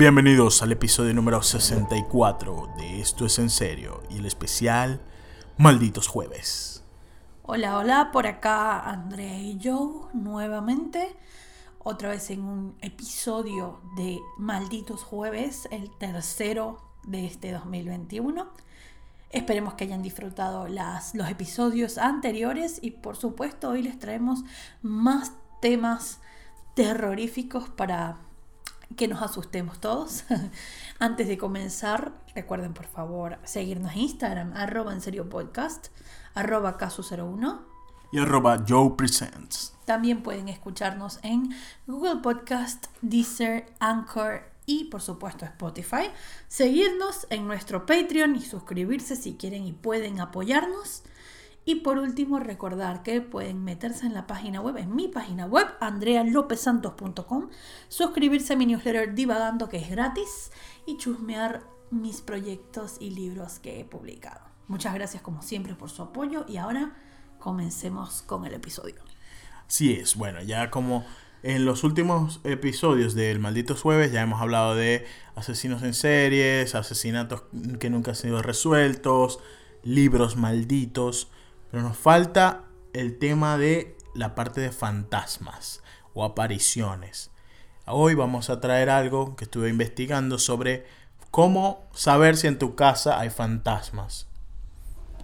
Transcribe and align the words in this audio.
Bienvenidos 0.00 0.62
al 0.62 0.72
episodio 0.72 1.12
número 1.12 1.42
64 1.42 2.70
de 2.78 3.02
Esto 3.02 3.26
es 3.26 3.38
en 3.38 3.50
serio 3.50 4.02
y 4.08 4.16
el 4.16 4.24
especial 4.24 4.98
Malditos 5.58 6.08
Jueves. 6.08 6.82
Hola, 7.42 7.76
hola, 7.76 8.08
por 8.10 8.26
acá 8.26 8.80
Andrea 8.80 9.38
y 9.38 9.60
Joe 9.62 10.08
nuevamente, 10.14 11.14
otra 11.80 12.08
vez 12.08 12.30
en 12.30 12.44
un 12.44 12.76
episodio 12.80 13.82
de 13.94 14.18
Malditos 14.38 15.02
Jueves, 15.02 15.68
el 15.70 15.90
tercero 15.98 16.78
de 17.06 17.26
este 17.26 17.52
2021. 17.52 18.48
Esperemos 19.28 19.74
que 19.74 19.84
hayan 19.84 20.00
disfrutado 20.00 20.66
las, 20.66 21.14
los 21.14 21.28
episodios 21.28 21.98
anteriores 21.98 22.78
y 22.80 22.92
por 22.92 23.18
supuesto 23.18 23.68
hoy 23.68 23.82
les 23.82 23.98
traemos 23.98 24.44
más 24.80 25.32
temas 25.60 26.20
terroríficos 26.74 27.68
para 27.68 28.29
que 28.96 29.08
nos 29.08 29.22
asustemos 29.22 29.80
todos. 29.80 30.24
Antes 30.98 31.28
de 31.28 31.38
comenzar, 31.38 32.12
recuerden 32.34 32.74
por 32.74 32.86
favor 32.86 33.38
seguirnos 33.44 33.92
en 33.92 34.00
Instagram, 34.00 34.52
arroba 34.54 34.92
en 34.92 35.00
serio 35.00 35.28
podcast, 35.28 35.88
arroba 36.34 36.78
caso01 36.78 37.60
y 38.12 38.18
arroba 38.18 38.64
Joe 38.66 38.90
Presents. 38.96 39.74
También 39.84 40.22
pueden 40.22 40.48
escucharnos 40.48 41.20
en 41.22 41.54
Google 41.86 42.20
Podcast, 42.22 42.86
Deezer, 43.02 43.66
Anchor 43.78 44.50
y 44.66 44.84
por 44.84 45.00
supuesto 45.00 45.44
Spotify. 45.44 46.10
Seguirnos 46.48 47.26
en 47.30 47.46
nuestro 47.46 47.86
Patreon 47.86 48.36
y 48.36 48.42
suscribirse 48.42 49.16
si 49.16 49.34
quieren 49.34 49.66
y 49.66 49.72
pueden 49.72 50.20
apoyarnos. 50.20 51.02
Y 51.70 51.76
por 51.76 51.98
último, 51.98 52.40
recordar 52.40 53.04
que 53.04 53.20
pueden 53.20 53.62
meterse 53.62 54.04
en 54.04 54.12
la 54.12 54.26
página 54.26 54.60
web, 54.60 54.76
en 54.76 54.92
mi 54.92 55.06
página 55.06 55.46
web, 55.46 55.68
andrealopesantos.com, 55.78 57.48
suscribirse 57.88 58.54
a 58.54 58.56
mi 58.56 58.66
newsletter 58.66 59.14
Divagando, 59.14 59.68
que 59.68 59.76
es 59.76 59.88
gratis, 59.88 60.50
y 60.84 60.96
chusmear 60.96 61.62
mis 61.92 62.22
proyectos 62.22 62.96
y 62.98 63.10
libros 63.10 63.60
que 63.60 63.78
he 63.78 63.84
publicado. 63.84 64.40
Muchas 64.66 64.94
gracias 64.94 65.22
como 65.22 65.42
siempre 65.42 65.76
por 65.76 65.90
su 65.90 66.02
apoyo 66.02 66.44
y 66.48 66.56
ahora 66.56 66.96
comencemos 67.38 68.22
con 68.22 68.44
el 68.46 68.54
episodio. 68.54 69.04
Sí 69.68 69.92
es, 69.92 70.16
bueno, 70.16 70.42
ya 70.42 70.72
como 70.72 71.04
en 71.44 71.66
los 71.66 71.84
últimos 71.84 72.40
episodios 72.42 73.14
del 73.14 73.38
Malditos 73.38 73.80
Jueves 73.80 74.10
ya 74.10 74.22
hemos 74.22 74.40
hablado 74.40 74.74
de 74.74 75.06
asesinos 75.36 75.84
en 75.84 75.94
series, 75.94 76.74
asesinatos 76.74 77.44
que 77.78 77.90
nunca 77.90 78.10
han 78.10 78.16
sido 78.16 78.42
resueltos, 78.42 79.38
libros 79.84 80.34
malditos. 80.34 81.30
Pero 81.70 81.82
nos 81.82 81.96
falta 81.96 82.64
el 82.92 83.18
tema 83.18 83.56
de 83.58 83.96
la 84.14 84.34
parte 84.34 84.60
de 84.60 84.72
fantasmas 84.72 85.82
o 86.14 86.24
apariciones. 86.24 87.30
Hoy 87.86 88.14
vamos 88.14 88.50
a 88.50 88.60
traer 88.60 88.90
algo 88.90 89.36
que 89.36 89.44
estuve 89.44 89.68
investigando 89.68 90.38
sobre 90.38 90.84
cómo 91.30 91.88
saber 91.94 92.36
si 92.36 92.46
en 92.46 92.58
tu 92.58 92.74
casa 92.74 93.20
hay 93.20 93.30
fantasmas. 93.30 94.26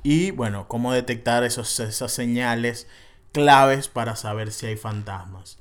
Y 0.02 0.30
bueno, 0.30 0.68
cómo 0.68 0.92
detectar 0.92 1.42
esos, 1.42 1.80
esas 1.80 2.12
señales 2.12 2.86
claves 3.32 3.88
para 3.88 4.14
saber 4.16 4.52
si 4.52 4.66
hay 4.66 4.76
fantasmas. 4.76 5.58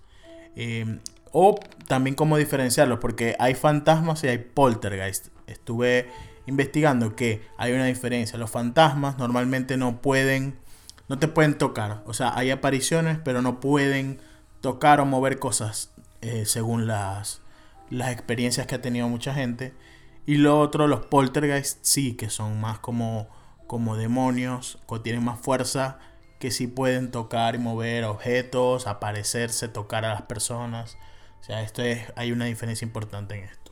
Em, 0.55 0.99
o 1.31 1.59
también 1.87 2.15
cómo 2.15 2.37
diferenciarlos, 2.37 2.99
porque 2.99 3.35
hay 3.39 3.55
fantasmas 3.55 4.23
y 4.23 4.27
hay 4.27 4.37
poltergeist. 4.37 5.27
Estuve 5.47 6.09
investigando 6.45 7.15
que 7.15 7.45
hay 7.57 7.73
una 7.73 7.85
diferencia. 7.85 8.37
Los 8.37 8.51
fantasmas 8.51 9.17
normalmente 9.17 9.77
no 9.77 10.01
pueden 10.01 10.57
no 11.07 11.19
te 11.19 11.27
pueden 11.27 11.57
tocar. 11.57 12.03
O 12.05 12.13
sea, 12.13 12.37
hay 12.37 12.51
apariciones, 12.51 13.19
pero 13.23 13.41
no 13.41 13.59
pueden 13.59 14.21
tocar 14.61 14.99
o 14.99 15.05
mover 15.05 15.39
cosas 15.39 15.91
eh, 16.21 16.45
según 16.45 16.87
las, 16.87 17.41
las 17.89 18.11
experiencias 18.11 18.67
que 18.67 18.75
ha 18.75 18.81
tenido 18.81 19.07
mucha 19.07 19.33
gente. 19.33 19.73
Y 20.25 20.37
lo 20.37 20.59
otro, 20.59 20.87
los 20.87 21.05
poltergeist 21.05 21.79
sí, 21.83 22.15
que 22.15 22.29
son 22.29 22.59
más 22.59 22.79
como, 22.79 23.27
como 23.67 23.95
demonios, 23.95 24.79
que 24.89 24.99
tienen 24.99 25.23
más 25.23 25.39
fuerza, 25.39 25.99
que 26.39 26.49
sí 26.51 26.67
pueden 26.67 27.11
tocar 27.11 27.55
y 27.55 27.59
mover 27.59 28.05
objetos, 28.05 28.87
aparecerse, 28.87 29.67
tocar 29.67 30.05
a 30.05 30.13
las 30.13 30.23
personas. 30.23 30.97
O 31.41 31.43
sea, 31.43 31.61
esto 31.61 31.83
es, 31.83 32.11
hay 32.15 32.31
una 32.31 32.45
diferencia 32.45 32.85
importante 32.85 33.35
en 33.35 33.43
esto. 33.43 33.71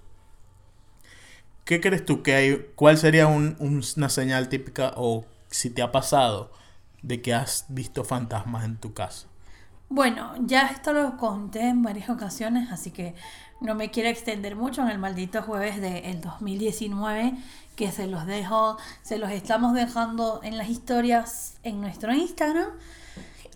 ¿Qué 1.66 1.82
crees 1.82 2.06
tú 2.06 2.22
que 2.22 2.36
hay? 2.36 2.72
¿Cuál 2.76 2.98
sería 2.98 3.26
una 3.28 4.10
señal 4.10 4.50
típica 4.50 4.94
o 4.96 5.26
si 5.50 5.70
te 5.70 5.82
ha 5.82 5.92
pasado? 5.92 6.52
De 7.04 7.22
que 7.22 7.34
has 7.34 7.66
visto 7.70 8.04
fantasmas 8.04 8.66
en 8.66 8.78
tu 8.78 8.94
casa? 8.94 9.28
Bueno, 9.90 10.34
ya 10.40 10.68
esto 10.68 10.92
lo 10.92 11.18
conté 11.18 11.68
en 11.68 11.84
varias 11.84 12.10
ocasiones, 12.10 12.72
así 12.72 12.90
que 12.90 13.14
no 13.62 13.76
me 13.76 13.92
quiero 13.92 14.10
extender 14.10 14.56
mucho 14.56 14.82
en 14.82 14.90
el 14.90 14.98
maldito 14.98 15.44
jueves 15.44 15.80
del 15.80 16.20
2019, 16.20 17.36
que 17.76 17.92
se 17.92 18.08
los 18.08 18.26
dejo, 18.26 18.78
se 19.04 19.20
los 19.20 19.30
estamos 19.30 19.74
dejando 19.74 20.40
en 20.44 20.58
las 20.58 20.70
historias 20.70 21.58
en 21.62 21.80
nuestro 21.80 22.14
Instagram. 22.14 22.70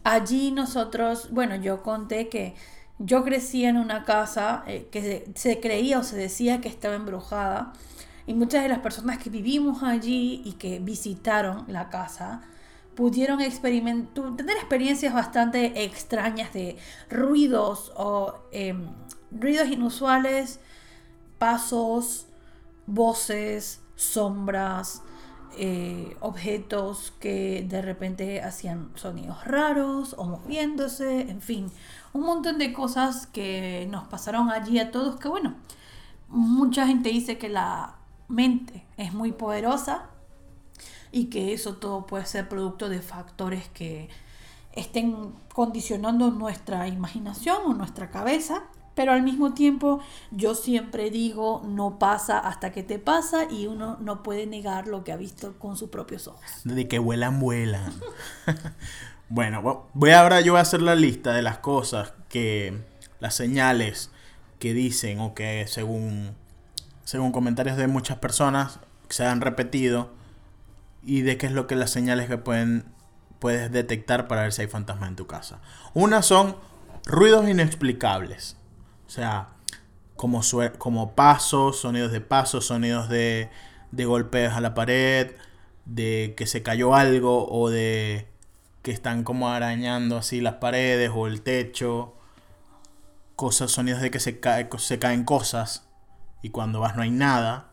Allí 0.03 0.51
nosotros, 0.51 1.29
bueno, 1.31 1.55
yo 1.55 1.81
conté 1.81 2.29
que 2.29 2.55
yo 2.99 3.23
crecí 3.23 3.65
en 3.65 3.77
una 3.77 4.05
casa 4.05 4.63
eh, 4.67 4.87
que 4.91 5.31
se 5.35 5.59
creía 5.59 5.99
o 5.99 6.03
se 6.03 6.15
decía 6.15 6.61
que 6.61 6.69
estaba 6.69 6.95
embrujada 6.95 7.73
y 8.25 8.33
muchas 8.33 8.63
de 8.63 8.69
las 8.69 8.79
personas 8.79 9.17
que 9.17 9.29
vivimos 9.29 9.83
allí 9.83 10.41
y 10.45 10.53
que 10.53 10.79
visitaron 10.79 11.65
la 11.67 11.89
casa, 11.89 12.41
pudieron 12.97 13.37
tener 13.37 14.57
experiencias 14.57 15.13
bastante 15.13 15.83
extrañas 15.83 16.51
de 16.51 16.77
ruidos 17.11 17.93
o 17.95 18.33
em, 18.51 18.87
ruidos 19.29 19.67
inusuales, 19.67 20.59
pasos, 21.37 22.25
voces, 22.87 23.81
sombras, 23.95 25.03
eh, 25.59 26.17
objetos 26.21 27.13
que 27.19 27.63
de 27.69 27.83
repente 27.83 28.41
hacían 28.41 28.89
sonidos 28.95 29.45
raros 29.45 30.15
o 30.17 30.23
moviéndose, 30.25 31.21
en 31.29 31.41
fin, 31.41 31.71
un 32.13 32.23
montón 32.23 32.57
de 32.57 32.73
cosas 32.73 33.27
que 33.27 33.87
nos 33.91 34.07
pasaron 34.07 34.49
allí 34.49 34.79
a 34.79 34.89
todos 34.89 35.19
que 35.19 35.27
bueno, 35.27 35.53
mucha 36.29 36.87
gente 36.87 37.09
dice 37.09 37.37
que 37.37 37.49
la 37.49 37.97
mente 38.27 38.87
es 38.97 39.13
muy 39.13 39.33
poderosa 39.33 40.09
y 41.11 41.25
que 41.25 41.53
eso 41.53 41.75
todo 41.75 42.05
puede 42.05 42.25
ser 42.25 42.49
producto 42.49 42.89
de 42.89 43.01
factores 43.01 43.67
que 43.69 44.09
estén 44.73 45.33
condicionando 45.53 46.31
nuestra 46.31 46.87
imaginación 46.87 47.57
o 47.65 47.73
nuestra 47.73 48.09
cabeza. 48.09 48.63
Pero 48.93 49.11
al 49.11 49.21
mismo 49.21 49.53
tiempo 49.53 49.99
yo 50.31 50.55
siempre 50.55 51.11
digo, 51.11 51.61
no 51.67 51.99
pasa 51.99 52.39
hasta 52.39 52.71
que 52.71 52.81
te 52.81 52.97
pasa 52.97 53.45
y 53.49 53.67
uno 53.67 53.97
no 53.99 54.23
puede 54.23 54.47
negar 54.47 54.87
lo 54.87 55.03
que 55.03 55.11
ha 55.11 55.17
visto 55.17 55.59
con 55.59 55.77
sus 55.77 55.89
propios 55.89 56.27
ojos. 56.27 56.41
De 56.63 56.87
que 56.87 56.97
vuelan, 56.97 57.39
vuelan. 57.39 57.93
bueno, 59.29 59.87
voy 59.93 60.11
ahora 60.11 60.41
yo 60.41 60.57
a 60.57 60.61
hacer 60.61 60.81
la 60.81 60.95
lista 60.95 61.33
de 61.33 61.43
las 61.43 61.59
cosas 61.59 62.13
que, 62.27 62.81
las 63.19 63.35
señales 63.35 64.09
que 64.57 64.73
dicen 64.73 65.19
o 65.19 65.35
que 65.35 65.65
según, 65.67 66.31
según 67.03 67.31
comentarios 67.31 67.77
de 67.77 67.87
muchas 67.87 68.17
personas 68.17 68.79
se 69.09 69.25
han 69.25 69.41
repetido, 69.41 70.09
y 71.07 71.21
de 71.21 71.37
qué 71.37 71.45
es 71.45 71.53
lo 71.53 71.67
que 71.67 71.77
las 71.77 71.89
señales 71.89 72.27
que 72.27 72.37
pueden, 72.37 72.83
puedes 73.39 73.71
detectar 73.71 74.27
para 74.27 74.41
ver 74.41 74.51
si 74.51 74.63
hay 74.63 74.67
fantasmas 74.67 75.07
en 75.07 75.15
tu 75.15 75.25
casa. 75.25 75.61
Una 75.93 76.21
son 76.21 76.57
ruidos 77.05 77.47
inexplicables. 77.47 78.57
O 79.07 79.09
sea, 79.09 79.47
como, 80.17 80.41
como 80.77 81.15
pasos, 81.15 81.79
sonidos 81.79 82.11
de 82.11 82.19
pasos, 82.19 82.65
sonidos 82.67 83.07
de, 83.07 83.49
de 83.91 84.05
golpes 84.05 84.51
a 84.51 84.59
la 84.59 84.73
pared, 84.73 85.31
de 85.85 86.33
que 86.35 86.45
se 86.45 86.61
cayó 86.61 86.93
algo 86.93 87.49
o 87.49 87.69
de 87.69 88.27
que 88.81 88.91
están 88.91 89.23
como 89.23 89.47
arañando 89.47 90.17
así 90.17 90.41
las 90.41 90.55
paredes 90.55 91.09
o 91.15 91.27
el 91.27 91.41
techo. 91.41 92.15
Cosas, 93.37 93.71
sonidos 93.71 94.01
de 94.01 94.11
que 94.11 94.19
se, 94.19 94.41
cae, 94.41 94.67
se 94.77 94.99
caen 94.99 95.23
cosas 95.23 95.87
y 96.41 96.49
cuando 96.49 96.81
vas 96.81 96.97
no 96.97 97.01
hay 97.01 97.11
nada 97.11 97.66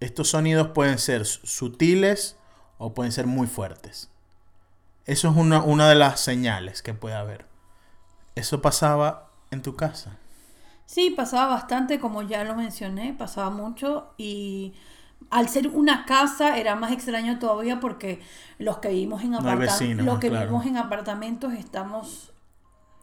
estos 0.00 0.28
sonidos 0.28 0.68
pueden 0.68 0.98
ser 0.98 1.24
sutiles 1.24 2.36
o 2.78 2.94
pueden 2.94 3.12
ser 3.12 3.26
muy 3.26 3.46
fuertes. 3.46 4.10
Eso 5.04 5.28
es 5.28 5.36
una, 5.36 5.62
una 5.62 5.88
de 5.88 5.94
las 5.94 6.20
señales 6.20 6.82
que 6.82 6.94
puede 6.94 7.14
haber. 7.14 7.46
¿Eso 8.34 8.62
pasaba 8.62 9.30
en 9.50 9.62
tu 9.62 9.76
casa? 9.76 10.16
Sí, 10.86 11.10
pasaba 11.10 11.54
bastante, 11.54 12.00
como 12.00 12.22
ya 12.22 12.42
lo 12.44 12.56
mencioné, 12.56 13.12
pasaba 13.12 13.50
mucho 13.50 14.12
y 14.16 14.74
al 15.28 15.48
ser 15.48 15.68
una 15.68 16.04
casa 16.04 16.56
era 16.58 16.74
más 16.74 16.92
extraño 16.92 17.38
todavía 17.38 17.78
porque 17.78 18.20
los 18.58 18.78
que 18.78 18.88
vivimos 18.88 19.22
en, 19.22 19.32
los 19.32 20.18
que 20.18 20.30
vivimos 20.30 20.66
en 20.66 20.78
apartamentos 20.78 21.52
estamos 21.52 22.29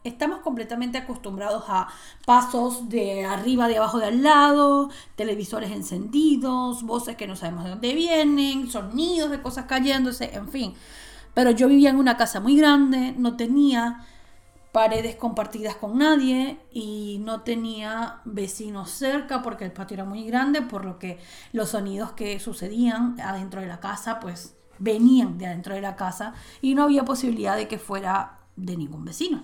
estamos 0.04 0.40
completamente 0.40 0.98
acostumbrados 0.98 1.64
a 1.68 1.88
pasos 2.24 2.88
de 2.88 3.24
arriba, 3.24 3.68
de 3.68 3.78
abajo, 3.78 3.98
de 3.98 4.06
al 4.06 4.22
lado, 4.22 4.90
televisores 5.16 5.70
encendidos, 5.70 6.82
voces 6.82 7.16
que 7.16 7.26
no 7.26 7.36
sabemos 7.36 7.64
de 7.64 7.70
dónde 7.70 7.94
vienen, 7.94 8.70
sonidos 8.70 9.30
de 9.30 9.42
cosas 9.42 9.66
cayéndose, 9.66 10.34
en 10.34 10.48
fin. 10.48 10.74
Pero 11.34 11.50
yo 11.50 11.68
vivía 11.68 11.90
en 11.90 11.96
una 11.96 12.16
casa 12.16 12.40
muy 12.40 12.56
grande, 12.56 13.14
no 13.16 13.36
tenía 13.36 14.04
paredes 14.72 15.16
compartidas 15.16 15.76
con 15.76 15.98
nadie 15.98 16.58
y 16.72 17.18
no 17.24 17.40
tenía 17.40 18.20
vecinos 18.24 18.90
cerca 18.90 19.42
porque 19.42 19.64
el 19.64 19.72
patio 19.72 19.94
era 19.94 20.04
muy 20.04 20.24
grande, 20.24 20.62
por 20.62 20.84
lo 20.84 20.98
que 20.98 21.18
los 21.52 21.70
sonidos 21.70 22.12
que 22.12 22.38
sucedían 22.38 23.18
adentro 23.20 23.60
de 23.60 23.66
la 23.66 23.80
casa 23.80 24.20
pues 24.20 24.54
venían 24.78 25.38
de 25.38 25.46
adentro 25.46 25.74
de 25.74 25.80
la 25.80 25.96
casa 25.96 26.34
y 26.60 26.74
no 26.74 26.84
había 26.84 27.04
posibilidad 27.04 27.56
de 27.56 27.66
que 27.66 27.78
fuera 27.78 28.38
de 28.56 28.76
ningún 28.76 29.04
vecino. 29.04 29.42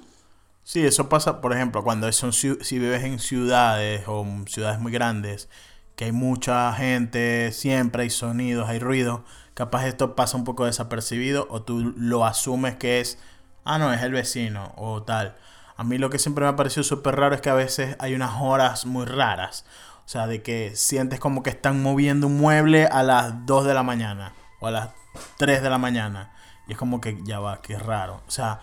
Sí, 0.65 0.85
eso 0.87 1.11
pasa, 1.11 1.43
por 1.43 1.53
ejemplo, 1.53 1.85
cuando 1.85 2.11
son 2.13 2.33
si 2.33 2.79
vives 2.79 3.05
en 3.05 3.19
ciudades 3.19 4.05
o 4.07 4.27
ciudades 4.47 4.81
muy 4.81 4.93
grandes, 4.93 5.51
que 5.95 6.07
hay 6.07 6.13
mucha 6.13 6.73
gente, 6.73 7.53
siempre 7.53 8.05
hay 8.05 8.11
sonidos, 8.11 8.69
hay 8.69 8.79
ruido, 8.79 9.25
capaz 9.53 9.87
esto 9.87 10.17
pasa 10.17 10.39
un 10.39 10.45
poco 10.45 10.65
desapercibido 10.65 11.47
o 11.51 11.63
tú 11.63 11.93
lo 11.99 12.25
asumes 12.25 12.77
que 12.77 13.01
es, 13.01 13.19
ah, 13.65 13.79
no, 13.79 13.93
es 13.93 14.03
el 14.03 14.13
vecino 14.13 14.73
o 14.77 15.03
tal. 15.03 15.37
A 15.77 15.85
mí 15.85 15.99
lo 15.99 16.09
que 16.09 16.19
siempre 16.19 16.45
me 16.45 16.51
ha 16.51 16.57
parecido 16.57 16.83
súper 16.83 17.17
raro 17.17 17.35
es 17.35 17.43
que 17.43 17.51
a 17.51 17.55
veces 17.55 17.97
hay 17.99 18.15
unas 18.15 18.41
horas 18.41 18.87
muy 18.87 19.05
raras. 19.05 19.67
O 20.07 20.09
sea, 20.09 20.27
de 20.27 20.43
que 20.43 20.77
sientes 20.77 21.21
como 21.21 21.43
que 21.43 21.51
están 21.51 21.83
moviendo 21.83 22.27
un 22.27 22.39
mueble 22.39 22.87
a 22.87 23.03
las 23.03 23.47
2 23.47 23.67
de 23.67 23.75
la 23.75 23.83
mañana 23.83 24.33
o 24.61 24.67
a 24.69 24.71
las 24.71 24.91
3 25.39 25.63
de 25.63 25.71
la 25.71 25.79
mañana. 25.79 26.33
Y 26.67 26.73
es 26.73 26.79
como 26.79 27.01
que 27.01 27.19
ya 27.25 27.41
va, 27.41 27.61
qué 27.61 27.79
raro. 27.79 28.23
O 28.27 28.31
sea, 28.31 28.61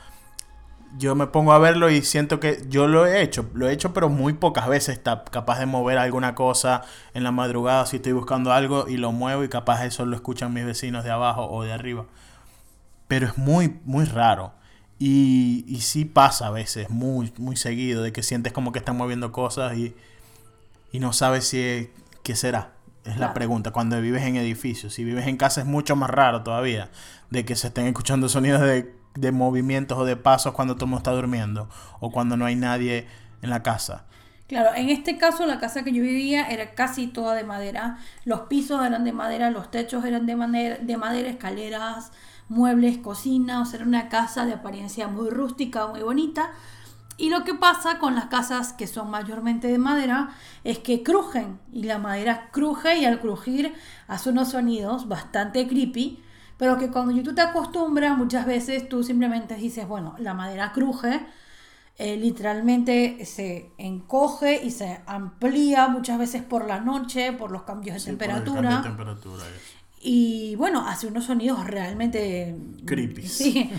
yo 0.97 1.15
me 1.15 1.27
pongo 1.27 1.53
a 1.53 1.59
verlo 1.59 1.89
y 1.89 2.01
siento 2.01 2.39
que 2.39 2.63
yo 2.67 2.87
lo 2.87 3.05
he 3.05 3.21
hecho, 3.21 3.49
lo 3.53 3.67
he 3.67 3.73
hecho 3.73 3.93
pero 3.93 4.09
muy 4.09 4.33
pocas 4.33 4.67
veces 4.67 4.97
está 4.97 5.23
capaz 5.23 5.59
de 5.59 5.65
mover 5.65 5.97
alguna 5.97 6.35
cosa 6.35 6.83
en 7.13 7.23
la 7.23 7.31
madrugada 7.31 7.85
si 7.85 7.97
estoy 7.97 8.11
buscando 8.11 8.51
algo 8.51 8.87
y 8.87 8.97
lo 8.97 9.11
muevo 9.11 9.43
y 9.43 9.49
capaz 9.49 9.85
eso 9.85 10.05
lo 10.05 10.15
escuchan 10.15 10.53
mis 10.53 10.65
vecinos 10.65 11.03
de 11.03 11.11
abajo 11.11 11.47
o 11.49 11.63
de 11.63 11.71
arriba. 11.71 12.05
Pero 13.07 13.27
es 13.27 13.37
muy, 13.37 13.79
muy 13.83 14.05
raro. 14.05 14.53
Y, 14.99 15.65
y 15.67 15.81
sí 15.81 16.05
pasa 16.05 16.47
a 16.47 16.51
veces, 16.51 16.89
muy, 16.89 17.33
muy 17.37 17.55
seguido, 17.55 18.03
de 18.03 18.13
que 18.13 18.21
sientes 18.21 18.53
como 18.53 18.71
que 18.71 18.79
están 18.79 18.97
moviendo 18.97 19.31
cosas 19.31 19.75
y, 19.75 19.95
y 20.91 20.99
no 20.99 21.11
sabes 21.11 21.47
si 21.47 21.89
qué 22.23 22.35
será. 22.35 22.73
Es 23.03 23.17
la 23.17 23.33
pregunta. 23.33 23.71
Cuando 23.71 23.99
vives 23.99 24.21
en 24.23 24.35
edificios, 24.35 24.93
si 24.93 25.03
vives 25.03 25.25
en 25.25 25.37
casa 25.37 25.61
es 25.61 25.67
mucho 25.67 25.95
más 25.95 26.11
raro 26.11 26.43
todavía 26.43 26.91
de 27.31 27.45
que 27.45 27.55
se 27.55 27.67
estén 27.67 27.87
escuchando 27.87 28.29
sonidos 28.29 28.61
de 28.61 28.93
de 29.15 29.31
movimientos 29.31 29.97
o 29.97 30.05
de 30.05 30.15
pasos 30.15 30.53
cuando 30.53 30.75
todo 30.75 30.85
el 30.85 30.89
mundo 30.89 30.99
está 30.99 31.11
durmiendo 31.11 31.69
o 31.99 32.11
cuando 32.11 32.37
no 32.37 32.45
hay 32.45 32.55
nadie 32.55 33.07
en 33.41 33.49
la 33.49 33.63
casa. 33.63 34.05
Claro, 34.47 34.71
en 34.75 34.89
este 34.89 35.17
caso 35.17 35.45
la 35.45 35.59
casa 35.61 35.83
que 35.83 35.93
yo 35.93 36.03
vivía 36.03 36.45
era 36.49 36.73
casi 36.73 37.07
toda 37.07 37.35
de 37.35 37.45
madera. 37.45 37.99
Los 38.25 38.41
pisos 38.41 38.85
eran 38.85 39.05
de 39.05 39.13
madera, 39.13 39.49
los 39.49 39.71
techos 39.71 40.03
eran 40.03 40.25
de 40.25 40.35
madera, 40.35 40.77
de 40.77 40.97
madera 40.97 41.29
escaleras, 41.29 42.11
muebles, 42.49 42.97
cocina. 42.97 43.61
O 43.61 43.65
sea, 43.65 43.77
era 43.79 43.87
una 43.87 44.09
casa 44.09 44.45
de 44.45 44.53
apariencia 44.53 45.07
muy 45.07 45.29
rústica, 45.29 45.87
muy 45.87 46.01
bonita. 46.01 46.51
Y 47.15 47.29
lo 47.29 47.45
que 47.45 47.53
pasa 47.53 47.97
con 47.97 48.13
las 48.13 48.25
casas 48.25 48.73
que 48.73 48.87
son 48.87 49.09
mayormente 49.09 49.67
de 49.69 49.77
madera 49.77 50.31
es 50.65 50.79
que 50.79 51.01
crujen. 51.01 51.59
Y 51.71 51.83
la 51.83 51.97
madera 51.97 52.49
cruje 52.51 52.97
y 52.97 53.05
al 53.05 53.21
crujir 53.21 53.73
hace 54.09 54.31
unos 54.31 54.49
sonidos 54.49 55.07
bastante 55.07 55.65
creepy 55.65 56.21
pero 56.61 56.77
que 56.77 56.91
cuando 56.91 57.19
tú 57.23 57.33
te 57.33 57.41
acostumbras, 57.41 58.15
muchas 58.15 58.45
veces 58.45 58.87
tú 58.87 59.03
simplemente 59.03 59.55
dices, 59.55 59.87
bueno, 59.87 60.13
la 60.19 60.35
madera 60.35 60.71
cruje, 60.71 61.25
eh, 61.97 62.15
literalmente 62.17 63.25
se 63.25 63.71
encoge 63.79 64.63
y 64.63 64.69
se 64.69 65.01
amplía 65.07 65.87
muchas 65.87 66.19
veces 66.19 66.43
por 66.43 66.67
la 66.67 66.79
noche, 66.79 67.33
por 67.33 67.49
los 67.49 67.63
cambios 67.63 68.05
de 68.05 68.11
temperatura. 68.11 68.83
Y 70.01 70.55
bueno, 70.55 70.87
hace 70.87 71.07
unos 71.07 71.25
sonidos 71.25 71.65
realmente... 71.65 72.55
Creepy. 72.85 73.27
Sí, 73.27 73.71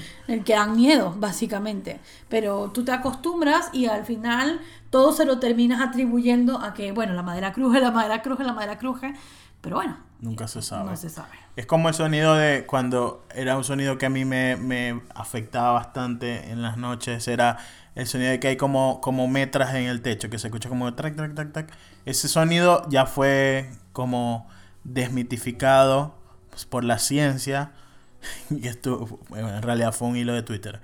que 0.44 0.52
dan 0.52 0.74
miedo, 0.74 1.14
básicamente. 1.16 2.00
Pero 2.28 2.72
tú 2.72 2.84
te 2.84 2.90
acostumbras 2.90 3.70
y 3.72 3.86
al 3.86 4.04
final 4.04 4.60
todo 4.90 5.12
se 5.12 5.24
lo 5.24 5.38
terminas 5.38 5.80
atribuyendo 5.80 6.58
a 6.58 6.74
que, 6.74 6.90
bueno, 6.90 7.14
la 7.14 7.22
madera 7.22 7.52
cruje, 7.52 7.78
la 7.78 7.92
madera 7.92 8.22
cruje, 8.22 8.42
la 8.42 8.54
madera 8.54 8.76
cruje. 8.76 9.14
Pero 9.60 9.76
bueno. 9.76 10.11
Nunca 10.22 10.46
se 10.46 10.62
sabe. 10.62 10.90
No 10.90 10.96
se 10.96 11.10
sabe. 11.10 11.30
Es 11.56 11.66
como 11.66 11.88
el 11.88 11.96
sonido 11.96 12.36
de 12.36 12.64
cuando 12.64 13.26
era 13.34 13.56
un 13.56 13.64
sonido 13.64 13.98
que 13.98 14.06
a 14.06 14.08
mí 14.08 14.24
me, 14.24 15.02
afectaba 15.16 15.72
bastante 15.72 16.48
en 16.52 16.62
las 16.62 16.76
noches. 16.76 17.26
Era 17.26 17.58
el 17.96 18.06
sonido 18.06 18.30
de 18.30 18.38
que 18.38 18.46
hay 18.46 18.56
como, 18.56 19.00
como 19.00 19.26
metras 19.26 19.74
en 19.74 19.86
el 19.86 20.00
techo, 20.00 20.30
que 20.30 20.38
se 20.38 20.46
escucha 20.46 20.68
como 20.68 20.94
track, 20.94 21.16
track, 21.16 21.34
track, 21.34 21.52
track. 21.52 21.72
Ese 22.04 22.28
sonido 22.28 22.88
ya 22.88 23.06
fue 23.06 23.68
como 23.92 24.48
desmitificado 24.84 26.14
pues, 26.50 26.66
por 26.66 26.84
la 26.84 26.98
ciencia. 26.98 27.72
Y 28.50 28.68
esto 28.68 29.18
en 29.34 29.62
realidad 29.62 29.92
fue 29.92 30.06
un 30.06 30.16
hilo 30.16 30.34
de 30.34 30.44
Twitter. 30.44 30.80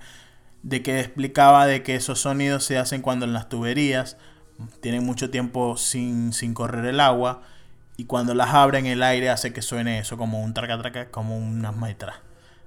De 0.63 0.83
que 0.83 0.99
explicaba 0.99 1.65
de 1.65 1.81
que 1.81 1.95
esos 1.95 2.19
sonidos 2.19 2.65
se 2.65 2.77
hacen 2.77 3.01
cuando 3.01 3.25
en 3.25 3.31
las 3.31 3.47
tuberías 3.47 4.17
tienen 4.81 5.05
mucho 5.05 5.29
tiempo 5.29 5.77
sin, 5.77 6.33
sin 6.33 6.53
correr 6.53 6.83
el 6.83 6.99
agua 6.99 7.41
y 7.99 8.05
cuando 8.05 8.33
las 8.33 8.53
abren 8.53 8.85
el 8.85 9.03
aire 9.03 9.29
hace 9.29 9.51
que 9.51 9.61
suene 9.61 9.99
eso 9.99 10.17
como 10.17 10.41
un 10.41 10.53
traca 10.53 10.77
traca, 10.77 11.11
como 11.11 11.37
unas 11.37 11.75
maitras. 11.75 12.15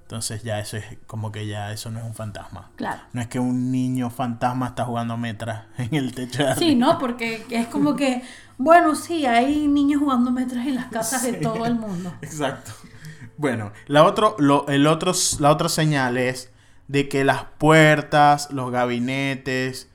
Entonces 0.02 0.42
ya 0.42 0.60
eso 0.60 0.76
es 0.76 0.84
como 1.06 1.32
que 1.32 1.46
ya 1.46 1.72
eso 1.72 1.90
no 1.90 2.00
es 2.00 2.04
un 2.04 2.14
fantasma. 2.14 2.70
Claro. 2.76 3.00
No 3.14 3.22
es 3.22 3.28
que 3.28 3.38
un 3.38 3.72
niño 3.72 4.10
fantasma 4.10 4.66
está 4.66 4.84
jugando 4.84 5.16
metras 5.16 5.64
en 5.78 5.94
el 5.94 6.14
techo 6.14 6.44
de 6.44 6.54
Sí, 6.56 6.74
¿no? 6.74 6.98
Porque 6.98 7.46
es 7.48 7.66
como 7.68 7.96
que, 7.96 8.22
bueno, 8.58 8.94
sí, 8.94 9.24
hay 9.24 9.68
niños 9.68 10.02
jugando 10.02 10.30
metras 10.30 10.66
en 10.66 10.74
las 10.74 10.88
casas 10.88 11.22
de 11.22 11.32
todo 11.32 11.64
el 11.64 11.76
mundo. 11.76 12.12
Exacto. 12.20 12.72
Bueno, 13.38 13.72
la, 13.86 14.04
otro, 14.04 14.36
lo, 14.38 14.68
el 14.68 14.86
otro, 14.86 15.14
la 15.38 15.50
otra 15.50 15.70
señal 15.70 16.18
es 16.18 16.52
de 16.88 17.08
que 17.08 17.24
las 17.24 17.44
puertas, 17.56 18.50
los 18.50 18.70
gabinetes 18.70 19.88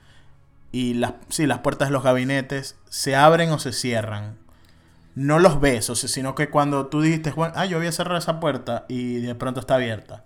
y 0.72 0.96
las, 0.96 1.14
sí, 1.30 1.46
las 1.46 1.60
puertas 1.60 1.90
de 1.90 1.92
los 1.92 2.02
gabinetes 2.02 2.76
se 2.90 3.16
abren 3.16 3.52
o 3.52 3.60
se 3.60 3.72
cierran 3.72 4.47
no 5.18 5.40
los 5.40 5.60
sea, 5.60 5.98
sino 6.08 6.36
que 6.36 6.52
cuando 6.52 6.86
tú 6.86 7.02
dijiste, 7.02 7.34
ah, 7.56 7.66
yo 7.66 7.80
voy 7.80 7.88
a 7.88 7.92
cerrar 7.92 8.20
esa 8.20 8.40
puerta 8.40 8.86
y 8.88 9.16
de 9.16 9.34
pronto 9.34 9.60
está 9.60 9.74
abierta. 9.74 10.26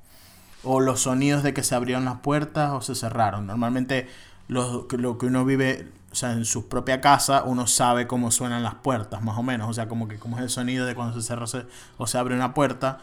O 0.63 0.81
los 0.81 1.03
sonidos 1.03 1.43
de 1.43 1.53
que 1.53 1.63
se 1.63 1.75
abrieron 1.75 2.03
las 2.03 2.17
puertas 2.17 2.71
o 2.73 2.81
se 2.81 2.93
cerraron. 2.93 3.47
Normalmente 3.47 4.09
lo, 4.49 4.89
que 4.89 4.97
uno 4.97 5.45
vive, 5.45 5.89
o 6.11 6.15
sea, 6.15 6.33
en 6.33 6.43
su 6.43 6.67
propia 6.67 6.99
casa, 6.99 7.43
uno 7.45 7.67
sabe 7.67 8.05
cómo 8.05 8.31
suenan 8.31 8.63
las 8.63 8.75
puertas, 8.75 9.21
más 9.21 9.37
o 9.37 9.43
menos. 9.43 9.69
O 9.69 9.73
sea, 9.73 9.87
como 9.87 10.09
que 10.09 10.19
como 10.19 10.35
es 10.35 10.43
el 10.43 10.49
sonido 10.49 10.85
de 10.85 10.93
cuando 10.93 11.13
se 11.13 11.25
cerra 11.25 11.45
o 11.97 12.05
se 12.05 12.17
abre 12.17 12.35
una 12.35 12.53
puerta. 12.53 12.97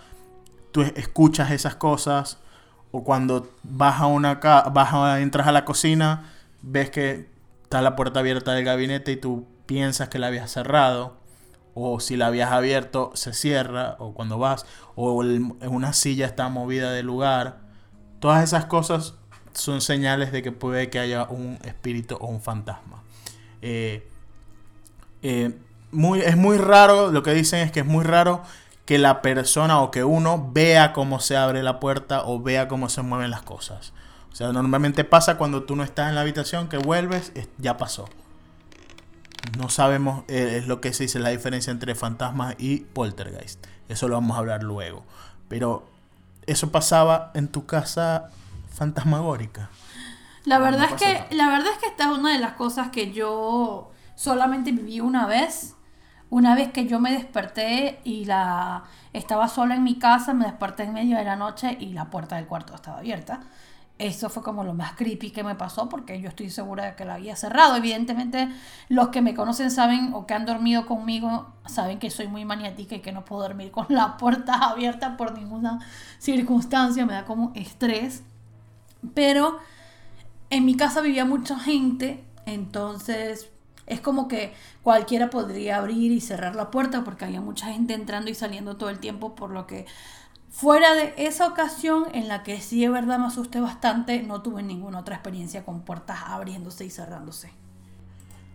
Tú 0.72 0.82
escuchas 0.82 1.50
esas 1.52 1.74
cosas. 1.74 2.36
O 2.90 3.02
cuando 3.02 3.50
vas 3.62 3.98
a 3.98 4.06
una 4.06 4.34
vas 4.34 4.92
a, 4.92 5.20
entras 5.20 5.46
a 5.46 5.52
la 5.52 5.64
cocina, 5.64 6.32
ves 6.60 6.90
que 6.90 7.30
está 7.62 7.80
la 7.80 7.96
puerta 7.96 8.20
abierta 8.20 8.52
del 8.52 8.64
gabinete 8.66 9.12
y 9.12 9.16
tú 9.16 9.46
piensas 9.64 10.10
que 10.10 10.18
la 10.18 10.26
habías 10.26 10.50
cerrado 10.50 11.16
o 11.78 12.00
si 12.00 12.16
la 12.16 12.26
habías 12.26 12.50
abierto 12.50 13.12
se 13.14 13.32
cierra, 13.32 13.96
o 13.98 14.12
cuando 14.12 14.38
vas, 14.38 14.66
o 14.94 15.12
una 15.14 15.92
silla 15.92 16.26
está 16.26 16.48
movida 16.48 16.92
de 16.92 17.02
lugar. 17.02 17.58
Todas 18.20 18.42
esas 18.44 18.66
cosas 18.66 19.14
son 19.52 19.80
señales 19.80 20.32
de 20.32 20.42
que 20.42 20.52
puede 20.52 20.90
que 20.90 20.98
haya 20.98 21.24
un 21.24 21.58
espíritu 21.64 22.16
o 22.20 22.26
un 22.26 22.40
fantasma. 22.40 23.02
Eh, 23.62 24.08
eh, 25.22 25.56
muy, 25.90 26.20
es 26.20 26.36
muy 26.36 26.58
raro, 26.58 27.10
lo 27.10 27.22
que 27.22 27.32
dicen 27.32 27.60
es 27.60 27.72
que 27.72 27.80
es 27.80 27.86
muy 27.86 28.04
raro 28.04 28.42
que 28.84 28.98
la 28.98 29.20
persona 29.20 29.80
o 29.80 29.90
que 29.90 30.04
uno 30.04 30.50
vea 30.52 30.92
cómo 30.92 31.20
se 31.20 31.36
abre 31.36 31.62
la 31.62 31.80
puerta 31.80 32.24
o 32.24 32.40
vea 32.40 32.68
cómo 32.68 32.88
se 32.88 33.02
mueven 33.02 33.30
las 33.30 33.42
cosas. 33.42 33.92
O 34.32 34.36
sea, 34.36 34.52
normalmente 34.52 35.04
pasa 35.04 35.36
cuando 35.36 35.64
tú 35.64 35.76
no 35.76 35.82
estás 35.82 36.08
en 36.08 36.14
la 36.14 36.22
habitación, 36.22 36.68
que 36.68 36.78
vuelves, 36.78 37.32
ya 37.58 37.76
pasó. 37.76 38.08
No 39.56 39.68
sabemos, 39.68 40.24
eh, 40.28 40.58
es 40.58 40.66
lo 40.66 40.80
que 40.80 40.92
se 40.92 41.04
dice 41.04 41.18
la 41.18 41.30
diferencia 41.30 41.70
entre 41.70 41.94
fantasmas 41.94 42.54
y 42.58 42.80
poltergeist. 42.80 43.64
Eso 43.88 44.08
lo 44.08 44.14
vamos 44.14 44.36
a 44.36 44.40
hablar 44.40 44.62
luego. 44.62 45.04
Pero 45.48 45.88
eso 46.46 46.70
pasaba 46.70 47.30
en 47.34 47.48
tu 47.48 47.66
casa 47.66 48.30
fantasmagórica. 48.70 49.70
La 50.44 50.58
verdad 50.58 50.88
es 50.90 51.02
que 51.02 51.36
la 51.36 51.48
verdad 51.48 51.72
es 51.72 51.78
que 51.78 51.86
esta 51.86 52.10
es 52.10 52.18
una 52.18 52.32
de 52.32 52.38
las 52.38 52.52
cosas 52.52 52.88
que 52.88 53.12
yo 53.12 53.90
solamente 54.14 54.72
viví 54.72 55.00
una 55.00 55.26
vez. 55.26 55.74
Una 56.30 56.54
vez 56.54 56.70
que 56.72 56.86
yo 56.86 57.00
me 57.00 57.12
desperté 57.12 58.00
y 58.04 58.26
la 58.26 58.84
estaba 59.14 59.48
sola 59.48 59.74
en 59.74 59.82
mi 59.82 59.98
casa, 59.98 60.34
me 60.34 60.44
desperté 60.44 60.84
en 60.84 60.92
medio 60.92 61.16
de 61.16 61.24
la 61.24 61.36
noche 61.36 61.76
y 61.80 61.94
la 61.94 62.10
puerta 62.10 62.36
del 62.36 62.46
cuarto 62.46 62.74
estaba 62.74 62.98
abierta. 62.98 63.40
Eso 63.98 64.28
fue 64.28 64.44
como 64.44 64.62
lo 64.62 64.74
más 64.74 64.92
creepy 64.92 65.32
que 65.32 65.42
me 65.42 65.56
pasó 65.56 65.88
porque 65.88 66.20
yo 66.20 66.28
estoy 66.28 66.50
segura 66.50 66.84
de 66.86 66.94
que 66.94 67.04
la 67.04 67.14
había 67.14 67.34
cerrado. 67.34 67.74
Evidentemente, 67.74 68.48
los 68.88 69.08
que 69.08 69.22
me 69.22 69.34
conocen 69.34 69.72
saben 69.72 70.14
o 70.14 70.24
que 70.24 70.34
han 70.34 70.46
dormido 70.46 70.86
conmigo 70.86 71.52
saben 71.66 71.98
que 71.98 72.08
soy 72.08 72.28
muy 72.28 72.44
maniática 72.44 72.94
y 72.94 73.00
que 73.00 73.10
no 73.10 73.24
puedo 73.24 73.42
dormir 73.42 73.72
con 73.72 73.86
la 73.88 74.16
puerta 74.16 74.54
abierta 74.54 75.16
por 75.16 75.36
ninguna 75.36 75.80
circunstancia. 76.18 77.06
Me 77.06 77.14
da 77.14 77.24
como 77.24 77.50
estrés. 77.56 78.22
Pero 79.14 79.58
en 80.50 80.64
mi 80.64 80.76
casa 80.76 81.00
vivía 81.00 81.24
mucha 81.24 81.58
gente, 81.58 82.24
entonces 82.46 83.50
es 83.86 84.00
como 84.00 84.28
que 84.28 84.52
cualquiera 84.82 85.30
podría 85.30 85.78
abrir 85.78 86.12
y 86.12 86.20
cerrar 86.20 86.54
la 86.54 86.70
puerta 86.70 87.04
porque 87.04 87.24
había 87.24 87.40
mucha 87.40 87.66
gente 87.66 87.94
entrando 87.94 88.30
y 88.30 88.34
saliendo 88.34 88.76
todo 88.76 88.90
el 88.90 88.98
tiempo, 88.98 89.34
por 89.34 89.50
lo 89.50 89.66
que 89.66 89.86
Fuera 90.50 90.94
de 90.94 91.14
esa 91.16 91.46
ocasión 91.46 92.06
en 92.14 92.26
la 92.26 92.42
que 92.42 92.60
sí 92.60 92.80
de 92.80 92.88
verdad 92.88 93.18
me 93.18 93.26
asusté 93.26 93.60
bastante, 93.60 94.22
no 94.22 94.42
tuve 94.42 94.62
ninguna 94.62 95.00
otra 95.00 95.14
experiencia 95.14 95.64
con 95.64 95.82
puertas 95.82 96.18
abriéndose 96.26 96.84
y 96.84 96.90
cerrándose. 96.90 97.52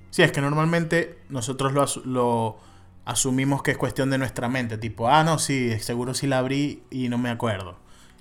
Sí, 0.09 0.21
es 0.21 0.31
que 0.31 0.41
normalmente 0.41 1.19
nosotros 1.29 2.01
lo, 2.05 2.57
asumimos 3.05 3.63
que 3.63 3.71
es 3.71 3.77
cuestión 3.77 4.09
de 4.09 4.17
nuestra 4.17 4.47
mente, 4.49 4.77
tipo, 4.77 5.07
ah, 5.07 5.23
no, 5.23 5.39
sí, 5.39 5.79
seguro 5.79 6.13
sí 6.13 6.27
la 6.27 6.39
abrí 6.39 6.83
y 6.89 7.09
no 7.09 7.17
me 7.17 7.29
acuerdo. 7.29 7.77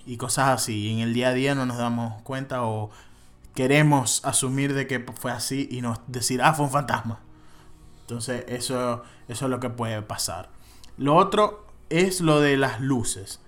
Y 0.07 0.17
cosas 0.17 0.49
así. 0.49 0.87
Y 0.87 0.93
en 0.93 0.99
el 1.01 1.15
día 1.15 1.29
a 1.29 1.33
día 1.33 1.55
no 1.55 1.67
nos 1.67 1.79
damos 1.79 2.23
cuenta 2.23 2.65
o 2.65 2.91
queremos 3.55 4.25
asumir 4.25 4.75
de 4.75 4.87
que 4.87 5.01
fue 5.01 5.33
así 5.33 5.69
y 5.71 5.81
nos 5.81 6.01
decir, 6.07 6.43
ah, 6.43 6.55
fue 6.55 6.67
un 6.67 6.73
fantasma. 6.73 7.21
Entonces, 8.01 8.45
eso, 8.49 9.03
eso 9.29 9.45
es 9.45 9.51
lo 9.51 9.61
que 9.61 9.71
puede 9.71 10.03
pasar. 10.03 10.51
Lo 10.97 11.15
otro 11.17 11.67
es 11.89 12.21
lo 12.21 12.41
de 12.41 12.57
las 12.57 12.81
luces. 12.81 13.41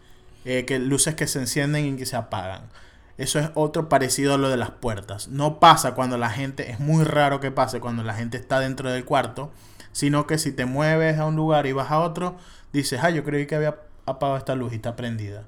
Eh, 0.44 0.64
que 0.66 0.78
luces 0.78 1.14
que 1.14 1.26
se 1.26 1.38
encienden 1.38 1.86
y 1.86 1.96
que 1.96 2.06
se 2.06 2.16
apagan. 2.16 2.68
Eso 3.16 3.38
es 3.38 3.50
otro 3.54 3.88
parecido 3.88 4.34
a 4.34 4.38
lo 4.38 4.48
de 4.48 4.56
las 4.56 4.70
puertas. 4.70 5.28
No 5.28 5.60
pasa 5.60 5.94
cuando 5.94 6.18
la 6.18 6.30
gente, 6.30 6.70
es 6.70 6.80
muy 6.80 7.04
raro 7.04 7.40
que 7.40 7.50
pase 7.50 7.80
cuando 7.80 8.02
la 8.02 8.14
gente 8.14 8.36
está 8.36 8.60
dentro 8.60 8.90
del 8.90 9.04
cuarto, 9.04 9.52
sino 9.92 10.26
que 10.26 10.38
si 10.38 10.52
te 10.52 10.66
mueves 10.66 11.18
a 11.18 11.26
un 11.26 11.36
lugar 11.36 11.66
y 11.66 11.72
vas 11.72 11.90
a 11.90 12.00
otro, 12.00 12.36
dices, 12.72 13.00
ah, 13.02 13.10
yo 13.10 13.24
creí 13.24 13.46
que 13.46 13.54
había 13.54 13.76
apagado 14.06 14.36
esta 14.36 14.54
luz 14.56 14.72
y 14.72 14.76
está 14.76 14.96
prendida. 14.96 15.46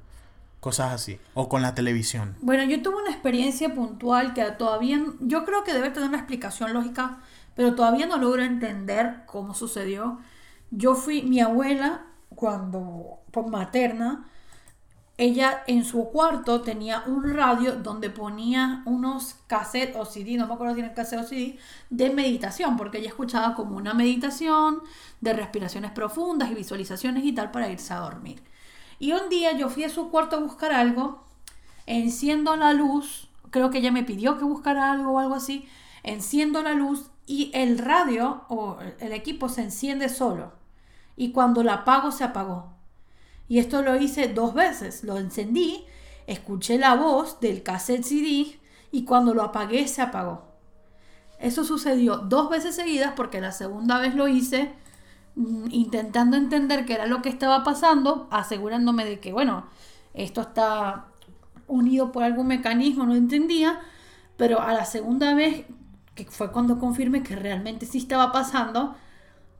Cosas 0.61 0.93
así. 0.93 1.19
O 1.35 1.49
con 1.49 1.61
la 1.63 1.75
televisión. 1.75 2.37
Bueno, 2.41 2.65
yo 2.65 2.81
tuve 2.83 2.97
una 3.03 3.11
experiencia 3.11 3.75
puntual 3.75 4.33
que 4.33 4.45
todavía, 4.53 5.05
yo 5.21 5.45
creo 5.45 5.65
que 5.65 5.75
debe 5.75 5.91
tener 5.91 6.09
una 6.09 6.19
explicación 6.19 6.73
lógica, 6.73 7.19
pero 7.55 7.75
todavía 7.75 8.07
no 8.07 8.17
logro 8.17 8.43
entender 8.43 9.23
cómo 9.27 9.55
sucedió. 9.55 10.19
Yo 10.71 10.95
fui, 10.95 11.23
mi 11.23 11.41
abuela, 11.41 12.07
cuando, 12.31 13.21
por 13.33 13.49
materna, 13.49 14.27
ella 15.19 15.63
en 15.67 15.85
su 15.85 16.11
cuarto 16.11 16.61
tenía 16.61 17.03
un 17.07 17.35
radio 17.35 17.77
donde 17.77 18.11
ponía 18.11 18.83
unos 18.85 19.37
cassettes 19.47 19.97
o 19.97 20.05
CD, 20.05 20.37
no 20.37 20.47
me 20.47 20.55
acuerdo 20.55 20.75
si 20.75 20.81
eran 20.81 20.95
cassette 20.95 21.21
o 21.21 21.25
CD, 21.25 21.59
de 21.89 22.11
meditación, 22.11 22.77
porque 22.77 22.99
ella 22.99 23.09
escuchaba 23.09 23.55
como 23.55 23.77
una 23.77 23.95
meditación 23.95 24.83
de 25.23 25.33
respiraciones 25.33 25.93
profundas 25.93 26.51
y 26.51 26.55
visualizaciones 26.55 27.25
y 27.25 27.33
tal 27.33 27.51
para 27.51 27.71
irse 27.71 27.95
a 27.95 28.01
dormir. 28.01 28.43
Y 28.99 29.13
un 29.13 29.31
día 29.31 29.53
yo 29.53 29.71
fui 29.71 29.85
a 29.85 29.89
su 29.89 30.11
cuarto 30.11 30.37
a 30.37 30.41
buscar 30.41 30.73
algo, 30.73 31.25
enciendo 31.87 32.55
la 32.57 32.75
luz, 32.75 33.31
creo 33.51 33.71
que 33.71 33.79
ella 33.79 33.93
me 33.93 34.05
pidió 34.05 34.37
que 34.37 34.45
buscara 34.45 34.93
algo 34.93 35.13
o 35.13 35.19
algo 35.19 35.35
así, 35.35 35.67
enciendo 36.03 36.63
la 36.63 36.75
luz 36.75 37.11
y 37.27 37.51
el 37.55 37.79
radio 37.79 38.45
o 38.49 38.79
el 39.01 39.13
equipo 39.13 39.49
se 39.49 39.63
enciende 39.63 40.11
solo. 40.11 40.53
Y 41.17 41.33
cuando 41.33 41.63
la 41.63 41.75
apago 41.75 42.11
se 42.11 42.25
apagó. 42.25 42.76
Y 43.49 43.59
esto 43.59 43.83
lo 43.83 43.97
hice 43.97 44.29
dos 44.29 44.55
veces. 44.55 45.05
Lo 45.05 45.19
encendí, 45.19 45.85
escuché 46.27 46.79
la 46.79 46.95
voz 46.95 47.41
del 47.41 47.63
cassette 47.63 48.05
CD 48.05 48.59
y 48.91 49.05
cuando 49.05 49.35
lo 49.35 49.43
apagué 49.43 49.87
se 49.89 50.03
apagó. 50.03 50.47
Eso 51.39 51.65
sucedió 51.65 52.17
dos 52.19 52.49
veces 52.51 52.75
seguidas 52.75 53.13
porque 53.15 53.41
la 53.41 53.53
segunda 53.53 53.99
vez 53.99 54.15
lo 54.15 54.27
hice 54.27 54.73
mm, 55.35 55.67
intentando 55.71 56.37
entender 56.37 56.87
qué 56.87 56.95
era 56.95 57.07
lo 57.07 57.23
que 57.23 57.29
estaba 57.29 57.63
pasando, 57.63 58.27
asegurándome 58.31 59.05
de 59.05 59.21
que, 59.21 59.33
bueno, 59.33 59.67
esto 60.15 60.41
está 60.41 61.07
unido 61.69 62.13
por 62.13 62.23
algún 62.23 62.47
mecanismo, 62.47 63.05
no 63.05 63.15
entendía, 63.15 63.81
pero 64.37 64.61
a 64.61 64.73
la 64.73 64.85
segunda 64.85 65.35
vez, 65.35 65.67
que 66.15 66.25
fue 66.25 66.51
cuando 66.51 66.79
confirmé 66.79 67.23
que 67.23 67.37
realmente 67.37 67.85
sí 67.85 67.99
estaba 67.99 68.33
pasando, 68.33 68.97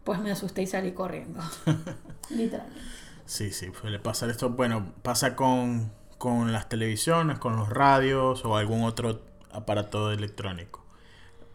pues 0.05 0.19
me 0.21 0.31
asusté 0.31 0.63
y 0.63 0.67
salí 0.67 0.93
corriendo. 0.93 1.41
Literalmente. 2.31 2.96
Sí, 3.27 3.51
sí, 3.51 3.71
suele 3.79 3.99
pasar 3.99 4.31
esto. 4.31 4.51
Bueno, 4.51 4.93
pasa 5.03 5.35
con, 5.35 5.93
con 6.19 6.53
las 6.53 6.69
televisiones, 6.69 7.39
con 7.39 7.57
los 7.57 7.69
radios 7.69 8.45
o 8.45 8.57
algún 8.57 8.85
otro 8.85 9.21
aparato 9.53 10.13
electrónico. 10.13 10.85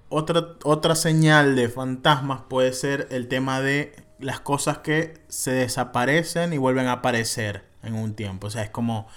Otra, 0.10 0.56
otra 0.64 0.96
señal 0.96 1.56
de 1.56 1.70
fantasmas 1.70 2.42
puede 2.50 2.74
ser 2.74 3.08
el 3.12 3.30
tema 3.30 3.62
de 3.62 3.96
las 4.20 4.42
cosas 4.42 4.80
que 4.80 5.22
se 5.30 5.52
desaparecen 5.52 6.52
y 6.52 6.58
vuelven 6.58 6.88
a 6.88 6.94
aparecer 6.94 7.64
en 7.84 7.96
un 7.96 8.14
tiempo. 8.16 8.48
O 8.48 8.50
sea, 8.50 8.64
es 8.64 8.70
como 8.70 9.08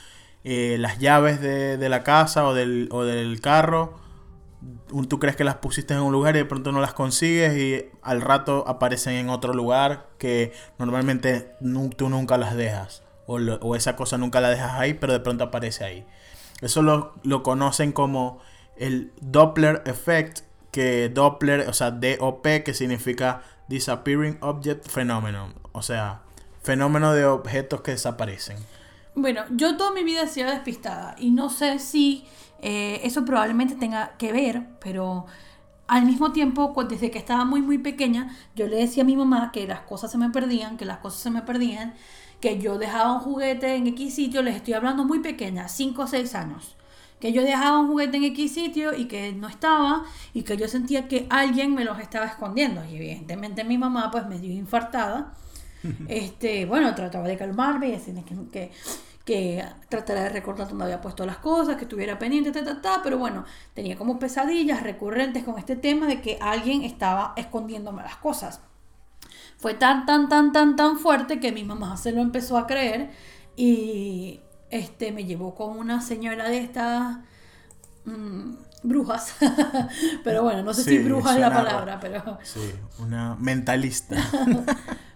eh, 0.45 0.77
las 0.79 1.01
llaves 1.01 1.41
de, 1.41 1.77
de, 1.77 1.89
la 1.89 2.05
casa 2.05 2.47
o 2.47 2.55
del, 2.55 2.89
o 2.93 3.05
del 3.05 3.41
carro 3.41 3.99
tú 5.09 5.19
crees 5.19 5.37
que 5.37 5.45
las 5.45 5.57
pusiste 5.57 5.95
en 5.95 6.01
un 6.01 6.13
lugar 6.13 6.37
y 6.37 6.41
de 6.41 6.45
pronto 6.45 6.73
no 6.73 6.81
las 6.81 6.95
consigues 6.95 7.57
y 7.57 7.91
al 8.03 8.21
rato 8.21 8.65
aparecen 8.67 9.15
en 9.15 9.29
otro 9.29 9.53
lugar 9.53 10.09
que 10.19 10.53
normalmente 10.79 11.55
tú 11.97 12.09
nunca 12.09 12.39
las 12.39 12.55
dejas 12.55 13.03
o, 13.27 13.77
esa 13.77 13.97
cosa 13.97 14.19
nunca 14.19 14.41
la 14.41 14.51
dejas 14.51 14.73
ahí 14.75 14.95
pero 14.95 15.13
de 15.13 15.21
pronto 15.21 15.45
aparece 15.45 15.85
ahí. 15.85 16.07
Eso 16.61 16.83
lo, 16.83 17.15
lo 17.23 17.43
conocen 17.43 17.93
como 17.93 18.41
el 18.77 19.13
Doppler 19.21 19.83
Effect, 19.87 20.41
que 20.71 21.09
Doppler, 21.09 21.69
o 21.69 21.73
sea, 21.73 21.91
DOP, 21.91 22.43
que 22.65 22.75
significa 22.75 23.43
Disappearing 23.69 24.39
Object 24.41 24.89
Phenomenon, 24.89 25.55
o 25.73 25.83
sea, 25.83 26.23
fenómeno 26.63 27.13
de 27.13 27.27
objetos 27.27 27.83
que 27.83 27.93
desaparecen. 27.93 28.57
Bueno, 29.15 29.45
yo 29.51 29.77
toda 29.77 29.93
mi 29.93 30.03
vida 30.03 30.23
he 30.23 30.29
sido 30.29 30.51
despistada 30.51 31.15
y 31.19 31.31
no 31.31 31.49
sé 31.49 31.79
si 31.79 32.27
eh, 32.67 33.03
eso 33.05 33.27
probablemente 33.27 33.75
tenga 33.75 34.17
que 34.17 34.33
ver, 34.33 34.67
pero 34.81 35.27
al 35.87 36.07
mismo 36.07 36.33
tiempo, 36.33 36.75
desde 36.89 37.11
que 37.11 37.19
estaba 37.19 37.45
muy, 37.45 37.61
muy 37.61 37.77
pequeña, 37.77 38.35
yo 38.57 38.67
le 38.67 38.77
decía 38.77 39.03
a 39.03 39.07
mi 39.07 39.17
mamá 39.17 39.53
que 39.53 39.67
las 39.67 39.81
cosas 39.81 40.11
se 40.11 40.17
me 40.17 40.31
perdían, 40.31 40.79
que 40.79 40.87
las 40.87 40.97
cosas 40.97 41.21
se 41.21 41.31
me 41.31 41.43
perdían, 41.43 41.93
que 42.41 42.59
yo 42.59 42.79
dejaba 42.79 43.13
un 43.13 43.21
juguete 43.21 43.75
en 43.75 43.87
X 43.89 44.15
sitio, 44.15 44.43
les 44.43 44.57
estoy 44.57 44.73
hablando 44.73 45.05
muy 45.05 45.19
pequeña, 45.19 45.69
5 45.69 46.03
o 46.03 46.07
6 46.07 46.35
años, 46.37 46.75
que 47.21 47.35
yo 47.35 47.43
dejaba 47.43 47.81
un 47.81 47.89
juguete 47.89 48.17
en 48.17 48.25
X 48.25 48.55
sitio 48.55 48.97
y 48.97 49.09
que 49.09 49.35
no 49.35 49.47
estaba 49.47 50.05
y 50.33 50.43
que 50.43 50.57
yo 50.57 50.67
sentía 50.67 51.07
que 51.07 51.27
alguien 51.29 51.75
me 51.75 51.85
los 51.85 51.99
estaba 51.99 52.25
escondiendo. 52.25 52.83
Y 52.87 52.97
evidentemente 52.97 53.63
mi 53.63 53.77
mamá 53.77 54.11
pues 54.11 54.27
me 54.27 54.39
dio 54.39 54.53
infartada. 54.53 55.35
Este, 56.09 56.65
bueno, 56.65 56.95
trataba 56.95 57.29
de 57.29 57.37
calmarme 57.37 57.89
y 57.89 57.91
decirme 57.91 58.25
que, 58.25 58.35
que 58.51 58.73
que 59.25 59.65
tratara 59.89 60.25
de 60.25 60.29
recordar 60.29 60.69
dónde 60.69 60.85
había 60.85 61.01
puesto 61.01 61.25
las 61.25 61.39
cosas, 61.39 61.77
que 61.77 61.85
estuviera 61.85 62.19
pendiente, 62.19 62.53
ta, 62.53 62.81
ta, 62.83 63.01
pero 63.03 63.19
bueno, 63.19 63.45
tenía 63.73 63.97
como 63.97 64.19
pesadillas 64.19 64.83
recurrentes 64.83 65.45
con 65.45 65.59
este 65.59 65.77
tema 65.77 66.07
de 66.07 66.21
que 66.21 66.39
alguien 66.41 66.83
estaba 66.83 67.33
escondiéndome 67.37 68.03
las 68.03 68.17
cosas. 68.17 68.61
Fue 69.57 69.75
tan, 69.75 70.05
tan, 70.05 70.29
tan, 70.29 70.53
tan, 70.53 70.77
tan 70.77 70.99
fuerte 70.99 71.41
que 71.41 71.53
mi 71.53 71.65
mamá 71.65 71.97
se 71.97 72.13
lo 72.13 72.21
empezó 72.21 72.59
a 72.59 72.67
creer 72.67 73.11
y 73.57 74.41
este, 74.71 75.13
me 75.13 75.25
llevó 75.25 75.55
con 75.55 75.79
una 75.79 76.03
señora 76.03 76.49
de 76.49 76.59
estas 76.59 77.19
mm, 78.05 78.55
brujas, 78.85 79.35
pero 80.25 80.43
bueno, 80.45 80.63
no 80.63 80.73
sé 80.73 80.85
si 80.85 80.99
bruja 80.99 81.35
es 81.35 81.41
la 81.41 81.53
palabra, 81.53 81.99
pero... 82.01 82.39
Sí, 82.43 82.61
una 83.01 83.35
mentalista. 83.37 84.17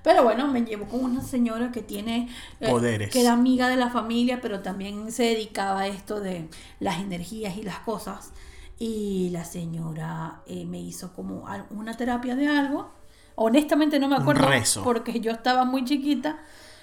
Pero 0.01 0.23
bueno, 0.23 0.49
me 0.49 0.63
llevo 0.63 0.87
con 0.87 1.05
una 1.05 1.21
señora 1.21 1.71
que 1.71 1.83
tiene 1.83 2.31
eh, 2.61 2.71
poderes. 2.71 3.11
que 3.11 3.21
era 3.21 3.33
amiga 3.33 3.69
de 3.69 3.77
la 3.77 3.91
familia, 3.91 4.41
pero 4.41 4.61
también 4.61 5.13
se 5.13 5.25
dedicaba 5.25 5.81
a 5.81 5.87
esto 5.89 6.21
de 6.21 6.49
las 6.81 7.01
energías 7.01 7.59
y 7.59 7.63
las 7.63 7.81
cosas. 7.81 8.33
Y 8.79 9.29
la 9.33 9.45
señora 9.45 10.41
eh, 10.47 10.65
me 10.65 10.81
hizo 10.81 11.13
como 11.13 11.45
una 11.71 11.95
terapia 11.95 12.37
de 12.37 12.49
algo. 12.49 12.91
Honestamente 13.35 13.99
no 13.99 14.09
me 14.09 14.17
acuerdo 14.17 14.49
porque 14.83 15.21
yo 15.21 15.31
estaba 15.31 15.67
muy 15.67 15.85
chiquita, 15.85 16.39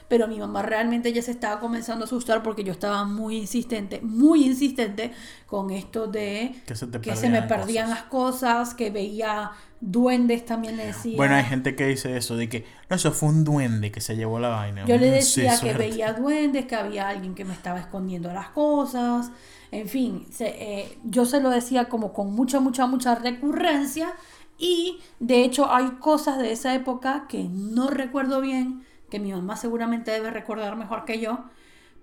pero 0.08 0.28
mi 0.28 0.40
mamá 0.40 0.62
realmente 0.62 1.12
ya 1.14 1.22
se 1.22 1.32
estaba 1.32 1.60
comenzando 1.60 2.04
a 2.04 2.08
asustar 2.08 2.44
porque 2.44 2.64
yo 2.64 2.72
estaba 2.72 3.06
muy 3.06 3.38
insistente, 3.38 4.02
muy 4.02 4.46
insistente 4.46 5.12
con 5.48 5.72
esto 5.72 6.08
de 6.08 6.56
que 6.66 6.76
se, 6.76 6.90
que 6.90 7.16
se 7.16 7.30
me 7.30 7.42
perdían 7.42 7.90
las 7.90 8.04
cosas, 8.04 8.74
que 8.74 8.90
veía 8.90 9.52
duendes 9.82 10.46
también 10.46 10.78
le 10.78 10.88
decía. 10.88 11.18
Bueno, 11.18 11.36
hay 11.36 11.44
gente 11.44 11.76
que 11.76 11.88
dice 11.88 12.18
eso, 12.18 12.36
de 12.36 12.50
que 12.50 12.66
no, 12.90 12.96
eso 12.96 13.12
fue 13.12 13.30
un 13.30 13.44
duende 13.44 13.92
que 13.92 14.02
se 14.02 14.16
llevó 14.16 14.40
la 14.40 14.50
vaina. 14.50 14.86
Yo 14.86 14.98
le 14.98 15.10
decía 15.10 15.60
que 15.60 15.74
veía 15.74 16.14
duendes, 16.14 16.66
que 16.66 16.76
había 16.76 17.10
alguien 17.10 17.36
que 17.36 17.46
me 17.46 17.54
estaba 17.54 17.80
escondiendo 17.80 18.32
las 18.34 18.50
cosas, 18.50 19.32
en 19.72 19.90
fin, 19.90 20.26
eh, 20.40 20.98
yo 21.04 21.26
se 21.26 21.42
lo 21.42 21.50
decía 21.50 21.86
como 21.86 22.14
con 22.14 22.34
mucha, 22.34 22.60
mucha, 22.60 22.86
mucha 22.86 23.16
recurrencia 23.16 24.14
y 24.58 25.00
de 25.20 25.44
hecho 25.44 25.72
hay 25.74 25.88
cosas 26.00 26.38
de 26.38 26.52
esa 26.52 26.74
época 26.76 27.26
que 27.28 27.44
no 27.44 27.90
recuerdo 27.90 28.42
bien, 28.42 28.86
que 29.16 29.22
mi 29.22 29.32
mamá 29.32 29.56
seguramente 29.56 30.12
debe 30.12 30.30
recordar 30.30 30.76
mejor 30.76 31.06
que 31.06 31.22
yo, 31.22 31.46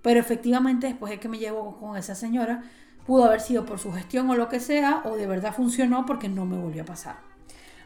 pero 0.00 0.18
efectivamente 0.18 0.86
después 0.86 1.10
de 1.10 1.20
que 1.20 1.28
me 1.28 1.38
llevo 1.38 1.78
con 1.78 1.98
esa 1.98 2.14
señora, 2.14 2.62
pudo 3.06 3.26
haber 3.26 3.42
sido 3.42 3.66
por 3.66 3.78
su 3.78 3.92
gestión 3.92 4.30
o 4.30 4.34
lo 4.34 4.48
que 4.48 4.60
sea, 4.60 5.02
o 5.04 5.14
de 5.14 5.26
verdad 5.26 5.54
funcionó 5.54 6.06
porque 6.06 6.30
no 6.30 6.46
me 6.46 6.56
volvió 6.56 6.84
a 6.84 6.86
pasar. 6.86 7.16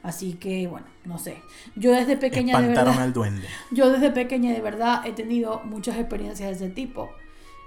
Así 0.05 0.35
que, 0.35 0.69
bueno, 0.69 0.87
no 1.05 1.19
sé. 1.19 1.43
Yo 1.75 1.91
desde 1.91 2.17
pequeña 2.17 2.61
de 2.61 2.69
verdad. 2.69 3.01
al 3.01 3.13
duende. 3.13 3.49
Yo 3.73 3.91
desde 3.91 4.13
pequeña 4.13 4.53
de 4.53 4.61
verdad 4.61 5.05
he 5.05 5.11
tenido 5.11 5.63
muchas 5.65 5.97
experiencias 5.99 6.49
de 6.49 6.67
ese 6.67 6.73
tipo. 6.73 7.11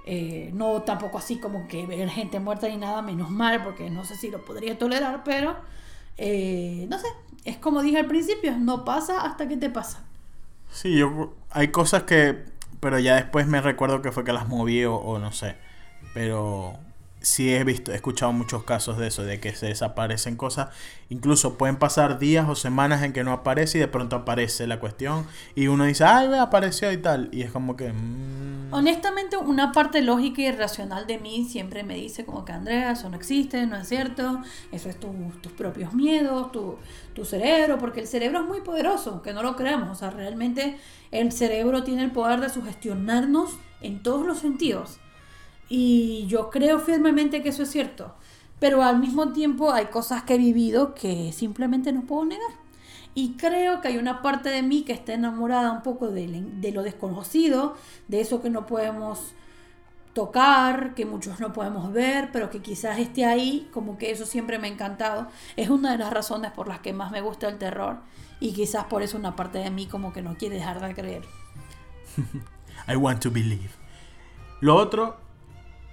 Eh, 0.06 0.52
no 0.54 0.84
tampoco 0.84 1.18
así 1.18 1.40
como 1.40 1.68
que 1.68 1.86
ver 1.86 2.08
gente 2.08 2.40
muerta 2.40 2.70
ni 2.70 2.78
nada, 2.78 3.02
menos 3.02 3.30
mal, 3.30 3.62
porque 3.66 3.90
no 3.90 4.06
sé 4.06 4.16
si 4.16 4.32
lo 4.32 4.46
podría 4.46 4.78
tolerar, 4.78 5.26
pero 5.26 5.58
eh, 6.18 6.88
no 6.90 6.98
sé. 6.98 7.08
Es 7.44 7.58
como 7.58 7.82
dije 7.82 7.98
al 7.98 8.08
principio, 8.08 8.56
no 8.58 8.86
pasa 8.86 9.26
hasta 9.26 9.50
que 9.50 9.58
te 9.58 9.70
pasa. 9.70 10.06
Sí, 10.72 10.98
yo, 10.98 11.34
hay 11.52 11.70
cosas 11.70 12.04
que 12.04 12.50
pero 12.80 13.00
ya 13.00 13.16
después 13.16 13.48
me 13.48 13.62
recuerdo 13.62 14.02
que 14.02 14.12
fue 14.12 14.24
que 14.24 14.34
las 14.34 14.48
moví 14.48 14.86
o, 14.86 15.20
no 15.20 15.32
sé. 15.32 15.56
Pero 16.14 16.80
sí 17.22 17.54
he 17.54 17.64
visto, 17.64 17.92
he 17.92 17.96
escuchado 17.96 18.32
muchos 18.32 18.64
casos 18.64 18.98
de 18.98 19.08
eso, 19.08 19.24
de 19.24 19.40
que 19.40 19.54
se 19.56 19.68
desaparecen 19.68 20.36
cosas. 20.36 20.70
Incluso 21.10 21.58
pueden 21.58 21.76
pasar 21.78 22.20
días 22.20 22.48
o 22.48 22.56
semanas 22.56 23.04
en 23.04 23.14
que 23.14 23.24
no 23.24 23.32
aparece 23.34 23.78
y 23.78 23.82
de 23.82 23.88
pronto 23.88 24.16
aparece 24.16 24.68
la 24.68 24.80
cuestión. 24.80 25.26
Y 25.56 25.68
uno 25.68 25.84
dice, 25.86 26.04
ay, 26.06 26.28
ve, 26.28 26.38
apareció 26.40 26.92
y 26.92 26.98
tal. 26.98 27.30
Y 27.32 27.42
es 27.42 27.52
como 27.52 27.76
que... 27.76 27.92
mm, 27.92 28.74
Honestamente, 28.74 29.36
una 29.36 29.72
parte 29.72 30.02
lógica 30.02 30.42
y 30.44 30.52
racional 30.52 31.08
de 31.08 31.18
mí 31.18 31.46
siempre 31.50 31.84
me 31.84 31.96
dice 31.96 32.24
como 32.26 32.46
que 32.46 32.52
Andrea, 32.54 32.92
eso 32.92 33.10
no 33.10 33.18
existe, 33.18 33.66
no 33.66 33.76
es 33.78 33.88
cierto, 33.90 34.42
eso 34.72 34.90
es 34.90 35.00
tu- 35.00 35.32
tus 35.42 35.52
propios 35.54 35.94
miedos, 35.94 36.52
tu, 36.52 36.78
tu 37.16 37.26
cerebro, 37.26 37.80
porque 37.80 38.02
el 38.02 38.08
cerebro 38.08 38.42
es 38.42 38.46
muy 38.46 38.62
poderoso, 38.62 39.10
aunque 39.12 39.34
no 39.34 39.42
lo 39.42 39.56
creamos, 39.56 39.90
o 39.90 39.96
sea, 39.96 40.12
realmente 40.12 40.78
el 41.12 41.32
cerebro 41.32 41.84
tiene 41.84 42.04
el 42.04 42.12
poder 42.12 42.40
de 42.42 42.50
sugestionarnos 42.50 43.58
en 43.82 44.04
todos 44.04 44.26
los 44.26 44.38
sentidos. 44.40 45.00
Y 45.70 46.26
yo 46.28 46.50
creo 46.50 46.80
firmemente 46.80 47.44
que 47.44 47.50
eso 47.50 47.64
es 47.64 47.70
cierto, 47.72 48.16
pero 48.60 48.84
al 48.84 49.00
mismo 49.00 49.32
tiempo 49.32 49.72
hay 49.72 49.86
cosas 49.86 50.24
que 50.24 50.36
he 50.36 50.38
vivido 50.38 50.96
que 50.96 51.32
simplemente 51.32 51.94
no 51.94 52.02
puedo 52.02 52.26
negar. 52.26 52.52
Y 53.14 53.34
creo 53.38 53.82
que 53.82 53.90
hay 53.90 53.98
una 53.98 54.22
parte 54.22 54.50
de 54.50 54.64
mí 54.64 54.84
que 54.84 54.94
está 54.94 55.14
enamorada 55.14 55.72
un 55.72 55.84
poco 55.84 56.10
de, 56.10 56.28
de 56.28 56.72
lo 56.72 56.84
desconocido, 56.84 57.76
de 58.08 58.22
eso 58.22 58.42
que 58.42 58.50
no 58.50 58.66
podemos 58.66 59.34
tocar, 60.14 60.96
que 60.96 61.06
muchos 61.06 61.40
no 61.40 61.54
podemos 61.54 61.94
ver, 61.94 62.30
pero 62.32 62.50
que 62.50 62.62
quizás 62.62 63.00
esté 63.00 63.26
ahí, 63.26 63.70
como 63.72 63.98
que 63.98 64.12
eso 64.12 64.26
siempre 64.26 64.60
me 64.60 64.68
ha 64.68 64.72
encantado. 64.72 65.28
Es 65.56 65.70
una 65.70 65.92
de 65.92 65.98
las 65.98 66.12
razones 66.12 66.52
por 66.52 66.68
las 66.68 66.80
que 66.80 66.94
más 66.94 67.12
me 67.12 67.22
gusta 67.22 67.48
el 67.48 67.58
terror 67.58 68.00
y 68.40 68.54
quizás 68.54 68.86
por 68.86 69.04
eso 69.04 69.18
una 69.18 69.36
parte 69.36 69.60
de 69.60 69.70
mí 69.70 69.86
como 69.86 70.14
que 70.14 70.22
no 70.22 70.36
quiere 70.36 70.56
dejar 70.56 70.86
de 70.86 70.94
creer. 70.94 71.24
I 72.88 72.96
want 72.96 73.22
to 73.22 73.32
believe. 73.32 73.72
Lo 74.62 74.76
otro 74.76 75.18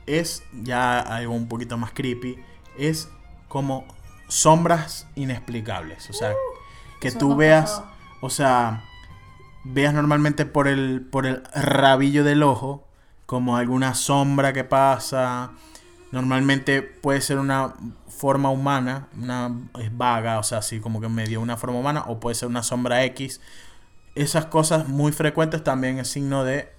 es 0.06 0.42
ya 0.62 0.98
algo 1.00 1.34
un 1.34 1.48
poquito 1.48 1.76
más 1.78 1.92
creepy. 1.92 2.38
Es 2.78 3.08
como 3.48 3.86
sombras 4.28 5.06
inexplicables. 5.14 6.08
O 6.10 6.12
sea, 6.12 6.32
que 7.00 7.08
Uh, 7.08 7.10
eso 7.10 7.18
tú 7.18 7.36
veas, 7.36 7.70
pasado. 7.70 7.90
o 8.20 8.30
sea, 8.30 8.84
veas 9.64 9.94
normalmente 9.94 10.46
por 10.46 10.68
el, 10.68 11.06
por 11.10 11.26
el 11.26 11.42
rabillo 11.54 12.24
del 12.24 12.42
ojo 12.42 12.86
como 13.26 13.56
alguna 13.56 13.94
sombra 13.94 14.52
que 14.52 14.64
pasa. 14.64 15.52
Normalmente 16.12 16.82
puede 16.82 17.20
ser 17.20 17.38
una 17.38 17.74
forma 18.08 18.50
humana, 18.50 19.08
una 19.20 19.52
es 19.78 19.94
vaga, 19.96 20.38
o 20.38 20.42
sea, 20.42 20.58
así 20.58 20.80
como 20.80 21.00
que 21.00 21.08
medio 21.08 21.40
una 21.40 21.56
forma 21.56 21.78
humana, 21.78 22.04
o 22.06 22.20
puede 22.20 22.34
ser 22.34 22.48
una 22.48 22.62
sombra 22.62 23.04
X. 23.04 23.40
Esas 24.14 24.46
cosas 24.46 24.88
muy 24.88 25.12
frecuentes 25.12 25.62
también 25.62 25.98
es 25.98 26.08
signo 26.08 26.44
de 26.44 26.72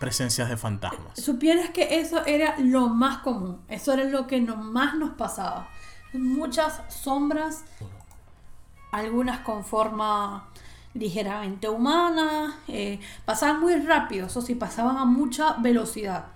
presencias 0.00 0.48
de 0.48 0.56
fantasmas. 0.56 1.20
Supieras 1.20 1.70
que 1.70 2.00
eso 2.00 2.24
era 2.24 2.56
lo 2.58 2.88
más 2.88 3.18
común, 3.18 3.60
eso 3.68 3.92
era 3.92 4.04
lo 4.04 4.26
que 4.26 4.40
más 4.40 4.96
nos 4.96 5.10
pasaba. 5.10 5.68
Muchas 6.14 6.80
sombras, 6.88 7.64
algunas 8.90 9.40
con 9.40 9.62
forma 9.64 10.48
ligeramente 10.94 11.68
humana, 11.68 12.56
eh, 12.66 12.98
pasaban 13.26 13.60
muy 13.60 13.76
rápido, 13.76 14.26
eso 14.26 14.40
sí, 14.40 14.54
pasaban 14.54 14.96
a 14.96 15.04
mucha 15.04 15.52
velocidad, 15.58 16.28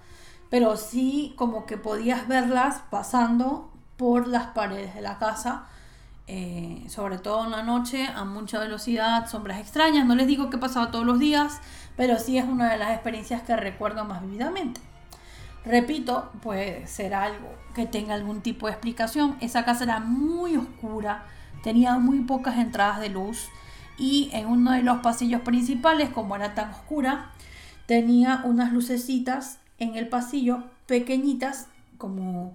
pero 0.50 0.76
sí 0.76 1.32
como 1.36 1.64
que 1.64 1.78
podías 1.78 2.28
verlas 2.28 2.82
pasando 2.90 3.72
por 3.96 4.28
las 4.28 4.48
paredes 4.48 4.94
de 4.94 5.00
la 5.00 5.18
casa, 5.18 5.66
eh, 6.26 6.84
sobre 6.88 7.18
todo 7.18 7.44
en 7.44 7.50
la 7.50 7.62
noche, 7.62 8.06
a 8.06 8.24
mucha 8.24 8.60
velocidad, 8.60 9.28
sombras 9.28 9.58
extrañas. 9.58 10.06
No 10.06 10.14
les 10.14 10.26
digo 10.26 10.50
que 10.50 10.58
pasaba 10.58 10.90
todos 10.90 11.04
los 11.04 11.18
días, 11.18 11.60
pero 11.96 12.18
sí 12.18 12.38
es 12.38 12.44
una 12.44 12.70
de 12.70 12.78
las 12.78 12.92
experiencias 12.92 13.42
que 13.42 13.56
recuerdo 13.56 14.04
más 14.04 14.22
vividamente. 14.22 14.80
Repito, 15.64 16.30
puede 16.42 16.86
ser 16.86 17.14
algo 17.14 17.48
que 17.74 17.86
tenga 17.86 18.14
algún 18.14 18.42
tipo 18.42 18.66
de 18.66 18.72
explicación. 18.72 19.36
Esa 19.40 19.64
casa 19.64 19.84
era 19.84 20.00
muy 20.00 20.56
oscura, 20.56 21.24
tenía 21.62 21.98
muy 21.98 22.20
pocas 22.20 22.58
entradas 22.58 23.00
de 23.00 23.08
luz 23.08 23.48
y 23.96 24.28
en 24.32 24.46
uno 24.46 24.72
de 24.72 24.82
los 24.82 25.00
pasillos 25.00 25.40
principales, 25.40 26.10
como 26.10 26.36
era 26.36 26.54
tan 26.54 26.70
oscura, 26.70 27.30
tenía 27.86 28.42
unas 28.44 28.72
lucecitas 28.72 29.58
en 29.78 29.96
el 29.96 30.08
pasillo 30.08 30.64
pequeñitas, 30.86 31.68
como 31.96 32.52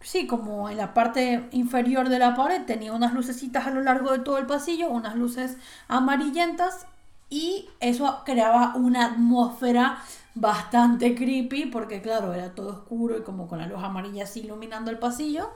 sí, 0.00 0.26
como 0.26 0.70
en 0.70 0.78
la 0.78 0.94
parte 0.94 1.48
inferior 1.52 2.08
de 2.08 2.18
la 2.18 2.34
pared 2.34 2.62
tenía 2.64 2.92
unas 2.92 3.12
lucecitas 3.12 3.66
a 3.66 3.70
lo 3.70 3.82
largo 3.82 4.12
de 4.12 4.20
todo 4.20 4.38
el 4.38 4.46
pasillo, 4.46 4.88
unas 4.88 5.16
luces 5.16 5.56
amarillentas 5.88 6.86
y 7.30 7.68
eso 7.78 8.22
creaba 8.26 8.74
una 8.74 9.06
atmósfera 9.06 10.02
bastante 10.34 11.14
creepy 11.14 11.66
porque 11.66 12.02
claro, 12.02 12.34
era 12.34 12.54
todo 12.54 12.70
oscuro 12.70 13.16
y 13.16 13.22
como 13.22 13.46
con 13.48 13.58
la 13.58 13.66
luz 13.66 13.82
amarilla 13.82 14.24
así 14.24 14.40
iluminando 14.40 14.90
el 14.90 14.98
pasillo. 14.98 15.50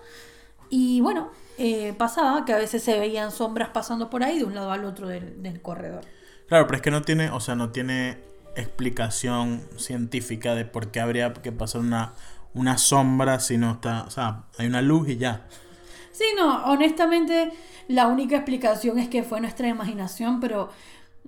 Y 0.70 1.00
bueno, 1.00 1.30
eh, 1.58 1.92
pasaba 1.98 2.44
que 2.44 2.52
a 2.52 2.58
veces 2.58 2.82
se 2.82 2.98
veían 2.98 3.30
sombras 3.32 3.70
pasando 3.70 4.08
por 4.08 4.22
ahí 4.22 4.38
de 4.38 4.44
un 4.44 4.54
lado 4.54 4.70
al 4.70 4.84
otro 4.84 5.08
del, 5.08 5.42
del 5.42 5.60
corredor. 5.60 6.04
Claro, 6.48 6.66
pero 6.66 6.76
es 6.76 6.82
que 6.82 6.90
no 6.90 7.02
tiene, 7.02 7.30
o 7.30 7.40
sea, 7.40 7.56
no 7.56 7.70
tiene 7.70 8.18
explicación 8.56 9.62
científica 9.76 10.54
de 10.54 10.64
por 10.64 10.90
qué 10.90 11.00
habría 11.00 11.32
que 11.34 11.52
pasar 11.52 11.80
una, 11.80 12.14
una 12.54 12.78
sombra 12.78 13.40
si 13.40 13.58
no 13.58 13.72
está, 13.72 14.04
o 14.04 14.10
sea, 14.10 14.44
hay 14.58 14.66
una 14.66 14.80
luz 14.80 15.08
y 15.08 15.16
ya. 15.16 15.46
Sí, 16.12 16.24
no, 16.36 16.64
honestamente 16.66 17.52
la 17.88 18.06
única 18.06 18.36
explicación 18.36 18.98
es 18.98 19.08
que 19.08 19.22
fue 19.22 19.40
nuestra 19.40 19.68
imaginación, 19.68 20.40
pero 20.40 20.70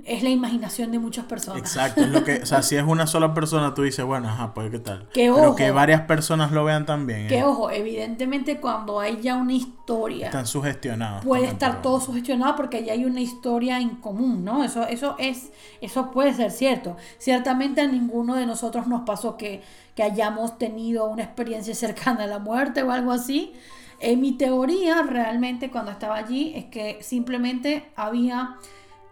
es 0.05 0.23
la 0.23 0.29
imaginación 0.29 0.93
de 0.93 0.99
muchas 0.99 1.25
personas. 1.25 1.61
Exacto, 1.61 2.03
es 2.03 2.09
lo 2.09 2.23
que, 2.23 2.37
o 2.43 2.47
sea, 2.47 2.63
si 2.63 2.77
es 2.77 2.85
una 2.85 3.07
sola 3.07 3.33
persona, 3.33 3.75
tú 3.75 3.83
dices, 3.83 4.05
bueno, 4.05 4.29
ajá, 4.29 4.53
pues 4.53 4.71
qué 4.71 4.79
tal. 4.79 5.09
Que 5.09 5.33
Pero 5.33 5.49
ojo. 5.49 5.57
que 5.57 5.71
varias 5.71 6.03
personas 6.03 6.53
lo 6.53 6.65
vean 6.65 6.85
también. 6.85 7.29
Que 7.29 7.39
eh, 7.39 7.45
ojo, 7.45 7.71
evidentemente 7.71 8.61
cuando 8.61 9.01
hay 9.01 9.21
ya 9.23 9.37
una 9.37 9.55
historia, 9.55 10.27
están 10.27 10.47
sugestionados. 10.47 11.25
puede 11.25 11.47
estar 11.47 11.81
todo 11.81 11.99
sugestionado 12.01 12.57
porque 12.57 12.85
ya 12.85 12.93
hay 12.93 13.05
una 13.05 13.21
historia 13.21 13.81
en 13.81 13.97
común, 13.97 14.45
¿no? 14.45 14.63
Eso, 14.63 14.87
eso 14.87 15.17
es, 15.19 15.51
eso 15.81 16.11
puede 16.11 16.35
ser 16.35 16.51
cierto. 16.51 16.97
Ciertamente 17.19 17.81
a 17.81 17.87
ninguno 17.87 18.35
de 18.35 18.47
nosotros 18.47 18.87
nos 18.87 19.03
pasó 19.03 19.37
que, 19.37 19.63
que 19.95 20.03
hayamos 20.03 20.59
tenido 20.59 21.07
una 21.07 21.23
experiencia 21.23 21.75
cercana 21.87 22.25
a 22.25 22.27
la 22.27 22.39
muerte 22.39 22.83
o 22.83 22.93
algo 22.93 23.13
así. 23.13 23.55
Eh, 23.99 24.15
mi 24.17 24.33
teoría 24.33 25.03
realmente 25.03 25.71
cuando 25.71 25.91
estaba 25.91 26.17
allí 26.17 26.53
es 26.55 26.67
que 26.67 26.99
simplemente 27.01 27.91
había 27.97 28.59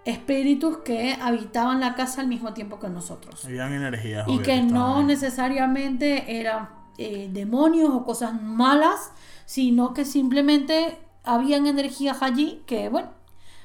espíritus 0.04 0.78
que 0.78 1.16
habitaban 1.20 1.80
la 1.80 1.94
casa 1.94 2.20
al 2.20 2.28
mismo 2.28 2.52
tiempo 2.52 2.78
que 2.78 2.88
nosotros. 2.88 3.44
Habían 3.44 3.72
energías. 3.72 4.26
Y 4.28 4.38
que 4.38 4.62
no 4.62 5.02
necesariamente 5.02 6.38
eran 6.38 6.68
eh, 6.98 7.28
demonios 7.32 7.90
o 7.90 8.04
cosas 8.04 8.40
malas, 8.40 9.12
sino 9.46 9.94
que 9.94 10.04
simplemente 10.04 10.98
habían 11.24 11.66
energías 11.66 12.22
allí 12.22 12.62
que, 12.66 12.88
bueno, 12.88 13.08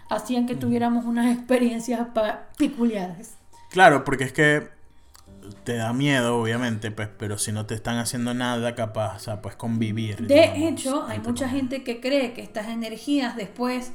hacían 0.09 0.45
que 0.45 0.55
tuviéramos 0.55 1.05
unas 1.05 1.31
experiencias 1.37 2.07
peculiares. 2.57 3.35
Claro, 3.69 4.03
porque 4.03 4.23
es 4.23 4.33
que 4.33 4.69
te 5.63 5.75
da 5.75 5.93
miedo, 5.93 6.37
obviamente, 6.37 6.91
pues, 6.91 7.09
pero 7.17 7.37
si 7.37 7.51
no 7.51 7.65
te 7.65 7.75
están 7.75 7.97
haciendo 7.97 8.33
nada, 8.33 8.75
capaz, 8.75 9.17
o 9.17 9.19
sea, 9.19 9.41
pues 9.41 9.55
convivir. 9.55 10.27
De 10.27 10.35
digamos, 10.35 10.57
hecho, 10.57 11.05
hay 11.07 11.19
mucha 11.19 11.49
gente 11.49 11.83
que 11.83 11.99
cree 11.99 12.33
que 12.33 12.41
estas 12.41 12.67
energías 12.67 13.35
después 13.35 13.91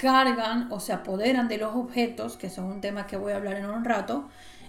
cargan 0.00 0.68
o 0.70 0.80
se 0.80 0.92
apoderan 0.92 1.48
de 1.48 1.58
los 1.58 1.74
objetos, 1.74 2.36
que 2.36 2.46
es 2.46 2.58
un 2.58 2.80
tema 2.80 3.06
que 3.06 3.16
voy 3.16 3.32
a 3.32 3.36
hablar 3.36 3.56
en 3.56 3.66
un 3.66 3.84
rato, 3.84 4.28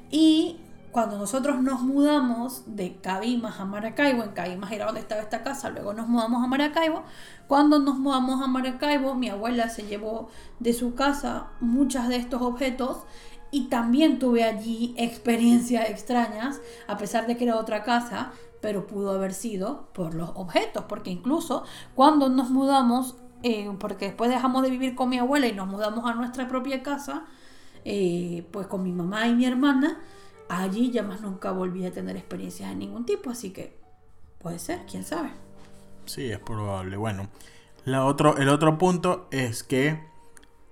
y 0.09 0.59
cuando 0.91 1.17
nosotros 1.17 1.61
nos 1.61 1.81
mudamos 1.81 2.63
de 2.65 2.97
Cabimas 2.97 3.59
a 3.61 3.65
Maracaibo, 3.65 4.23
en 4.23 4.31
Cabimas 4.31 4.71
era 4.73 4.85
donde 4.85 4.99
estaba 4.99 5.21
esta 5.21 5.41
casa, 5.41 5.69
luego 5.69 5.93
nos 5.93 6.07
mudamos 6.07 6.43
a 6.43 6.47
Maracaibo, 6.47 7.03
cuando 7.47 7.79
nos 7.79 7.97
mudamos 7.97 8.41
a 8.41 8.47
Maracaibo, 8.47 9.15
mi 9.15 9.29
abuela 9.29 9.69
se 9.69 9.83
llevó 9.83 10.27
de 10.59 10.73
su 10.73 10.93
casa 10.95 11.47
muchas 11.61 12.09
de 12.09 12.17
estos 12.17 12.41
objetos 12.41 13.05
y 13.51 13.67
también 13.67 14.19
tuve 14.19 14.43
allí 14.43 14.93
experiencias 14.97 15.89
extrañas, 15.89 16.59
a 16.87 16.97
pesar 16.97 17.25
de 17.25 17.37
que 17.37 17.45
era 17.45 17.57
otra 17.57 17.83
casa, 17.83 18.31
pero 18.61 18.85
pudo 18.85 19.11
haber 19.11 19.33
sido 19.33 19.87
por 19.93 20.13
los 20.13 20.31
objetos, 20.35 20.85
porque 20.87 21.09
incluso 21.09 21.63
cuando 21.95 22.29
nos 22.29 22.49
mudamos, 22.49 23.15
eh, 23.43 23.71
porque 23.79 24.05
después 24.05 24.29
dejamos 24.29 24.63
de 24.63 24.69
vivir 24.69 24.95
con 24.95 25.09
mi 25.09 25.17
abuela 25.17 25.47
y 25.47 25.53
nos 25.53 25.67
mudamos 25.67 26.09
a 26.09 26.13
nuestra 26.13 26.47
propia 26.47 26.83
casa, 26.83 27.25
eh, 27.85 28.45
pues 28.51 28.67
con 28.67 28.83
mi 28.83 28.91
mamá 28.91 29.27
y 29.27 29.35
mi 29.35 29.45
hermana, 29.45 29.99
allí 30.49 30.91
ya 30.91 31.03
más 31.03 31.21
nunca 31.21 31.51
volví 31.51 31.85
a 31.85 31.91
tener 31.91 32.17
experiencias 32.17 32.69
de 32.69 32.75
ningún 32.75 33.05
tipo, 33.05 33.29
así 33.29 33.51
que 33.51 33.79
puede 34.39 34.59
ser, 34.59 34.85
quién 34.89 35.03
sabe. 35.03 35.31
Sí, 36.05 36.31
es 36.31 36.39
probable. 36.39 36.97
Bueno, 36.97 37.29
la 37.85 38.05
otro, 38.05 38.37
el 38.37 38.49
otro 38.49 38.77
punto 38.77 39.27
es 39.31 39.63
que 39.63 39.99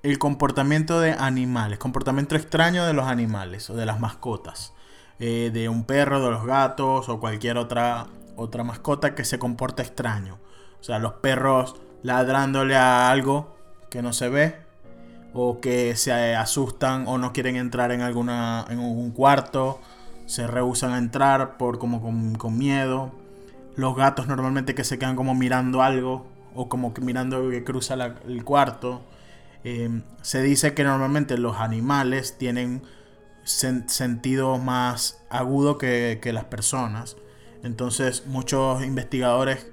el 0.03 0.19
comportamiento 0.19 0.99
de 0.99 1.13
animales, 1.13 1.79
comportamiento 1.79 2.35
extraño 2.35 2.85
de 2.85 2.93
los 2.93 3.05
animales 3.05 3.69
o 3.69 3.75
de 3.75 3.85
las 3.85 3.99
mascotas, 3.99 4.73
eh, 5.19 5.49
de 5.51 5.69
un 5.69 5.83
perro, 5.83 6.21
de 6.21 6.31
los 6.31 6.45
gatos 6.45 7.09
o 7.09 7.19
cualquier 7.19 7.57
otra, 7.57 8.07
otra 8.35 8.63
mascota 8.63 9.15
que 9.15 9.25
se 9.25 9.39
comporta 9.39 9.81
extraño. 9.81 10.37
O 10.79 10.83
sea, 10.83 10.99
los 10.99 11.13
perros 11.13 11.75
ladrándole 12.03 12.75
a 12.75 13.09
algo 13.09 13.55
que 13.89 14.01
no 14.01 14.13
se 14.13 14.29
ve 14.29 14.55
o 15.33 15.59
que 15.59 15.95
se 15.95 16.35
asustan 16.35 17.07
o 17.07 17.17
no 17.17 17.33
quieren 17.33 17.55
entrar 17.55 17.91
en 17.91 18.01
alguna 18.01 18.65
en 18.69 18.79
un 18.79 19.11
cuarto. 19.11 19.79
Se 20.25 20.47
rehusan 20.47 20.91
a 20.91 20.97
entrar 20.97 21.57
por 21.57 21.79
como 21.79 22.01
con, 22.37 22.57
miedo. 22.57 23.11
Los 23.75 23.95
gatos 23.95 24.27
normalmente 24.27 24.75
que 24.75 24.83
se 24.83 24.99
quedan 24.99 25.15
como 25.15 25.35
mirando 25.35 25.81
algo 25.81 26.27
o 26.55 26.69
como 26.69 26.93
que 26.93 27.01
mirando 27.01 27.49
que 27.49 27.63
cruza 27.63 27.95
el 27.95 28.43
cuarto. 28.43 29.01
Em, 29.63 30.03
se 30.21 30.41
dice 30.41 30.73
que 30.73 30.83
normalmente 30.83 31.37
los 31.37 31.57
animales 31.57 32.37
tienen 32.37 32.81
sentido 33.43 34.57
más 34.57 35.21
agudo 35.29 35.77
que, 35.77 36.19
que 36.21 36.33
las 36.33 36.45
personas. 36.45 37.17
Entonces 37.63 38.25
muchos 38.27 38.83
investigadores 38.83 39.67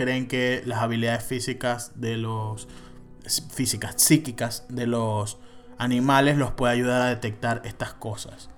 creen 0.00 0.28
que 0.28 0.62
las 0.64 0.78
habilidades 0.78 1.24
físicas 1.24 1.92
de 2.00 2.16
los 2.16 2.68
físicas 3.52 3.94
psíquicas 3.98 4.64
de 4.68 4.86
los 4.86 5.38
animales 5.78 6.36
los 6.36 6.52
puede 6.52 6.72
ayudar 6.72 7.02
a 7.02 7.06
detectar 7.06 7.62
estas 7.64 7.92
cosas. 7.92 8.48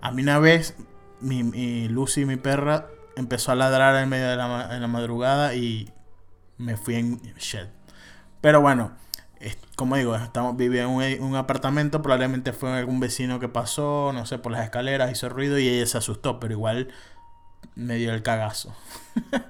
A 0.00 0.10
mí 0.10 0.22
una 0.22 0.38
vez 0.38 0.76
mi, 1.20 1.88
Lucy, 1.88 2.26
mi 2.26 2.36
perra, 2.36 2.88
empezó 3.16 3.52
a 3.52 3.54
ladrar 3.54 4.02
en 4.02 4.08
medio 4.08 4.28
de 4.28 4.36
la, 4.36 4.86
madrugada 4.86 5.54
y 5.54 5.90
me 6.58 6.76
fui 6.76 6.96
en 6.96 7.20
shed. 7.38 7.68
Pero 8.42 8.60
bueno, 8.60 8.92
como 9.76 9.96
digo, 9.96 10.14
estamos, 10.14 10.56
vivía 10.56 10.84
en 10.84 11.22
un, 11.22 11.36
apartamento, 11.36 12.00
probablemente 12.02 12.52
fue 12.52 12.72
algún 12.72 13.00
vecino 13.00 13.40
que 13.40 13.48
pasó, 13.48 14.12
no 14.14 14.24
sé, 14.26 14.38
por 14.38 14.52
las 14.52 14.64
escaleras, 14.64 15.10
hizo 15.10 15.28
ruido 15.28 15.58
y 15.58 15.68
ella 15.68 15.86
se 15.86 15.98
asustó, 15.98 16.38
pero 16.38 16.52
igual 16.52 16.88
me 17.74 17.96
dio 17.96 18.14
el 18.14 18.22
cagazo. 18.22 18.74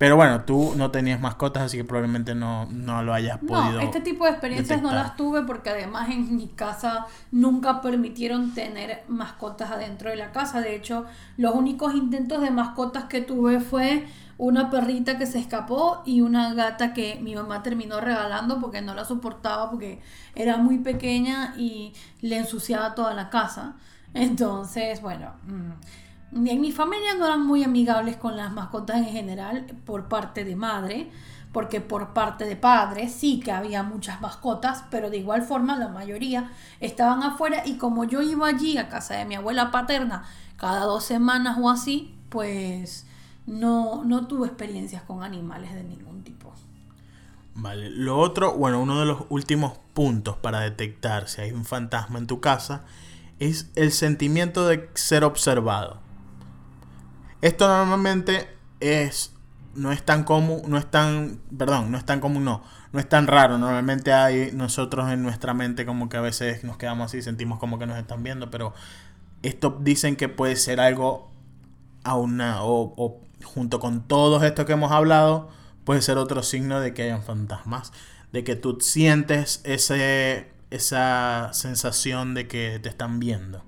Pero 0.00 0.16
bueno, 0.16 0.44
tú 0.46 0.72
no 0.78 0.90
tenías 0.90 1.20
mascotas, 1.20 1.64
así 1.64 1.76
que 1.76 1.84
probablemente 1.84 2.34
no, 2.34 2.64
no 2.70 3.02
lo 3.02 3.12
hayas 3.12 3.36
podido. 3.36 3.72
No, 3.72 3.80
este 3.80 4.00
tipo 4.00 4.24
de 4.24 4.30
experiencias 4.30 4.80
no 4.80 4.92
las 4.92 5.14
tuve 5.14 5.42
porque 5.42 5.68
además 5.68 6.08
en 6.08 6.36
mi 6.36 6.46
casa 6.48 7.06
nunca 7.30 7.82
permitieron 7.82 8.54
tener 8.54 9.04
mascotas 9.08 9.70
adentro 9.70 10.08
de 10.08 10.16
la 10.16 10.32
casa. 10.32 10.62
De 10.62 10.74
hecho, 10.74 11.04
los 11.36 11.54
únicos 11.54 11.94
intentos 11.94 12.40
de 12.40 12.50
mascotas 12.50 13.04
que 13.10 13.20
tuve 13.20 13.60
fue 13.60 14.06
una 14.38 14.70
perrita 14.70 15.18
que 15.18 15.26
se 15.26 15.38
escapó 15.38 16.00
y 16.06 16.22
una 16.22 16.54
gata 16.54 16.94
que 16.94 17.20
mi 17.20 17.34
mamá 17.34 17.62
terminó 17.62 18.00
regalando 18.00 18.58
porque 18.58 18.80
no 18.80 18.94
la 18.94 19.04
soportaba 19.04 19.68
porque 19.68 20.00
era 20.34 20.56
muy 20.56 20.78
pequeña 20.78 21.52
y 21.58 21.92
le 22.22 22.38
ensuciaba 22.38 22.94
toda 22.94 23.12
la 23.12 23.28
casa. 23.28 23.74
Entonces, 24.14 25.02
bueno. 25.02 25.34
Mm, 25.46 25.72
en 26.32 26.60
mi 26.60 26.72
familia 26.72 27.14
no 27.14 27.26
eran 27.26 27.46
muy 27.46 27.64
amigables 27.64 28.16
con 28.16 28.36
las 28.36 28.52
mascotas 28.52 28.98
en 28.98 29.06
general 29.06 29.66
por 29.84 30.08
parte 30.08 30.44
de 30.44 30.56
madre, 30.56 31.10
porque 31.52 31.80
por 31.80 32.12
parte 32.12 32.44
de 32.44 32.56
padre 32.56 33.08
sí 33.08 33.40
que 33.40 33.50
había 33.50 33.82
muchas 33.82 34.20
mascotas, 34.20 34.84
pero 34.90 35.10
de 35.10 35.18
igual 35.18 35.42
forma 35.42 35.76
la 35.76 35.88
mayoría 35.88 36.52
estaban 36.78 37.22
afuera 37.22 37.66
y 37.66 37.76
como 37.76 38.04
yo 38.04 38.22
iba 38.22 38.46
allí 38.46 38.78
a 38.78 38.88
casa 38.88 39.14
de 39.14 39.24
mi 39.24 39.34
abuela 39.34 39.70
paterna 39.70 40.24
cada 40.56 40.84
dos 40.84 41.04
semanas 41.04 41.58
o 41.60 41.68
así, 41.68 42.14
pues 42.28 43.06
no, 43.46 44.04
no 44.04 44.26
tuve 44.28 44.46
experiencias 44.46 45.02
con 45.02 45.24
animales 45.24 45.74
de 45.74 45.82
ningún 45.82 46.22
tipo. 46.22 46.52
Vale, 47.54 47.90
lo 47.90 48.18
otro, 48.18 48.54
bueno, 48.54 48.80
uno 48.80 49.00
de 49.00 49.06
los 49.06 49.24
últimos 49.28 49.72
puntos 49.92 50.36
para 50.36 50.60
detectar 50.60 51.28
si 51.28 51.42
hay 51.42 51.52
un 51.52 51.64
fantasma 51.64 52.18
en 52.18 52.26
tu 52.26 52.40
casa 52.40 52.84
es 53.40 53.70
el 53.74 53.90
sentimiento 53.90 54.68
de 54.68 54.88
ser 54.94 55.24
observado. 55.24 55.98
Esto 57.40 57.68
normalmente 57.68 58.48
es 58.80 59.34
no 59.74 59.92
es 59.92 60.02
tan 60.02 60.24
común, 60.24 60.62
no 60.66 60.78
es 60.78 60.90
tan, 60.90 61.40
perdón, 61.56 61.90
no 61.90 61.98
es 61.98 62.04
tan 62.04 62.20
común, 62.20 62.44
no, 62.44 62.62
no 62.92 63.00
es 63.00 63.08
tan 63.08 63.26
raro. 63.26 63.58
Normalmente 63.58 64.12
hay 64.12 64.50
nosotros 64.52 65.10
en 65.10 65.22
nuestra 65.22 65.54
mente 65.54 65.86
como 65.86 66.08
que 66.08 66.16
a 66.16 66.20
veces 66.20 66.64
nos 66.64 66.76
quedamos 66.76 67.06
así, 67.06 67.22
sentimos 67.22 67.58
como 67.58 67.78
que 67.78 67.86
nos 67.86 67.98
están 67.98 68.22
viendo, 68.22 68.50
pero 68.50 68.74
esto 69.42 69.78
dicen 69.80 70.16
que 70.16 70.28
puede 70.28 70.56
ser 70.56 70.80
algo 70.80 71.30
a 72.04 72.16
una, 72.16 72.62
o, 72.64 72.94
o 72.96 73.20
junto 73.44 73.80
con 73.80 74.06
todos 74.06 74.42
estos 74.42 74.66
que 74.66 74.72
hemos 74.72 74.92
hablado, 74.92 75.48
puede 75.84 76.02
ser 76.02 76.18
otro 76.18 76.42
signo 76.42 76.80
de 76.80 76.92
que 76.94 77.04
hayan 77.04 77.22
fantasmas, 77.22 77.92
de 78.32 78.44
que 78.44 78.56
tú 78.56 78.78
sientes 78.80 79.60
ese, 79.64 80.50
esa 80.70 81.50
sensación 81.52 82.34
de 82.34 82.48
que 82.48 82.80
te 82.82 82.88
están 82.88 83.20
viendo 83.20 83.64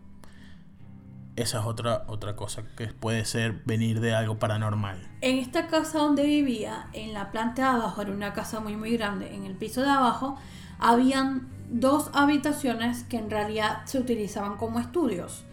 esa 1.37 1.61
es 1.61 1.65
otra, 1.67 2.05
otra 2.09 2.37
cosa 2.37 2.63
que 2.77 2.89
puede 2.89 3.25
ser 3.25 3.63
venir 3.65 4.01
de 4.01 4.15
algo 4.15 4.39
paranormal. 4.39 4.99
En 5.21 5.39
esta 5.39 5.67
casa 5.67 5.99
donde 5.99 6.25
vivía, 6.25 6.89
en 6.93 7.15
la 7.15 7.31
planta 7.31 7.63
de 7.63 7.69
abajo, 7.81 8.03
era 8.03 8.13
una 8.13 8.33
casa 8.33 8.61
muy 8.61 8.77
muy 8.77 8.97
grande, 8.97 9.35
en 9.35 9.45
el 9.45 9.55
piso 9.55 9.83
de 9.83 9.91
abajo 9.91 10.37
habían 10.79 11.49
dos 11.71 12.11
habitaciones 12.13 13.05
que 13.05 13.17
en 13.17 13.31
realidad 13.31 13.83
se 13.85 13.99
utilizaban 13.99 14.57
como 14.57 14.79
estudios. 14.79 15.45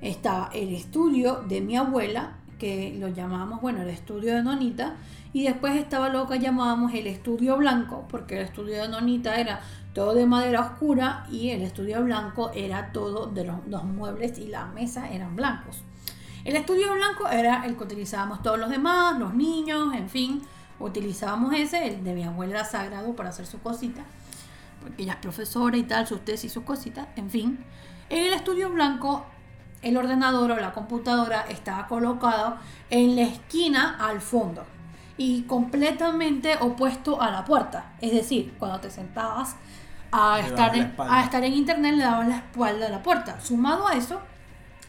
Estaba 0.00 0.50
el 0.52 0.74
estudio 0.74 1.42
de 1.48 1.60
mi 1.60 1.76
abuela, 1.76 2.38
que 2.58 2.96
lo 2.98 3.08
llamábamos, 3.08 3.60
bueno, 3.60 3.82
el 3.82 3.88
estudio 3.88 4.34
de 4.34 4.42
Nonita, 4.42 4.94
y 5.32 5.44
después 5.44 5.76
estaba 5.76 6.08
lo 6.10 6.26
que 6.26 6.38
llamábamos 6.38 6.92
el 6.94 7.06
estudio 7.06 7.56
blanco, 7.56 8.06
porque 8.08 8.38
el 8.38 8.44
estudio 8.44 8.82
de 8.82 8.88
Nonita 8.88 9.36
era 9.36 9.60
todo 9.94 10.14
de 10.14 10.26
madera 10.26 10.60
oscura 10.60 11.26
y 11.30 11.50
el 11.50 11.62
estudio 11.62 12.02
blanco 12.02 12.50
era 12.54 12.92
todo 12.92 13.26
de 13.26 13.44
los, 13.44 13.84
muebles 13.84 14.38
y 14.38 14.48
la 14.48 14.66
mesa 14.66 15.10
eran 15.10 15.34
blancos. 15.34 15.82
El 16.44 16.56
estudio 16.56 16.92
blanco 16.92 17.28
era 17.28 17.64
el 17.64 17.76
que 17.76 17.84
utilizábamos 17.84 18.42
todos 18.42 18.58
los 18.58 18.68
demás, 18.68 19.18
los 19.18 19.32
niños, 19.34 19.94
en 19.94 20.08
fin, 20.08 20.42
utilizábamos 20.78 21.54
ese, 21.54 21.86
el 21.86 22.04
de 22.04 22.14
mi 22.14 22.24
abuela 22.24 22.64
sagrado 22.64 23.14
para 23.14 23.30
hacer 23.30 23.46
su 23.46 23.60
cosita, 23.60 24.02
porque 24.82 25.04
ella 25.04 25.12
es 25.12 25.18
profesora 25.18 25.76
y 25.76 25.84
tal, 25.84 26.06
sus 26.06 26.24
tesis 26.24 26.50
y 26.50 26.54
sus 26.54 26.64
cositas, 26.64 27.08
en 27.16 27.30
fin. 27.30 27.64
En 28.10 28.26
el 28.26 28.32
estudio 28.34 28.70
blanco, 28.70 29.24
el 29.80 29.96
ordenador 29.96 30.50
o 30.50 30.56
la 30.56 30.72
computadora 30.72 31.42
estaba 31.42 31.86
colocado 31.86 32.56
en 32.90 33.16
la 33.16 33.22
esquina 33.22 33.96
al 33.98 34.20
fondo 34.20 34.64
y 35.22 35.42
completamente 35.42 36.56
opuesto 36.58 37.22
a 37.22 37.30
la 37.30 37.44
puerta. 37.44 37.92
Es 38.00 38.12
decir, 38.12 38.54
cuando 38.58 38.80
te 38.80 38.90
sentabas 38.90 39.54
a 40.10 40.40
estar, 40.40 40.74
en, 40.74 40.92
a 40.98 41.22
estar 41.22 41.44
en 41.44 41.52
internet 41.52 41.94
le 41.94 42.02
daban 42.02 42.28
la 42.28 42.38
espalda 42.38 42.88
a 42.88 42.90
la 42.90 43.04
puerta. 43.04 43.40
Sumado 43.40 43.86
a 43.86 43.94
eso, 43.94 44.20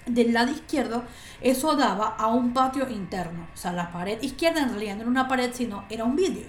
del 0.07 0.33
lado 0.33 0.51
izquierdo, 0.51 1.03
eso 1.39 1.75
daba 1.75 2.15
a 2.17 2.27
un 2.29 2.51
patio 2.51 2.89
interno. 2.89 3.45
O 3.53 3.57
sea, 3.57 3.73
la 3.73 3.91
pared 3.91 4.19
izquierda 4.23 4.63
en 4.63 4.69
realidad 4.69 4.95
no 4.95 5.01
era 5.01 5.09
una 5.11 5.27
pared, 5.27 5.51
sino 5.53 5.83
era 5.87 6.03
un 6.03 6.15
vidrio. 6.15 6.47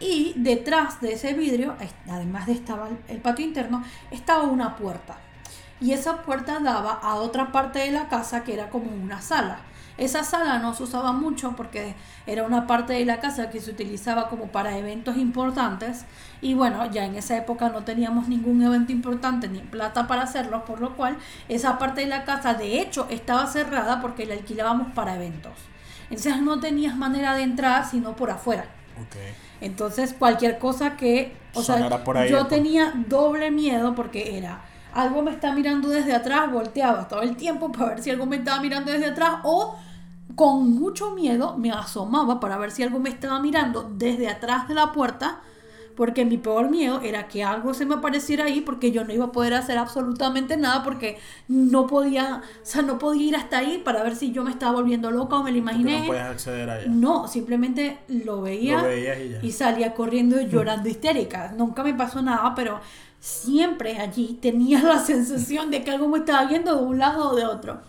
Y 0.00 0.32
detrás 0.36 1.02
de 1.02 1.12
ese 1.12 1.34
vidrio, 1.34 1.76
además 2.08 2.46
de 2.46 2.52
estaba 2.52 2.88
el 3.08 3.18
patio 3.18 3.44
interno, 3.44 3.84
estaba 4.10 4.44
una 4.44 4.74
puerta. 4.74 5.18
Y 5.82 5.92
esa 5.92 6.22
puerta 6.22 6.60
daba 6.60 6.92
a 6.94 7.16
otra 7.16 7.52
parte 7.52 7.80
de 7.80 7.92
la 7.92 8.08
casa 8.08 8.42
que 8.42 8.54
era 8.54 8.70
como 8.70 8.90
una 8.90 9.20
sala. 9.20 9.58
Esa 9.98 10.24
sala 10.24 10.58
no 10.58 10.74
se 10.74 10.82
usaba 10.82 11.12
mucho 11.12 11.54
porque 11.56 11.94
era 12.26 12.42
una 12.42 12.66
parte 12.66 12.92
de 12.92 13.04
la 13.06 13.18
casa 13.18 13.48
que 13.48 13.60
se 13.60 13.70
utilizaba 13.70 14.28
como 14.28 14.48
para 14.48 14.76
eventos 14.76 15.16
importantes 15.16 16.04
y 16.42 16.54
bueno, 16.54 16.90
ya 16.90 17.06
en 17.06 17.14
esa 17.14 17.36
época 17.36 17.70
no 17.70 17.82
teníamos 17.82 18.28
ningún 18.28 18.62
evento 18.62 18.92
importante 18.92 19.48
ni 19.48 19.60
plata 19.60 20.06
para 20.06 20.22
hacerlo, 20.22 20.64
por 20.66 20.80
lo 20.80 20.96
cual 20.96 21.16
esa 21.48 21.78
parte 21.78 22.02
de 22.02 22.08
la 22.08 22.24
casa 22.24 22.52
de 22.54 22.80
hecho 22.80 23.06
estaba 23.10 23.46
cerrada 23.46 24.00
porque 24.02 24.26
la 24.26 24.34
alquilábamos 24.34 24.92
para 24.92 25.14
eventos. 25.14 25.54
Entonces 26.10 26.42
no 26.42 26.60
tenías 26.60 26.96
manera 26.96 27.34
de 27.34 27.42
entrar 27.42 27.88
sino 27.88 28.14
por 28.16 28.30
afuera. 28.30 28.66
Entonces 29.62 30.14
cualquier 30.14 30.58
cosa 30.58 30.96
que, 30.96 31.34
o 31.54 31.62
sea, 31.62 31.88
yo 32.28 32.46
tenía 32.46 32.92
doble 33.08 33.50
miedo 33.50 33.94
porque 33.94 34.36
era 34.36 34.60
algo 34.96 35.22
me 35.22 35.30
está 35.30 35.52
mirando 35.52 35.88
desde 35.90 36.14
atrás, 36.14 36.50
volteaba 36.50 37.06
todo 37.06 37.20
el 37.20 37.36
tiempo 37.36 37.70
para 37.70 37.90
ver 37.90 38.02
si 38.02 38.10
algo 38.10 38.24
me 38.24 38.36
estaba 38.36 38.60
mirando 38.62 38.90
desde 38.90 39.06
atrás 39.06 39.40
o 39.42 39.78
con 40.34 40.70
mucho 40.70 41.12
miedo 41.12 41.56
me 41.56 41.70
asomaba 41.70 42.40
para 42.40 42.58
ver 42.58 42.70
si 42.70 42.82
algo 42.82 42.98
me 42.98 43.10
estaba 43.10 43.40
mirando 43.40 43.90
desde 43.96 44.28
atrás 44.28 44.68
de 44.68 44.74
la 44.74 44.92
puerta, 44.92 45.40
porque 45.94 46.26
mi 46.26 46.36
peor 46.36 46.68
miedo 46.68 47.00
era 47.00 47.26
que 47.26 47.42
algo 47.42 47.72
se 47.72 47.86
me 47.86 47.94
apareciera 47.94 48.44
ahí 48.44 48.60
porque 48.60 48.92
yo 48.92 49.04
no 49.04 49.14
iba 49.14 49.26
a 49.26 49.32
poder 49.32 49.54
hacer 49.54 49.78
absolutamente 49.78 50.58
nada 50.58 50.82
porque 50.82 51.16
no 51.48 51.86
podía, 51.86 52.42
o 52.62 52.66
sea, 52.66 52.82
no 52.82 52.98
podía 52.98 53.28
ir 53.28 53.36
hasta 53.36 53.58
ahí 53.58 53.80
para 53.82 54.02
ver 54.02 54.14
si 54.14 54.30
yo 54.30 54.44
me 54.44 54.50
estaba 54.50 54.72
volviendo 54.72 55.10
loca 55.10 55.36
o 55.36 55.42
me 55.42 55.52
lo 55.52 55.56
imaginé. 55.56 56.00
No 56.00 56.06
puedes 56.06 56.24
acceder 56.24 56.68
allá. 56.68 56.86
No, 56.88 57.28
simplemente 57.28 57.98
lo 58.08 58.42
veía 58.42 58.84
y, 58.94 59.46
y, 59.46 59.52
salía 59.52 59.94
corriendo 59.94 60.38
y 60.38 60.48
llorando 60.48 60.88
histérica. 60.88 61.54
Nunca 61.56 61.82
me 61.82 61.94
pasó 61.94 62.20
nada, 62.20 62.54
pero 62.54 62.80
siempre 63.18 63.98
allí 63.98 64.38
tenía 64.42 64.82
la 64.82 64.98
sensación 65.04 65.70
de 65.70 65.82
que 65.82 65.92
algo 65.92 66.08
me 66.08 66.18
estaba 66.18 66.44
viendo 66.46 66.76
de 66.76 66.82
un 66.82 66.98
lado 66.98 67.30
o 67.30 67.36
de 67.36 67.46
otro. 67.46 67.80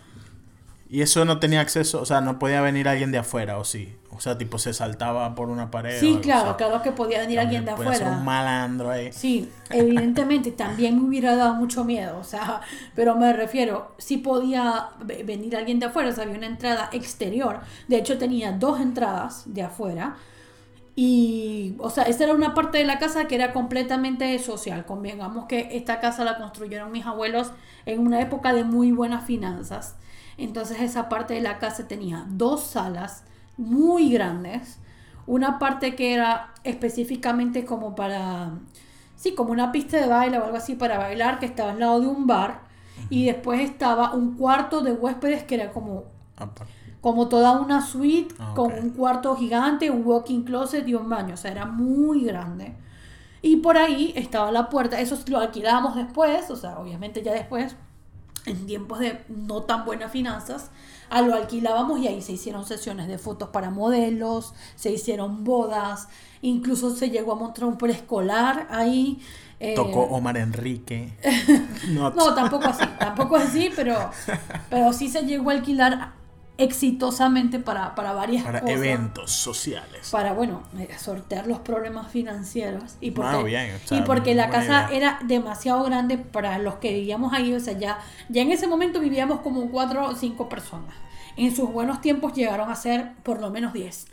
Y 0.90 1.02
eso 1.02 1.26
no 1.26 1.38
tenía 1.38 1.60
acceso, 1.60 2.00
o 2.00 2.06
sea, 2.06 2.22
no 2.22 2.38
podía 2.38 2.62
venir 2.62 2.88
alguien 2.88 3.12
de 3.12 3.18
afuera, 3.18 3.58
¿o 3.58 3.64
sí? 3.64 3.94
O 4.10 4.20
sea, 4.20 4.38
tipo, 4.38 4.58
se 4.58 4.72
saltaba 4.72 5.34
por 5.34 5.50
una 5.50 5.70
pared. 5.70 6.00
Sí, 6.00 6.18
claro, 6.22 6.56
claro 6.56 6.82
que 6.82 6.92
podía 6.92 7.20
venir 7.20 7.38
alguien 7.38 7.66
de 7.66 7.72
afuera. 7.72 7.94
Ser 7.94 8.08
un 8.08 8.24
malandro 8.24 8.90
ahí. 8.90 9.12
Sí, 9.12 9.50
evidentemente 9.68 10.50
también 10.50 10.96
me 10.96 11.06
hubiera 11.06 11.36
dado 11.36 11.54
mucho 11.54 11.84
miedo, 11.84 12.18
o 12.18 12.24
sea, 12.24 12.62
pero 12.96 13.16
me 13.16 13.32
refiero, 13.34 13.92
sí 13.98 14.16
podía 14.16 14.88
venir 15.24 15.56
alguien 15.56 15.78
de 15.78 15.86
afuera, 15.86 16.08
o 16.08 16.12
sea, 16.12 16.24
había 16.24 16.38
una 16.38 16.46
entrada 16.46 16.88
exterior. 16.92 17.60
De 17.86 17.98
hecho, 17.98 18.16
tenía 18.16 18.52
dos 18.52 18.80
entradas 18.80 19.42
de 19.44 19.62
afuera. 19.62 20.16
Y, 20.96 21.76
o 21.78 21.90
sea, 21.90 22.04
esta 22.04 22.24
era 22.24 22.34
una 22.34 22.54
parte 22.54 22.78
de 22.78 22.84
la 22.84 22.98
casa 22.98 23.28
que 23.28 23.36
era 23.36 23.52
completamente 23.52 24.36
social. 24.40 24.84
Convengamos 24.84 25.46
que 25.46 25.68
esta 25.76 26.00
casa 26.00 26.24
la 26.24 26.38
construyeron 26.38 26.90
mis 26.90 27.06
abuelos 27.06 27.52
en 27.86 28.00
una 28.00 28.20
época 28.20 28.52
de 28.52 28.64
muy 28.64 28.90
buenas 28.90 29.24
finanzas. 29.24 29.94
Entonces 30.38 30.80
esa 30.80 31.08
parte 31.10 31.34
de 31.34 31.42
la 31.42 31.58
casa 31.58 31.86
tenía 31.86 32.24
dos 32.28 32.62
salas 32.64 33.24
muy 33.58 34.10
grandes, 34.10 34.78
una 35.26 35.58
parte 35.58 35.94
que 35.94 36.14
era 36.14 36.54
específicamente 36.64 37.66
como 37.66 37.94
para, 37.94 38.52
sí, 39.16 39.34
como 39.34 39.52
una 39.52 39.72
pista 39.72 39.98
de 39.98 40.06
baile 40.06 40.38
o 40.38 40.44
algo 40.44 40.56
así 40.56 40.74
para 40.74 40.96
bailar 40.96 41.38
que 41.38 41.46
estaba 41.46 41.72
al 41.72 41.80
lado 41.80 42.00
de 42.00 42.06
un 42.06 42.26
bar 42.26 42.62
y 43.10 43.26
después 43.26 43.60
estaba 43.60 44.14
un 44.14 44.36
cuarto 44.36 44.80
de 44.80 44.92
huéspedes 44.92 45.42
que 45.44 45.56
era 45.56 45.72
como 45.72 46.04
como 47.00 47.28
toda 47.28 47.52
una 47.60 47.80
suite 47.80 48.34
Ah, 48.38 48.52
con 48.54 48.72
un 48.72 48.90
cuarto 48.90 49.36
gigante, 49.36 49.90
un 49.90 50.04
walking 50.04 50.42
closet 50.42 50.86
y 50.88 50.94
un 50.94 51.08
baño. 51.08 51.34
O 51.34 51.36
sea, 51.36 51.50
era 51.52 51.66
muy 51.66 52.24
grande. 52.24 52.74
Y 53.40 53.56
por 53.56 53.78
ahí 53.78 54.12
estaba 54.16 54.50
la 54.50 54.68
puerta. 54.68 55.00
Eso 55.00 55.16
lo 55.28 55.38
alquilábamos 55.38 55.96
después, 55.96 56.50
o 56.50 56.56
sea, 56.56 56.78
obviamente 56.78 57.22
ya 57.22 57.32
después, 57.32 57.76
en 58.48 58.66
tiempos 58.66 58.98
de 58.98 59.20
no 59.28 59.62
tan 59.62 59.84
buenas 59.84 60.10
finanzas, 60.12 60.70
a 61.10 61.22
lo 61.22 61.34
alquilábamos 61.34 62.00
y 62.00 62.08
ahí 62.08 62.20
se 62.22 62.32
hicieron 62.32 62.66
sesiones 62.66 63.08
de 63.08 63.18
fotos 63.18 63.48
para 63.50 63.70
modelos, 63.70 64.52
se 64.76 64.90
hicieron 64.90 65.44
bodas, 65.44 66.08
incluso 66.42 66.94
se 66.94 67.10
llegó 67.10 67.32
a 67.32 67.36
montar 67.36 67.64
un 67.64 67.78
preescolar 67.78 68.66
ahí. 68.70 69.20
eh, 69.60 69.74
Tocó 69.74 70.02
Omar 70.02 70.36
Enrique. 70.36 71.12
No, 71.88 72.12
tampoco 72.34 72.66
así, 72.66 72.84
tampoco 72.98 73.36
así, 73.36 73.70
pero, 73.74 74.10
pero 74.68 74.92
sí 74.92 75.08
se 75.08 75.22
llegó 75.22 75.50
a 75.50 75.54
alquilar 75.54 76.12
exitosamente 76.58 77.60
para, 77.60 77.94
para 77.94 78.12
varias 78.12 78.44
para 78.44 78.60
cosas. 78.60 78.76
eventos 78.76 79.30
sociales. 79.32 80.08
Para, 80.10 80.32
bueno, 80.34 80.62
eh, 80.78 80.88
sortear 80.98 81.46
los 81.46 81.60
problemas 81.60 82.10
financieros. 82.10 82.96
Y 83.00 83.12
porque, 83.12 83.36
Ah, 83.36 83.42
bien, 83.42 83.74
o 83.76 83.88
sea, 83.88 83.98
y 83.98 84.02
porque 84.02 84.34
la 84.34 84.50
casa 84.50 84.88
idea. 84.88 84.96
era 84.96 85.18
demasiado 85.24 85.84
grande 85.84 86.18
para 86.18 86.58
los 86.58 86.76
que 86.76 86.92
vivíamos 86.92 87.32
ahí. 87.32 87.54
O 87.54 87.60
sea, 87.60 87.78
ya, 87.78 87.98
ya 88.28 88.42
en 88.42 88.52
ese 88.52 88.66
momento 88.66 89.00
vivíamos 89.00 89.40
como 89.40 89.70
cuatro 89.70 90.06
o 90.08 90.14
cinco 90.16 90.48
personas. 90.48 90.94
En 91.36 91.54
sus 91.54 91.72
buenos 91.72 92.00
tiempos 92.00 92.34
llegaron 92.34 92.70
a 92.70 92.74
ser 92.74 93.12
por 93.22 93.40
lo 93.40 93.50
menos 93.50 93.72
diez. 93.72 94.06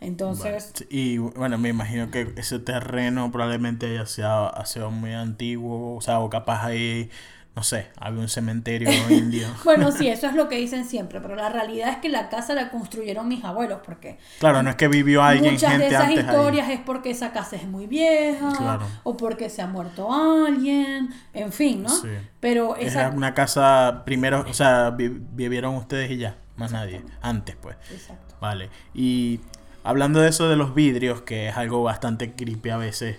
Entonces. 0.00 0.74
Y 0.90 1.18
bueno, 1.18 1.56
me 1.58 1.70
imagino 1.70 2.10
que 2.10 2.34
ese 2.36 2.58
terreno 2.58 3.32
probablemente 3.32 3.86
haya 3.86 4.06
sido, 4.06 4.54
ha 4.54 4.66
sido 4.66 4.90
muy 4.90 5.12
antiguo, 5.14 5.96
o 5.96 6.00
sea, 6.02 6.18
o 6.20 6.28
capaz 6.28 6.64
ahí, 6.66 7.10
no 7.56 7.62
sé, 7.62 7.88
había 7.98 8.20
un 8.20 8.28
cementerio 8.28 8.90
indio. 9.10 9.48
bueno, 9.64 9.90
sí, 9.90 10.06
eso 10.08 10.26
es 10.26 10.34
lo 10.34 10.46
que 10.48 10.56
dicen 10.56 10.84
siempre, 10.84 11.20
pero 11.22 11.34
la 11.36 11.48
realidad 11.48 11.88
es 11.88 11.96
que 11.96 12.10
la 12.10 12.28
casa 12.28 12.52
la 12.54 12.70
construyeron 12.70 13.26
mis 13.26 13.42
abuelos, 13.44 13.80
porque 13.84 14.18
Claro, 14.38 14.62
no 14.62 14.68
es 14.70 14.76
que 14.76 14.88
vivió 14.88 15.22
alguien, 15.22 15.54
Muchas 15.54 15.70
gente 15.70 15.84
de 15.86 15.90
esas 15.94 16.04
antes 16.08 16.24
historias 16.26 16.68
es 16.70 16.80
porque 16.80 17.10
esa 17.10 17.32
casa 17.32 17.56
es 17.56 17.66
muy 17.66 17.86
vieja 17.86 18.52
Claro. 18.56 18.86
o 19.04 19.16
porque 19.16 19.48
se 19.48 19.62
ha 19.62 19.66
muerto 19.66 20.12
alguien, 20.12 21.08
en 21.32 21.50
fin, 21.52 21.82
¿no? 21.82 21.88
Sí. 21.88 22.08
Pero 22.40 22.76
esa... 22.76 23.06
Era 23.06 23.10
una 23.10 23.32
casa 23.34 24.02
primero, 24.04 24.44
o 24.48 24.52
sea, 24.52 24.90
vi- 24.90 25.08
vivieron 25.32 25.74
ustedes 25.76 26.10
y 26.10 26.18
ya, 26.18 26.36
más 26.56 26.72
nadie, 26.72 27.02
antes 27.22 27.56
pues. 27.56 27.76
Exacto. 27.90 28.36
Vale, 28.38 28.68
y 28.92 29.40
hablando 29.82 30.20
de 30.20 30.28
eso 30.28 30.48
de 30.48 30.56
los 30.56 30.74
vidrios, 30.74 31.22
que 31.22 31.48
es 31.48 31.56
algo 31.56 31.82
bastante 31.82 32.32
creepy 32.34 32.68
a 32.68 32.76
veces, 32.76 33.16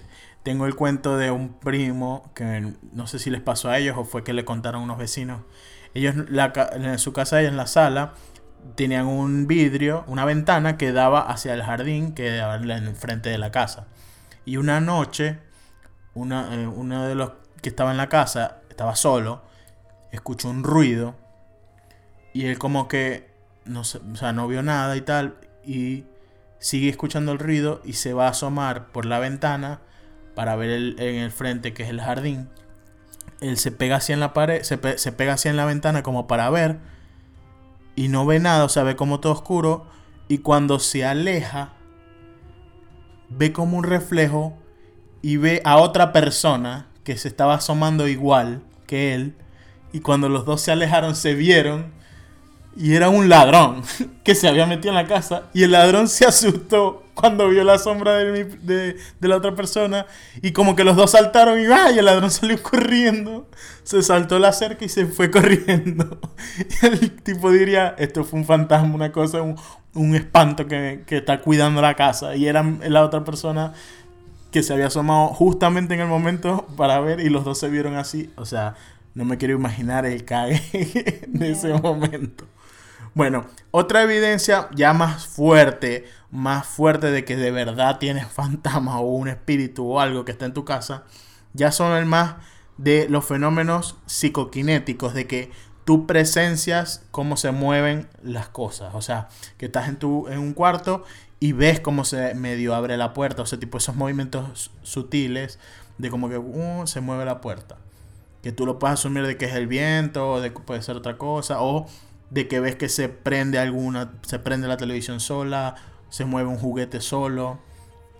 tengo 0.47 0.65
el 0.65 0.75
cuento 0.75 1.17
de 1.17 1.29
un 1.29 1.59
primo 1.59 2.31
que 2.33 2.73
no 2.93 3.05
sé 3.05 3.19
si 3.19 3.29
les 3.29 3.41
pasó 3.41 3.69
a 3.69 3.79
ellos 3.79 3.97
o 3.97 4.05
fue 4.05 4.23
que 4.23 4.31
le 4.31 4.45
contaron 4.45 4.81
unos 4.81 4.97
vecinos. 4.97 5.41
Ellos, 5.93 6.15
en 6.15 6.99
su 6.99 7.11
casa 7.11 7.43
y 7.43 7.47
en 7.47 7.57
la 7.57 7.67
sala, 7.67 8.13
tenían 8.75 9.07
un 9.07 9.45
vidrio, 9.45 10.05
una 10.07 10.23
ventana 10.23 10.77
que 10.77 10.93
daba 10.93 11.19
hacia 11.19 11.53
el 11.53 11.63
jardín 11.63 12.13
que 12.13 12.31
daba 12.31 12.55
en 12.55 12.95
frente 12.95 13.29
de 13.29 13.37
la 13.37 13.51
casa. 13.51 13.87
Y 14.45 14.55
una 14.55 14.79
noche, 14.79 15.37
una, 16.13 16.55
eh, 16.55 16.65
uno 16.65 17.05
de 17.05 17.15
los 17.15 17.33
que 17.61 17.67
estaba 17.67 17.91
en 17.91 17.97
la 17.97 18.07
casa, 18.07 18.61
estaba 18.69 18.95
solo, 18.95 19.43
escuchó 20.13 20.49
un 20.49 20.63
ruido 20.63 21.15
y 22.31 22.45
él 22.45 22.57
como 22.57 22.87
que 22.87 23.33
no, 23.65 23.83
sé, 23.83 23.99
o 24.13 24.15
sea, 24.15 24.31
no 24.31 24.47
vio 24.47 24.63
nada 24.63 24.95
y 24.95 25.01
tal 25.01 25.35
y 25.65 26.05
sigue 26.59 26.87
escuchando 26.87 27.33
el 27.33 27.39
ruido 27.39 27.81
y 27.83 27.93
se 27.93 28.13
va 28.13 28.27
a 28.27 28.29
asomar 28.29 28.93
por 28.93 29.05
la 29.05 29.19
ventana 29.19 29.81
para 30.37 30.55
ver 30.55 30.69
el- 30.69 30.95
en 30.99 31.15
el 31.15 31.31
frente 31.31 31.73
que 31.73 31.81
es 31.81 31.89
el 31.89 31.99
jardín. 31.99 32.47
Él 33.41 33.57
se 33.57 33.71
pega 33.71 33.95
así 33.95 34.13
en 34.13 34.19
la 34.19 34.35
pared, 34.35 34.61
se, 34.61 34.77
se 34.99 35.11
pega 35.11 35.33
así 35.33 35.49
en 35.49 35.57
la 35.57 35.65
ventana 35.65 36.03
como 36.03 36.27
para 36.27 36.47
ver 36.51 36.77
y 37.95 38.07
no 38.09 38.23
ve 38.27 38.37
nada, 38.39 38.63
o 38.63 38.69
sea, 38.69 38.83
ve 38.83 38.95
como 38.95 39.19
todo 39.19 39.33
oscuro 39.33 39.87
y 40.27 40.37
cuando 40.37 40.77
se 40.77 41.03
aleja 41.05 41.73
ve 43.29 43.51
como 43.51 43.79
un 43.79 43.83
reflejo 43.83 44.55
y 45.23 45.37
ve 45.37 45.59
a 45.65 45.77
otra 45.77 46.13
persona 46.13 46.85
que 47.03 47.17
se 47.17 47.27
estaba 47.29 47.55
asomando 47.55 48.07
igual 48.07 48.61
que 48.85 49.15
él 49.15 49.35
y 49.91 50.01
cuando 50.01 50.29
los 50.29 50.45
dos 50.45 50.61
se 50.61 50.71
alejaron 50.71 51.15
se 51.15 51.33
vieron 51.33 51.93
y 52.77 52.93
era 52.95 53.09
un 53.09 53.27
ladrón 53.29 53.81
que 54.23 54.35
se 54.35 54.47
había 54.47 54.65
metido 54.65 54.89
en 54.89 54.95
la 54.95 55.07
casa 55.07 55.43
y 55.53 55.63
el 55.63 55.71
ladrón 55.71 56.07
se 56.07 56.25
asustó 56.25 57.03
cuando 57.15 57.49
vio 57.49 57.63
la 57.63 57.79
sombra 57.79 58.13
de, 58.17 58.31
mi- 58.45 58.57
de- 58.61 58.95
de 59.19 59.27
la 59.27 59.37
otra 59.37 59.55
persona 59.55 60.05
y 60.43 60.51
como 60.51 60.75
que 60.75 60.83
los 60.83 60.95
dos 60.95 61.11
saltaron 61.11 61.59
y, 61.59 61.65
¡ah! 61.65 61.91
y 61.91 61.97
el 61.97 62.05
ladrón 62.05 62.29
salió 62.29 62.61
corriendo, 62.61 63.49
se 63.83 64.03
saltó 64.03 64.37
la 64.37 64.53
cerca 64.53 64.85
y 64.85 64.89
se 64.89 65.07
fue 65.07 65.31
corriendo. 65.31 66.19
Y 66.83 66.85
el 66.85 67.11
tipo 67.23 67.49
diría, 67.51 67.95
esto 67.97 68.23
fue 68.23 68.39
un 68.39 68.45
fantasma, 68.45 68.93
una 68.93 69.11
cosa, 69.11 69.41
un, 69.41 69.55
un 69.95 70.15
espanto 70.15 70.67
que, 70.67 71.03
que 71.07 71.17
está 71.17 71.41
cuidando 71.41 71.81
la 71.81 71.95
casa 71.95 72.35
y 72.35 72.45
era 72.47 72.63
la 72.87 73.03
otra 73.03 73.23
persona 73.23 73.73
que 74.51 74.61
se 74.63 74.73
había 74.73 74.87
asomado 74.87 75.29
justamente 75.29 75.93
en 75.95 76.01
el 76.01 76.07
momento 76.07 76.67
para 76.77 76.99
ver 76.99 77.19
y 77.19 77.29
los 77.29 77.43
dos 77.43 77.59
se 77.59 77.69
vieron 77.69 77.95
así. 77.95 78.29
O 78.35 78.45
sea, 78.45 78.75
no 79.15 79.25
me 79.25 79.37
quiero 79.37 79.55
imaginar 79.55 80.05
el 80.05 80.23
cague 80.25 80.61
de 81.27 81.51
ese 81.51 81.73
momento. 81.73 82.45
Bueno, 83.17 83.47
otra 83.71 84.03
evidencia 84.03 84.69
ya 84.75 84.93
más 84.93 85.25
fuerte, 85.25 86.05
más 86.29 86.67
fuerte 86.67 87.09
de 87.09 87.25
que 87.25 87.35
de 87.35 87.49
verdad 87.49 87.97
tienes 87.97 88.27
fantasma 88.31 88.99
o 88.99 89.07
un 89.07 89.27
espíritu 89.27 89.91
o 89.91 89.99
algo 89.99 90.23
que 90.23 90.31
está 90.31 90.45
en 90.45 90.53
tu 90.53 90.65
casa, 90.65 91.03
ya 91.53 91.71
son 91.71 91.97
el 91.97 92.05
más 92.05 92.35
de 92.77 93.07
los 93.09 93.25
fenómenos 93.25 93.95
psicoquinéticos, 94.05 95.15
de 95.15 95.25
que 95.25 95.49
tú 95.83 96.05
presencias 96.05 97.07
cómo 97.09 97.37
se 97.37 97.49
mueven 97.49 98.07
las 98.21 98.49
cosas. 98.49 98.93
O 98.93 99.01
sea, 99.01 99.29
que 99.57 99.65
estás 99.65 99.89
en, 99.89 99.95
tu, 99.95 100.27
en 100.27 100.37
un 100.37 100.53
cuarto 100.53 101.03
y 101.39 101.53
ves 101.53 101.79
cómo 101.79 102.05
se 102.05 102.35
medio 102.35 102.75
abre 102.75 102.97
la 102.97 103.13
puerta, 103.15 103.41
o 103.41 103.45
sea, 103.47 103.57
tipo 103.57 103.79
esos 103.79 103.95
movimientos 103.95 104.69
sutiles 104.83 105.57
de 105.97 106.11
como 106.11 106.29
que 106.29 106.37
uh, 106.37 106.85
se 106.85 107.01
mueve 107.01 107.25
la 107.25 107.41
puerta. 107.41 107.77
Que 108.43 108.51
tú 108.51 108.67
lo 108.67 108.77
puedes 108.77 108.93
asumir 108.93 109.25
de 109.25 109.37
que 109.37 109.45
es 109.45 109.55
el 109.55 109.65
viento, 109.65 110.33
o 110.33 110.39
de 110.39 110.53
que 110.53 110.59
puede 110.59 110.83
ser 110.83 110.95
otra 110.95 111.17
cosa, 111.17 111.61
o 111.61 111.87
de 112.29 112.47
que 112.47 112.59
ves 112.59 112.75
que 112.75 112.89
se 112.89 113.09
prende 113.09 113.59
alguna, 113.59 114.13
se 114.23 114.39
prende 114.39 114.67
la 114.67 114.77
televisión 114.77 115.19
sola, 115.19 115.75
se 116.09 116.25
mueve 116.25 116.49
un 116.49 116.57
juguete 116.57 117.01
solo. 117.01 117.59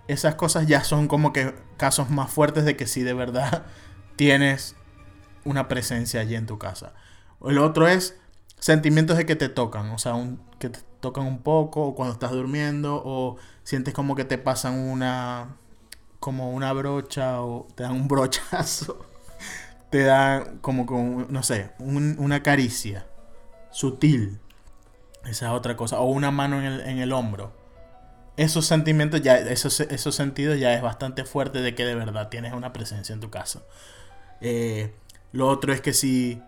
Esas 0.08 0.34
cosas 0.36 0.66
ya 0.66 0.84
son 0.84 1.08
como 1.08 1.32
que 1.32 1.54
casos 1.76 2.10
más 2.10 2.30
fuertes 2.30 2.64
de 2.64 2.76
que 2.76 2.86
sí 2.86 3.02
de 3.02 3.14
verdad 3.14 3.66
tienes 4.16 4.74
una 5.44 5.68
presencia 5.68 6.20
allí 6.20 6.34
en 6.34 6.46
tu 6.46 6.58
casa. 6.58 6.94
El 7.44 7.58
otro 7.58 7.86
es 7.88 8.16
sentimientos 8.58 9.16
de 9.16 9.26
que 9.26 9.36
te 9.36 9.48
tocan, 9.48 9.90
o 9.90 9.98
sea, 9.98 10.14
un- 10.14 10.40
que 10.58 10.68
te 10.70 10.80
tocan 11.00 11.24
un 11.26 11.42
poco, 11.42 11.82
o 11.86 11.94
cuando 11.94 12.12
estás 12.14 12.32
durmiendo, 12.32 13.00
o 13.04 13.36
sientes 13.62 13.94
como 13.94 14.16
que 14.16 14.24
te 14.24 14.38
pasan 14.38 14.74
una, 14.78 15.56
como 16.20 16.50
una 16.52 16.72
brocha, 16.72 17.40
o 17.42 17.68
te 17.76 17.84
dan 17.84 17.92
un 17.92 18.08
brochazo, 18.08 19.06
te 19.90 20.02
dan 20.04 20.58
como 20.60 20.86
con, 20.86 21.26
no 21.32 21.42
sé, 21.42 21.70
un- 21.78 22.16
una 22.18 22.42
caricia 22.42 23.06
sutil, 23.70 24.40
esa 25.24 25.46
es 25.46 25.52
otra 25.52 25.76
cosa, 25.76 26.00
o 26.00 26.06
una 26.06 26.30
mano 26.30 26.58
en 26.58 26.64
el, 26.64 26.80
en 26.80 26.98
el 26.98 27.12
hombro. 27.12 27.52
Esos 28.36 28.66
sentimientos 28.66 29.20
ya, 29.20 29.36
esos, 29.36 29.80
esos 29.80 30.14
sentidos 30.14 30.58
ya 30.60 30.72
es 30.74 30.82
bastante 30.82 31.24
fuerte 31.24 31.60
de 31.60 31.74
que 31.74 31.84
de 31.84 31.94
verdad 31.94 32.28
tienes 32.28 32.52
una 32.52 32.72
presencia 32.72 33.12
en 33.12 33.20
tu 33.20 33.30
casa. 33.30 33.62
Eh, 34.40 34.94
lo 35.32 35.48
otro 35.48 35.72
es 35.72 35.80
que 35.80 35.92
si 35.92 36.40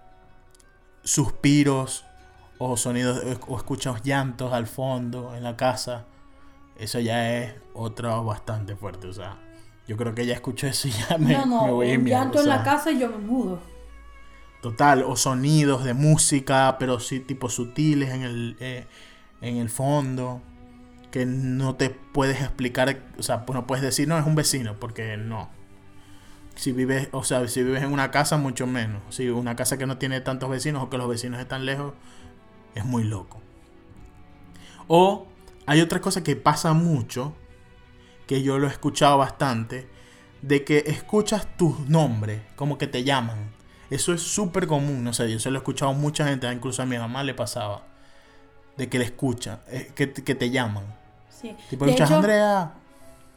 suspiros 1.03 2.05
o 2.59 2.77
sonidos 2.77 3.23
o 3.49 3.57
escuchas 3.57 4.03
llantos 4.03 4.53
al 4.53 4.67
fondo 4.67 5.35
en 5.35 5.43
la 5.43 5.57
casa, 5.57 6.05
eso 6.79 7.01
ya 7.01 7.39
es 7.39 7.55
otro 7.75 8.25
bastante 8.25 8.77
fuerte. 8.77 9.09
O 9.09 9.13
sea, 9.13 9.39
yo 9.89 9.97
creo 9.97 10.15
que 10.15 10.27
ya 10.27 10.35
escucho 10.35 10.67
eso 10.67 10.89
y 10.89 10.93
ya 10.93 11.19
me, 11.19 11.33
no, 11.33 11.47
no, 11.47 11.65
me 11.65 11.71
voy 11.73 11.99
miedo, 11.99 12.19
llanto 12.19 12.39
o 12.39 12.43
en 12.43 12.49
la 12.49 12.63
casa 12.63 12.91
y 12.91 13.01
yo 13.01 13.09
me 13.09 13.19
mudo. 13.19 13.61
Total, 14.61 15.03
o 15.05 15.16
sonidos 15.16 15.85
de 15.85 15.94
música, 15.94 16.77
pero 16.79 17.01
sí 17.01 17.20
tipo 17.20 17.49
sutiles 17.49 18.11
en 18.11 18.23
el, 18.23 18.57
eh, 18.61 18.87
en 19.40 19.57
el 19.57 19.70
fondo, 19.70 20.42
que 21.11 21.25
no 21.25 21.77
te 21.77 21.90
puedes 21.90 22.40
explicar, 22.40 23.01
o 23.18 23.23
sea, 23.23 23.46
pues 23.46 23.55
no 23.55 23.66
puedes 23.66 23.83
decir, 23.83 24.07
no, 24.07 24.18
es 24.18 24.27
un 24.27 24.35
vecino, 24.35 24.79
porque 24.79 25.16
no. 25.16 25.49
Si 26.57 26.73
vives, 26.73 27.09
o 27.12 27.25
sea, 27.25 27.49
si 27.49 27.62
vives 27.62 27.83
en 27.83 27.92
una 27.92 28.11
casa, 28.11 28.37
mucho 28.37 28.66
menos. 28.66 29.03
Si 29.09 29.29
una 29.31 29.57
casa 29.57 29.79
que 29.79 29.87
no 29.87 29.96
tiene 29.96 30.20
tantos 30.20 30.51
vecinos 30.51 30.83
o 30.83 30.90
que 30.90 30.99
los 30.99 31.09
vecinos 31.09 31.40
están 31.40 31.64
lejos, 31.64 31.94
es 32.75 32.85
muy 32.85 33.05
loco. 33.05 33.40
O 34.88 35.27
hay 35.66 35.81
otra 35.81 36.01
cosa 36.01 36.23
que 36.23 36.37
pasa 36.37 36.75
mucho, 36.75 37.35
que 38.27 38.42
yo 38.42 38.59
lo 38.59 38.66
he 38.66 38.70
escuchado 38.70 39.16
bastante, 39.16 39.88
de 40.42 40.64
que 40.64 40.85
escuchas 40.87 41.57
tus 41.57 41.88
nombres, 41.88 42.42
como 42.57 42.77
que 42.77 42.87
te 42.87 43.05
llaman 43.05 43.60
Eso 43.90 44.14
es 44.14 44.22
súper 44.22 44.66
común, 44.66 45.03
no 45.03 45.12
sé, 45.12 45.31
yo 45.31 45.38
se 45.40 45.50
lo 45.50 45.59
he 45.59 45.61
escuchado 45.61 45.90
a 45.90 45.94
mucha 45.94 46.24
gente, 46.26 46.50
incluso 46.50 46.81
a 46.83 46.87
mi 46.87 46.96
mamá 46.96 47.24
le 47.24 47.35
pasaba, 47.35 47.83
de 48.76 48.88
que 48.88 48.98
le 48.98 49.05
escucha, 49.05 49.61
eh, 49.68 49.90
que, 49.94 50.12
que 50.12 50.35
te 50.35 50.50
llaman. 50.50 50.85
Sí. 51.29 51.57
Tipo, 51.68 51.87
De 51.87 51.92
hecho, 51.92 52.05
Andrea, 52.05 52.74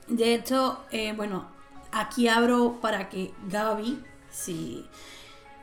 De 0.07 0.35
hecho, 0.35 0.81
eh, 0.91 1.13
bueno, 1.13 1.47
aquí 1.91 2.27
abro 2.27 2.79
para 2.81 3.09
que 3.09 3.33
Gaby, 3.47 4.03
si 4.29 4.85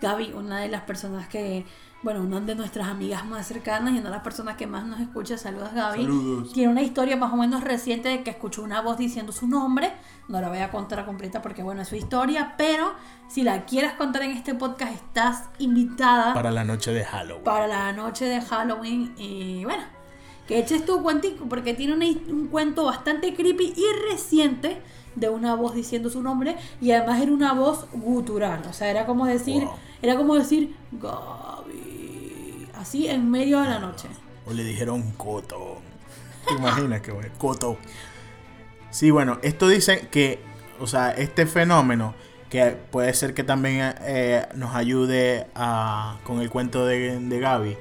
Gaby, 0.00 0.32
una 0.32 0.60
de 0.60 0.68
las 0.68 0.82
personas 0.82 1.28
que, 1.28 1.64
bueno, 2.02 2.20
una 2.22 2.40
de 2.40 2.54
nuestras 2.54 2.88
amigas 2.88 3.26
más 3.26 3.46
cercanas 3.46 3.92
y 3.94 3.98
una 3.98 4.04
de 4.08 4.10
las 4.16 4.22
personas 4.22 4.56
que 4.56 4.66
más 4.66 4.84
nos 4.86 5.00
escucha, 5.00 5.36
saludos 5.36 5.72
Gaby, 5.74 6.02
Saludos. 6.02 6.52
tiene 6.52 6.72
una 6.72 6.82
historia 6.82 7.16
más 7.16 7.32
o 7.32 7.36
menos 7.36 7.62
reciente 7.62 8.08
de 8.08 8.22
que 8.22 8.30
escuchó 8.30 8.62
una 8.62 8.80
voz 8.80 8.96
diciendo 8.96 9.32
su 9.32 9.46
nombre, 9.46 9.92
no 10.28 10.40
la 10.40 10.48
voy 10.48 10.58
a 10.58 10.70
contar 10.70 11.04
completa 11.04 11.42
porque, 11.42 11.62
bueno, 11.62 11.82
es 11.82 11.88
su 11.88 11.96
historia, 11.96 12.54
pero 12.56 12.94
si 13.28 13.42
la 13.42 13.66
quieres 13.66 13.92
contar 13.92 14.22
en 14.22 14.30
este 14.30 14.54
podcast, 14.54 14.92
estás 14.94 15.44
invitada 15.58 16.32
para 16.32 16.50
la 16.50 16.64
noche 16.64 16.92
de 16.92 17.04
Halloween. 17.04 17.44
para 17.44 17.66
la 17.66 17.92
noche 17.92 18.24
de 18.24 18.40
Halloween 18.40 19.14
y 19.18 19.64
bueno, 19.64 19.82
que 20.48 20.58
eches 20.58 20.86
tu 20.86 21.02
cuentico 21.02 21.44
porque 21.50 21.74
tiene 21.74 21.94
un 22.28 22.48
cuento 22.48 22.84
bastante 22.86 23.34
creepy 23.34 23.74
y 23.76 24.10
reciente 24.10 24.80
de 25.16 25.28
una 25.28 25.54
voz 25.54 25.74
diciendo 25.74 26.08
su 26.08 26.22
nombre 26.22 26.56
y 26.80 26.92
además 26.92 27.20
era 27.20 27.32
una 27.32 27.52
voz 27.52 27.86
gutural, 27.92 28.62
o 28.68 28.72
sea, 28.72 28.88
era 28.90 29.04
como 29.06 29.26
decir, 29.26 29.64
Wow. 29.64 29.74
era 30.02 30.16
como 30.16 30.34
decir 30.36 30.74
Gaby, 30.92 31.14
así 32.80 33.08
en 33.08 33.30
medio 33.30 33.60
de 33.60 33.68
la 33.68 33.78
noche. 33.78 34.08
O 34.46 34.52
le 34.52 34.64
dijeron 34.64 35.12
Coto. 35.12 35.80
¿Te 36.48 36.54
imaginas 36.54 37.02
que 37.02 37.12
bueno? 37.12 37.28
Coto. 37.38 37.76
Sí, 38.90 39.10
bueno, 39.10 39.38
esto 39.42 39.68
dice 39.68 40.08
que, 40.10 40.40
o 40.80 40.86
sea, 40.86 41.10
este 41.12 41.46
fenómeno, 41.46 42.14
que 42.48 42.76
puede 42.90 43.12
ser 43.14 43.34
que 43.34 43.44
también 43.44 43.94
eh, 44.00 44.46
nos 44.54 44.74
ayude 44.74 45.46
a, 45.54 46.18
con 46.24 46.40
el 46.40 46.50
cuento 46.50 46.86
de, 46.86 47.20
de 47.20 47.38
Gaby, 47.38 47.76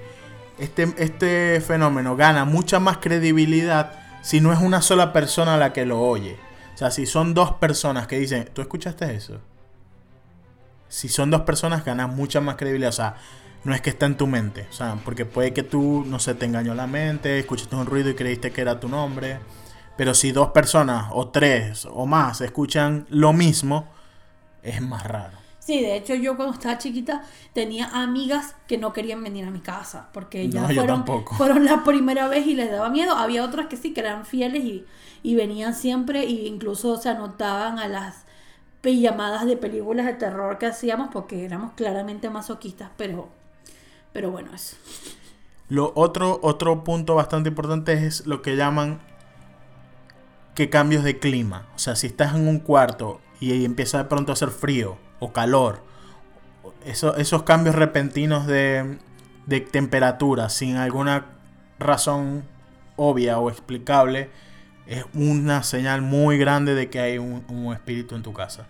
este, 0.60 0.94
este 0.98 1.62
fenómeno 1.62 2.16
gana 2.16 2.44
mucha 2.46 2.80
más 2.80 2.98
credibilidad 2.98 3.94
si 4.22 4.42
no 4.42 4.52
es 4.52 4.60
una 4.60 4.82
sola 4.82 5.14
persona 5.14 5.58
la 5.58 5.72
que 5.72 5.86
lo 5.86 6.02
oye. 6.02 6.38
O 6.76 6.78
sea, 6.78 6.92
si 6.92 7.06
son 7.06 7.34
dos 7.34 7.54
personas 7.54 8.06
que 8.06 8.20
dicen, 8.20 8.50
¿tú 8.54 8.62
escuchaste 8.62 9.14
eso? 9.16 9.40
Si 10.90 11.08
son 11.08 11.32
dos 11.32 11.42
personas 11.42 11.86
ganas 11.86 12.10
mucha 12.10 12.42
más 12.42 12.56
credibilidad. 12.56 12.90
O 12.90 12.94
sea, 12.94 13.16
no 13.64 13.74
es 13.74 13.82
que 13.82 13.90
está 13.90 14.06
en 14.06 14.18
tu 14.18 14.28
mente. 14.28 14.68
O 14.70 14.74
sea, 14.74 14.98
porque 15.04 15.26
puede 15.26 15.54
que 15.54 15.64
tú, 15.64 16.04
no 16.06 16.20
sé, 16.20 16.36
te 16.36 16.46
engañó 16.46 16.74
la 16.76 16.88
mente, 16.88 17.40
escuchaste 17.40 17.76
un 17.76 17.86
ruido 17.86 18.10
y 18.10 18.16
creíste 18.16 18.52
que 18.52 18.62
era 18.62 18.80
tu 18.80 18.90
nombre. 18.90 19.40
Pero 19.98 20.14
si 20.14 20.32
dos 20.32 20.50
personas 20.50 21.08
o 21.12 21.30
tres 21.30 21.86
o 21.92 22.06
más 22.06 22.42
escuchan 22.42 23.06
lo 23.10 23.34
mismo, 23.34 23.88
es 24.64 24.82
más 24.82 25.06
raro. 25.06 25.38
Sí, 25.60 25.82
de 25.82 25.98
hecho 25.98 26.16
yo 26.16 26.36
cuando 26.36 26.54
estaba 26.54 26.78
chiquita 26.80 27.24
tenía 27.54 27.90
amigas 28.02 28.56
que 28.68 28.78
no 28.78 28.92
querían 28.92 29.24
venir 29.24 29.46
a 29.46 29.52
mi 29.52 29.60
casa 29.60 30.10
porque 30.14 30.50
ya 30.50 30.62
No, 30.62 30.70
fueron, 30.74 31.06
fueron 31.38 31.66
la 31.66 31.84
primera 31.84 32.28
vez 32.28 32.48
y 32.48 32.56
les 32.56 32.72
daba 32.72 32.90
miedo. 32.90 33.16
Había 33.16 33.44
otras 33.44 33.68
que 33.68 33.78
sí, 33.78 33.94
que 33.94 34.00
eran 34.00 34.26
fieles 34.26 34.64
y, 34.64 34.86
y 35.22 35.36
venían 35.36 35.76
siempre 35.76 36.22
e 36.24 36.48
incluso 36.48 36.98
se 36.98 37.10
anotaban 37.10 37.78
a 37.78 37.88
las 37.88 38.26
llamadas 38.84 39.46
de 39.46 39.58
películas 39.58 40.06
de 40.06 40.14
terror 40.14 40.58
que 40.58 40.66
hacíamos 40.66 41.10
porque 41.12 41.46
éramos 41.46 41.74
claramente 41.74 42.30
masoquistas, 42.30 42.90
pero, 42.98 43.30
pero 44.14 44.32
bueno, 44.32 44.54
eso. 44.54 44.76
Lo 45.70 45.92
otro, 45.96 46.40
otro 46.42 46.84
punto 46.84 47.16
bastante 47.16 47.50
importante 47.50 48.06
es 48.08 48.26
lo 48.26 48.42
que 48.42 48.56
llaman 48.56 49.00
que 50.56 50.70
cambios 50.70 51.04
de 51.04 51.20
clima. 51.20 51.68
O 51.76 51.80
sea, 51.80 51.96
si 51.96 52.08
estás 52.08 52.36
en 52.36 52.48
un 52.48 52.60
cuarto 52.60 53.22
y 53.40 53.64
empieza 53.66 53.98
de 54.00 54.06
pronto 54.06 54.32
a 54.32 54.34
hacer 54.34 54.50
frío 54.50 54.98
o 55.20 55.32
calor, 55.32 55.84
eso- 56.86 57.16
esos 57.18 57.44
cambios 57.44 57.76
repentinos 57.76 58.48
de, 58.48 58.98
de 59.46 59.62
temperatura 59.62 60.50
sin 60.50 60.76
alguna 60.78 61.26
razón 61.78 62.44
obvia 62.96 63.40
o 63.40 63.50
explicable 63.50 64.30
es 64.88 65.06
una 65.14 65.64
señal 65.64 66.02
muy 66.02 66.38
grande 66.38 66.74
de 66.74 66.90
que 66.90 67.00
hay 67.00 67.18
un, 67.20 67.46
un 67.48 67.74
espíritu 67.74 68.16
en 68.16 68.24
tu 68.24 68.34
casa. 68.34 68.68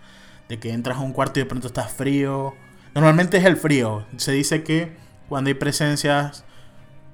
De 0.48 0.58
que 0.58 0.72
entras 0.72 0.98
a 0.98 1.00
un 1.00 1.12
cuarto 1.12 1.40
y 1.40 1.44
de 1.44 1.48
pronto 1.48 1.68
estás 1.68 1.90
frío. 1.92 2.54
Normalmente 2.94 3.38
es 3.38 3.44
el 3.44 3.56
frío. 3.56 4.04
Se 4.16 4.32
dice 4.32 4.62
que 4.62 4.96
cuando 5.30 5.48
hay 5.48 5.54
presencias 5.54 6.44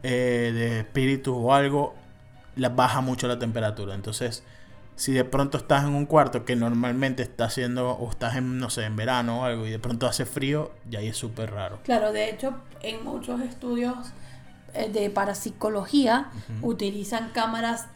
eh, 0.03 0.51
de 0.55 0.81
espíritus 0.81 1.37
o 1.39 1.53
algo, 1.53 1.95
la 2.57 2.71
baja 2.71 3.03
mucho 3.03 3.29
la 3.29 3.39
temperatura. 3.39 3.95
Entonces, 3.95 4.43
si 4.95 5.13
de 5.13 5.25
pronto 5.25 5.59
estás 5.59 5.85
en 5.85 5.95
un 5.95 6.07
cuarto 6.07 6.47
que 6.47 6.57
normalmente 6.57 7.23
está 7.23 7.45
haciendo, 7.45 7.91
o 7.91 8.11
estás 8.11 8.37
en, 8.37 8.59
no 8.59 8.71
sé, 8.71 8.85
en 8.85 8.97
verano 8.97 9.43
o 9.43 9.45
algo, 9.45 9.67
y 9.67 9.71
de 9.71 9.79
pronto 9.79 10.07
hace 10.07 10.25
frío, 10.25 10.73
ya 10.89 11.01
ahí 11.01 11.09
es 11.09 11.17
súper 11.19 11.51
raro. 11.51 11.79
Claro, 11.85 12.11
de 12.11 12.31
hecho, 12.31 12.55
en 12.81 13.05
muchos 13.05 13.43
estudios 13.43 13.95
eh, 14.73 14.89
de 14.89 15.11
parapsicología 15.11 16.31
utilizan 16.63 17.33
cámaras 17.35 17.89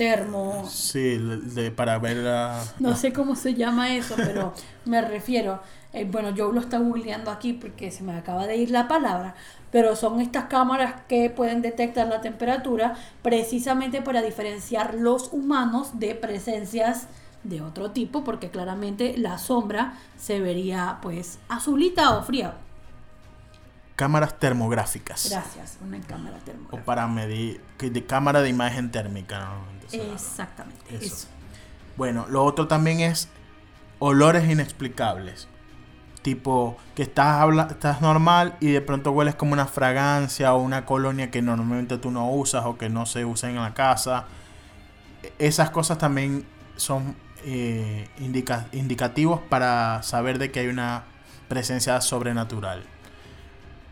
termo, 0.00 0.66
Sí, 0.68 1.18
de- 1.18 1.70
para 1.70 1.98
ver 1.98 2.16
la... 2.18 2.62
No 2.78 2.96
sé 2.96 3.12
cómo 3.12 3.36
se 3.36 3.54
llama 3.54 3.94
eso, 3.94 4.14
pero 4.16 4.52
me 4.84 5.00
refiero. 5.02 5.62
eh, 5.92 6.04
bueno, 6.10 6.30
yo 6.30 6.52
lo 6.52 6.60
está 6.60 6.78
googleando 6.78 7.30
aquí 7.30 7.52
porque 7.52 7.90
se 7.90 8.02
me 8.04 8.16
acaba 8.16 8.46
de 8.46 8.56
ir 8.56 8.70
la 8.70 8.86
palabra. 8.88 9.34
Pero 9.72 9.94
son 9.96 10.20
estas 10.20 10.44
cámaras 10.46 10.94
que 11.08 11.30
pueden 11.30 11.62
detectar 11.62 12.06
la 12.08 12.20
temperatura 12.20 12.94
precisamente 13.22 14.00
para 14.02 14.22
diferenciar 14.22 14.94
los 14.94 15.32
humanos 15.32 15.98
de 16.00 16.14
presencias 16.14 17.06
de 17.44 17.60
otro 17.62 17.90
tipo, 17.92 18.22
porque 18.24 18.50
claramente 18.50 19.14
la 19.16 19.38
sombra 19.38 19.94
se 20.18 20.40
vería 20.40 20.98
pues 21.02 21.38
azulita 21.48 22.16
o 22.18 22.22
fría. 22.22 22.54
cámaras 23.96 24.38
termográficas. 24.38 25.28
Gracias, 25.30 25.78
una 25.82 26.00
cámara 26.00 26.36
O 26.36 26.44
termográfica. 26.44 26.84
para 26.84 27.06
medir, 27.08 27.60
de 27.78 28.04
cámara 28.06 28.40
de 28.42 28.48
imagen 28.48 28.90
térmica. 28.90 29.38
normalmente 29.40 29.79
Exactamente, 29.96 30.96
Eso. 30.96 31.04
eso. 31.14 31.28
Bueno, 31.96 32.26
lo 32.28 32.44
otro 32.44 32.66
también 32.68 33.00
es 33.00 33.28
olores 33.98 34.48
inexplicables. 34.50 35.48
Tipo, 36.22 36.76
que 36.94 37.02
estás, 37.02 37.40
habla 37.40 37.68
estás 37.70 38.02
normal 38.02 38.56
y 38.60 38.66
de 38.72 38.82
pronto 38.82 39.10
hueles 39.10 39.34
como 39.36 39.54
una 39.54 39.66
fragancia 39.66 40.52
o 40.54 40.58
una 40.60 40.84
colonia 40.84 41.30
que 41.30 41.40
normalmente 41.40 41.96
tú 41.96 42.10
no 42.10 42.30
usas 42.30 42.66
o 42.66 42.76
que 42.76 42.90
no 42.90 43.06
se 43.06 43.24
usa 43.24 43.48
en 43.48 43.56
la 43.56 43.72
casa. 43.72 44.26
Esas 45.38 45.70
cosas 45.70 45.96
también 45.96 46.44
son 46.76 47.16
eh, 47.44 48.06
indica- 48.18 48.66
indicativos 48.72 49.40
para 49.48 50.02
saber 50.02 50.38
de 50.38 50.50
que 50.50 50.60
hay 50.60 50.66
una 50.68 51.04
presencia 51.48 51.98
sobrenatural. 52.02 52.82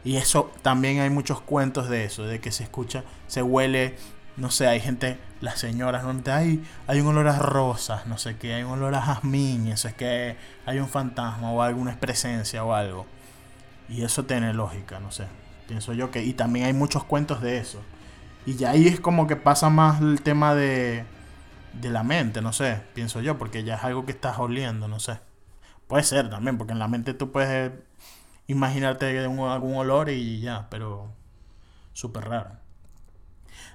Y 0.04 0.16
eso 0.16 0.52
también 0.62 1.00
hay 1.00 1.08
muchos 1.10 1.40
cuentos 1.40 1.88
de 1.88 2.04
eso, 2.04 2.24
de 2.24 2.40
que 2.40 2.52
se 2.52 2.62
escucha, 2.62 3.04
se 3.26 3.42
huele, 3.42 3.96
no 4.38 4.50
sé, 4.50 4.66
hay 4.68 4.80
gente, 4.80 5.18
las 5.40 5.58
señoras, 5.60 6.04
¿no? 6.04 6.14
hay, 6.32 6.64
hay 6.86 7.00
un 7.00 7.08
olor 7.08 7.28
a 7.28 7.38
rosas, 7.38 8.06
no 8.06 8.18
sé 8.18 8.36
qué, 8.38 8.54
hay 8.54 8.62
un 8.64 8.72
olor 8.72 8.94
a 8.94 9.02
jazmín, 9.02 9.68
eso 9.68 9.88
es 9.88 9.94
que 9.94 10.36
hay 10.66 10.78
un 10.80 10.88
fantasma 10.88 11.52
o 11.52 11.62
alguna 11.62 11.98
presencia 12.00 12.64
o 12.64 12.74
algo. 12.74 13.06
Y 13.88 14.02
eso 14.04 14.24
tiene 14.24 14.52
lógica, 14.54 15.00
no 15.00 15.10
sé, 15.10 15.26
pienso 15.66 15.92
yo 15.94 16.10
que, 16.10 16.22
y 16.24 16.34
también 16.34 16.66
hay 16.66 16.72
muchos 16.74 17.04
cuentos 17.04 17.40
de 17.42 17.58
eso. 17.58 17.80
Y 18.46 18.56
ya 18.56 18.70
ahí 18.70 18.88
es 18.88 19.00
como 19.00 19.26
que 19.26 19.36
pasa 19.36 19.70
más 19.70 20.00
el 20.02 20.22
tema 20.22 20.54
de, 20.54 21.04
de 21.74 21.90
la 21.90 22.02
mente, 22.04 22.42
no 22.42 22.52
sé, 22.52 22.82
pienso 22.94 23.20
yo, 23.20 23.38
porque 23.38 23.64
ya 23.64 23.76
es 23.76 23.84
algo 23.84 24.06
que 24.06 24.12
estás 24.12 24.38
oliendo, 24.38 24.88
no 24.88 25.00
sé. 25.00 25.20
Puede 25.88 26.04
ser 26.04 26.30
también, 26.30 26.58
porque 26.58 26.72
en 26.74 26.80
la 26.80 26.88
mente 26.88 27.14
tú 27.14 27.32
puedes 27.32 27.72
imaginarte 28.48 29.26
un- 29.28 29.48
algún 29.48 29.76
olor 29.76 30.10
y 30.10 30.40
ya, 30.40 30.68
pero 30.70 31.12
súper 31.94 32.24
raro. 32.28 32.50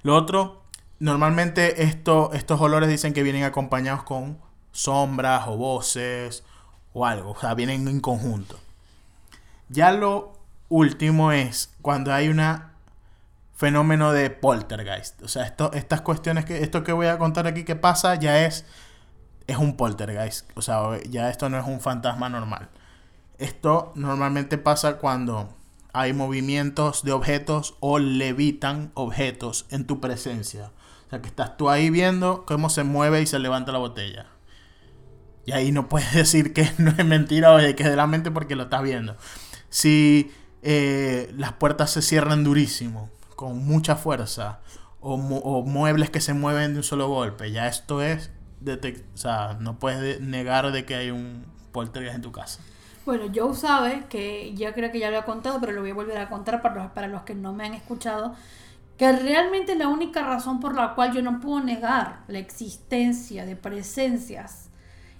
Lo 0.03 0.15
otro, 0.15 0.63
normalmente 0.99 1.83
esto, 1.83 2.31
estos 2.33 2.59
olores 2.61 2.89
dicen 2.89 3.13
que 3.13 3.23
vienen 3.23 3.43
acompañados 3.43 4.03
con 4.03 4.37
sombras 4.71 5.47
o 5.47 5.57
voces 5.57 6.43
o 6.93 7.05
algo, 7.05 7.31
o 7.31 7.39
sea, 7.39 7.53
vienen 7.53 7.87
en 7.87 7.99
conjunto. 7.99 8.59
Ya 9.69 9.91
lo 9.91 10.33
último 10.69 11.31
es 11.31 11.73
cuando 11.81 12.13
hay 12.13 12.27
una 12.27 12.73
fenómeno 13.55 14.11
de 14.11 14.29
poltergeist. 14.29 15.21
O 15.23 15.27
sea, 15.27 15.45
esto, 15.45 15.71
estas 15.73 16.01
cuestiones 16.01 16.45
que 16.45 16.61
esto 16.63 16.83
que 16.83 16.91
voy 16.91 17.07
a 17.07 17.17
contar 17.17 17.47
aquí 17.47 17.63
que 17.63 17.75
pasa 17.75 18.15
ya 18.15 18.45
es 18.45 18.65
es 19.47 19.57
un 19.57 19.77
poltergeist. 19.77 20.49
O 20.55 20.61
sea, 20.61 20.99
ya 21.09 21.29
esto 21.29 21.49
no 21.49 21.59
es 21.59 21.65
un 21.65 21.79
fantasma 21.79 22.29
normal. 22.29 22.69
Esto 23.37 23.91
normalmente 23.95 24.57
pasa 24.57 24.97
cuando 24.97 25.53
hay 25.93 26.13
movimientos 26.13 27.03
de 27.03 27.11
objetos 27.11 27.75
o 27.79 27.99
levitan 27.99 28.91
objetos 28.95 29.65
en 29.69 29.85
tu 29.85 29.99
presencia. 30.01 30.71
O 31.07 31.09
sea, 31.09 31.21
que 31.21 31.27
estás 31.27 31.55
tú 31.57 31.69
ahí 31.69 31.89
viendo 31.89 32.45
cómo 32.45 32.69
se 32.69 32.83
mueve 32.83 33.21
y 33.21 33.27
se 33.27 33.39
levanta 33.39 33.71
la 33.71 33.77
botella. 33.79 34.25
Y 35.45 35.51
ahí 35.51 35.71
no 35.71 35.89
puedes 35.89 36.13
decir 36.15 36.53
que 36.53 36.69
no 36.77 36.91
es 36.97 37.05
mentira 37.05 37.51
o 37.53 37.57
de 37.57 37.75
que 37.75 37.83
es 37.83 37.89
de 37.89 37.95
la 37.95 38.07
mente 38.07 38.31
porque 38.31 38.55
lo 38.55 38.63
estás 38.63 38.81
viendo. 38.83 39.15
Si 39.69 40.31
eh, 40.61 41.31
las 41.37 41.53
puertas 41.53 41.91
se 41.91 42.01
cierran 42.01 42.43
durísimo, 42.43 43.09
con 43.35 43.57
mucha 43.65 43.95
fuerza, 43.95 44.61
o, 44.99 45.17
mu- 45.17 45.41
o 45.43 45.63
muebles 45.63 46.09
que 46.09 46.21
se 46.21 46.33
mueven 46.33 46.73
de 46.73 46.77
un 46.79 46.83
solo 46.83 47.07
golpe, 47.09 47.51
ya 47.51 47.67
esto 47.67 48.01
es... 48.01 48.31
o 48.65 49.17
sea, 49.17 49.57
no 49.59 49.77
puedes 49.79 49.99
de- 50.01 50.19
negar 50.25 50.71
de 50.71 50.85
que 50.85 50.95
hay 50.95 51.11
un 51.11 51.45
poltergeist 51.73 52.15
en 52.15 52.21
tu 52.21 52.31
casa. 52.31 52.61
Bueno, 53.05 53.25
Joe 53.35 53.53
sabe 53.53 54.05
que 54.09 54.53
ya 54.55 54.73
creo 54.73 54.89
que 54.89 54.99
ya 54.99 55.11
lo 55.11 55.19
he 55.19 55.23
contado, 55.23 55.59
pero 55.59 55.73
lo 55.73 55.81
voy 55.81 55.89
a 55.89 55.93
volver 55.93 56.17
a 56.17 56.29
contar 56.29 56.61
para 56.61 56.75
los, 56.75 56.91
para 56.91 57.07
los 57.07 57.23
que 57.23 57.35
no 57.35 57.51
me 57.51 57.65
han 57.65 57.73
escuchado, 57.73 58.33
que 58.97 59.11
realmente 59.11 59.75
la 59.75 59.89
única 59.89 60.23
razón 60.23 60.61
por 60.61 60.73
la 60.73 60.95
cual 60.95 61.11
yo 61.11 61.21
no 61.21 61.41
puedo 61.41 61.59
negar 61.59 62.21
la 62.29 62.39
existencia 62.39 63.45
de 63.45 63.57
presencias, 63.57 64.69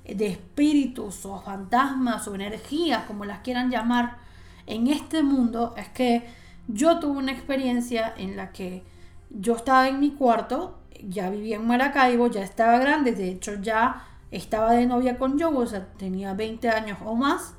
de 0.06 0.28
espíritus 0.28 1.26
o 1.26 1.42
fantasmas 1.42 2.26
o 2.30 2.36
energías, 2.36 3.04
como 3.04 3.26
las 3.26 3.40
quieran 3.40 3.70
llamar, 3.70 4.18
en 4.66 4.88
este 4.88 5.22
mundo 5.22 5.74
es 5.76 5.90
que 5.90 6.26
yo 6.70 7.00
tuve 7.00 7.18
una 7.18 7.34
experiencia 7.34 8.14
en 8.16 8.38
la 8.38 8.54
que 8.54 8.84
yo 9.30 9.58
estaba 9.58 9.90
en 9.90 10.00
mi 10.00 10.12
cuarto, 10.12 10.80
ya 11.06 11.30
vivía 11.30 11.58
en 11.58 11.68
Maracaibo, 11.68 12.28
ya 12.28 12.44
estaba 12.44 12.80
grande, 12.80 13.12
de 13.12 13.30
hecho 13.30 13.56
ya 13.62 14.06
estaba 14.32 14.72
de 14.72 14.86
novia 14.86 15.18
con 15.18 15.38
Joe, 15.38 15.54
o 15.54 15.68
sea, 15.68 15.86
tenía 15.98 16.34
20 16.34 16.70
años 16.70 16.98
o 17.04 17.16
más 17.16 17.56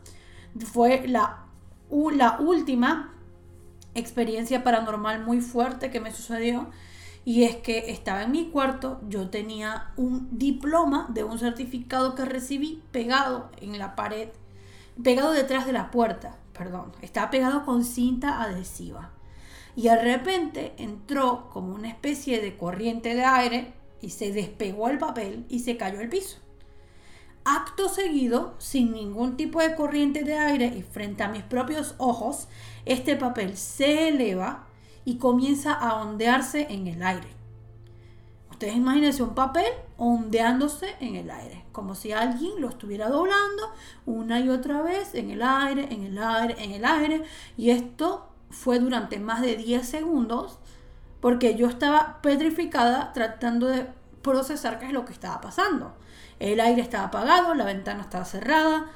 fue 0.60 1.06
la, 1.08 1.40
última 1.88 3.14
experiencia 3.94 4.64
paranormal 4.64 5.24
muy 5.24 5.40
fuerte 5.40 5.90
que 5.90 6.00
me 6.00 6.12
sucedió. 6.12 6.68
Y 7.24 7.44
es 7.44 7.56
que 7.56 7.90
estaba 7.90 8.24
en 8.24 8.32
mi 8.32 8.50
cuarto, 8.50 9.00
yo 9.08 9.30
tenía 9.30 9.92
un 9.96 10.28
diploma 10.38 11.06
de 11.08 11.24
un 11.24 11.38
certificado 11.38 12.14
que 12.14 12.26
recibí 12.26 12.82
pegado 12.92 13.50
en 13.62 13.78
la 13.78 13.96
pared, 13.96 14.28
pegado 15.02 15.32
detrás 15.32 15.64
de 15.64 15.72
la 15.72 15.90
puerta, 15.90 16.36
perdón, 16.52 16.92
estaba 17.00 17.30
pegado 17.30 17.64
con 17.64 17.84
cinta 17.84 18.42
adhesiva. 18.42 19.10
Y 19.74 19.84
de 19.84 19.96
repente 19.96 20.74
entró 20.76 21.48
como 21.50 21.74
una 21.74 21.88
especie 21.88 22.42
de 22.42 22.58
corriente 22.58 23.14
de 23.14 23.24
aire 23.24 23.72
y 24.02 24.10
se 24.10 24.30
despegó 24.30 24.88
el 24.90 24.98
papel 24.98 25.46
y 25.48 25.60
se 25.60 25.78
cayó 25.78 26.00
al 26.00 26.10
piso. 26.10 26.43
Acto 27.44 27.88
seguido, 27.88 28.54
sin 28.58 28.92
ningún 28.92 29.36
tipo 29.36 29.60
de 29.60 29.74
corriente 29.74 30.24
de 30.24 30.38
aire 30.38 30.66
y 30.66 30.82
frente 30.82 31.22
a 31.22 31.28
mis 31.28 31.42
propios 31.42 31.94
ojos, 31.98 32.48
este 32.86 33.16
papel 33.16 33.56
se 33.56 34.08
eleva 34.08 34.66
y 35.04 35.18
comienza 35.18 35.74
a 35.74 36.02
ondearse 36.02 36.66
en 36.70 36.86
el 36.86 37.02
aire. 37.02 37.28
Ustedes 38.50 38.76
imagínense 38.76 39.22
un 39.22 39.34
papel 39.34 39.66
ondeándose 39.98 40.94
en 41.00 41.16
el 41.16 41.30
aire, 41.30 41.64
como 41.72 41.94
si 41.94 42.12
alguien 42.12 42.60
lo 42.60 42.68
estuviera 42.68 43.08
doblando 43.08 43.72
una 44.06 44.40
y 44.40 44.48
otra 44.48 44.80
vez 44.80 45.14
en 45.14 45.30
el 45.30 45.42
aire, 45.42 45.88
en 45.90 46.04
el 46.04 46.18
aire, 46.18 46.54
en 46.62 46.70
el 46.70 46.84
aire. 46.84 47.24
Y 47.56 47.70
esto 47.70 48.28
fue 48.50 48.78
durante 48.78 49.18
más 49.18 49.42
de 49.42 49.56
10 49.56 49.86
segundos 49.86 50.60
porque 51.20 51.56
yo 51.56 51.66
estaba 51.68 52.22
petrificada 52.22 53.12
tratando 53.12 53.66
de 53.66 53.88
procesar 54.22 54.78
qué 54.78 54.86
es 54.86 54.92
lo 54.92 55.04
que 55.04 55.12
estaba 55.12 55.40
pasando. 55.40 55.94
El 56.38 56.60
aire 56.60 56.82
estaba 56.82 57.04
apagado, 57.04 57.54
la 57.54 57.64
ventana 57.64 58.02
estaba 58.02 58.24
cerrada, 58.24 58.90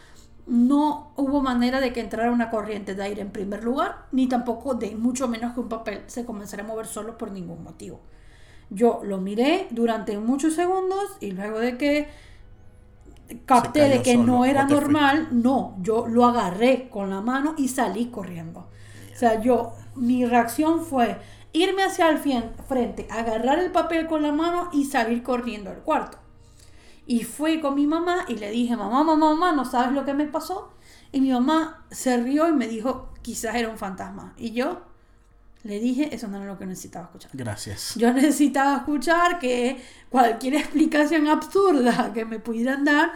no 0.46 1.12
hubo 1.16 1.42
manera 1.42 1.80
de 1.80 1.92
que 1.92 2.00
entrara 2.00 2.32
una 2.32 2.50
corriente 2.50 2.94
de 2.94 3.02
aire 3.02 3.20
en 3.20 3.30
primer 3.30 3.62
lugar, 3.62 4.06
ni 4.12 4.28
tampoco 4.28 4.74
de 4.74 4.96
mucho 4.96 5.28
menos 5.28 5.52
que 5.54 5.60
un 5.60 5.68
papel 5.68 6.02
se 6.06 6.24
comenzara 6.24 6.62
a 6.62 6.66
mover 6.66 6.86
solo 6.86 7.18
por 7.18 7.30
ningún 7.30 7.62
motivo. 7.62 8.00
Yo 8.70 9.00
lo 9.02 9.18
miré 9.18 9.66
durante 9.70 10.18
muchos 10.18 10.54
segundos 10.54 11.16
y 11.20 11.32
luego 11.32 11.58
de 11.58 11.76
que 11.76 12.08
capté 13.44 13.88
de 13.88 14.02
que 14.02 14.16
no 14.16 14.44
era 14.44 14.64
normal, 14.64 15.28
no, 15.30 15.76
yo 15.80 16.06
lo 16.06 16.24
agarré 16.26 16.88
con 16.88 17.10
la 17.10 17.20
mano 17.20 17.54
y 17.58 17.68
salí 17.68 18.06
corriendo. 18.06 18.68
O 19.14 19.18
sea, 19.18 19.40
yo, 19.40 19.74
mi 19.96 20.24
reacción 20.24 20.84
fue 20.84 21.18
irme 21.52 21.82
hacia 21.82 22.08
el 22.08 22.18
frente, 22.18 23.06
agarrar 23.10 23.58
el 23.58 23.70
papel 23.70 24.06
con 24.06 24.22
la 24.22 24.32
mano 24.32 24.70
y 24.72 24.84
salir 24.84 25.22
corriendo 25.22 25.70
al 25.70 25.78
cuarto. 25.78 26.18
Y 27.10 27.24
fui 27.24 27.58
con 27.58 27.74
mi 27.74 27.86
mamá 27.86 28.26
y 28.28 28.34
le 28.34 28.50
dije, 28.50 28.76
mamá, 28.76 29.02
mamá, 29.02 29.30
mamá, 29.30 29.52
¿no 29.52 29.64
sabes 29.64 29.92
lo 29.92 30.04
que 30.04 30.12
me 30.12 30.26
pasó? 30.26 30.74
Y 31.10 31.22
mi 31.22 31.32
mamá 31.32 31.86
se 31.90 32.18
rió 32.18 32.46
y 32.50 32.52
me 32.52 32.68
dijo, 32.68 33.14
quizás 33.22 33.54
era 33.54 33.70
un 33.70 33.78
fantasma. 33.78 34.34
Y 34.36 34.52
yo 34.52 34.82
le 35.62 35.80
dije, 35.80 36.14
eso 36.14 36.28
no 36.28 36.36
era 36.36 36.44
lo 36.44 36.58
que 36.58 36.66
necesitaba 36.66 37.06
escuchar. 37.06 37.30
Gracias. 37.32 37.94
Yo 37.96 38.12
necesitaba 38.12 38.76
escuchar 38.76 39.38
que 39.38 39.82
cualquier 40.10 40.56
explicación 40.56 41.28
absurda 41.28 42.12
que 42.12 42.26
me 42.26 42.40
pudieran 42.40 42.84
dar. 42.84 43.12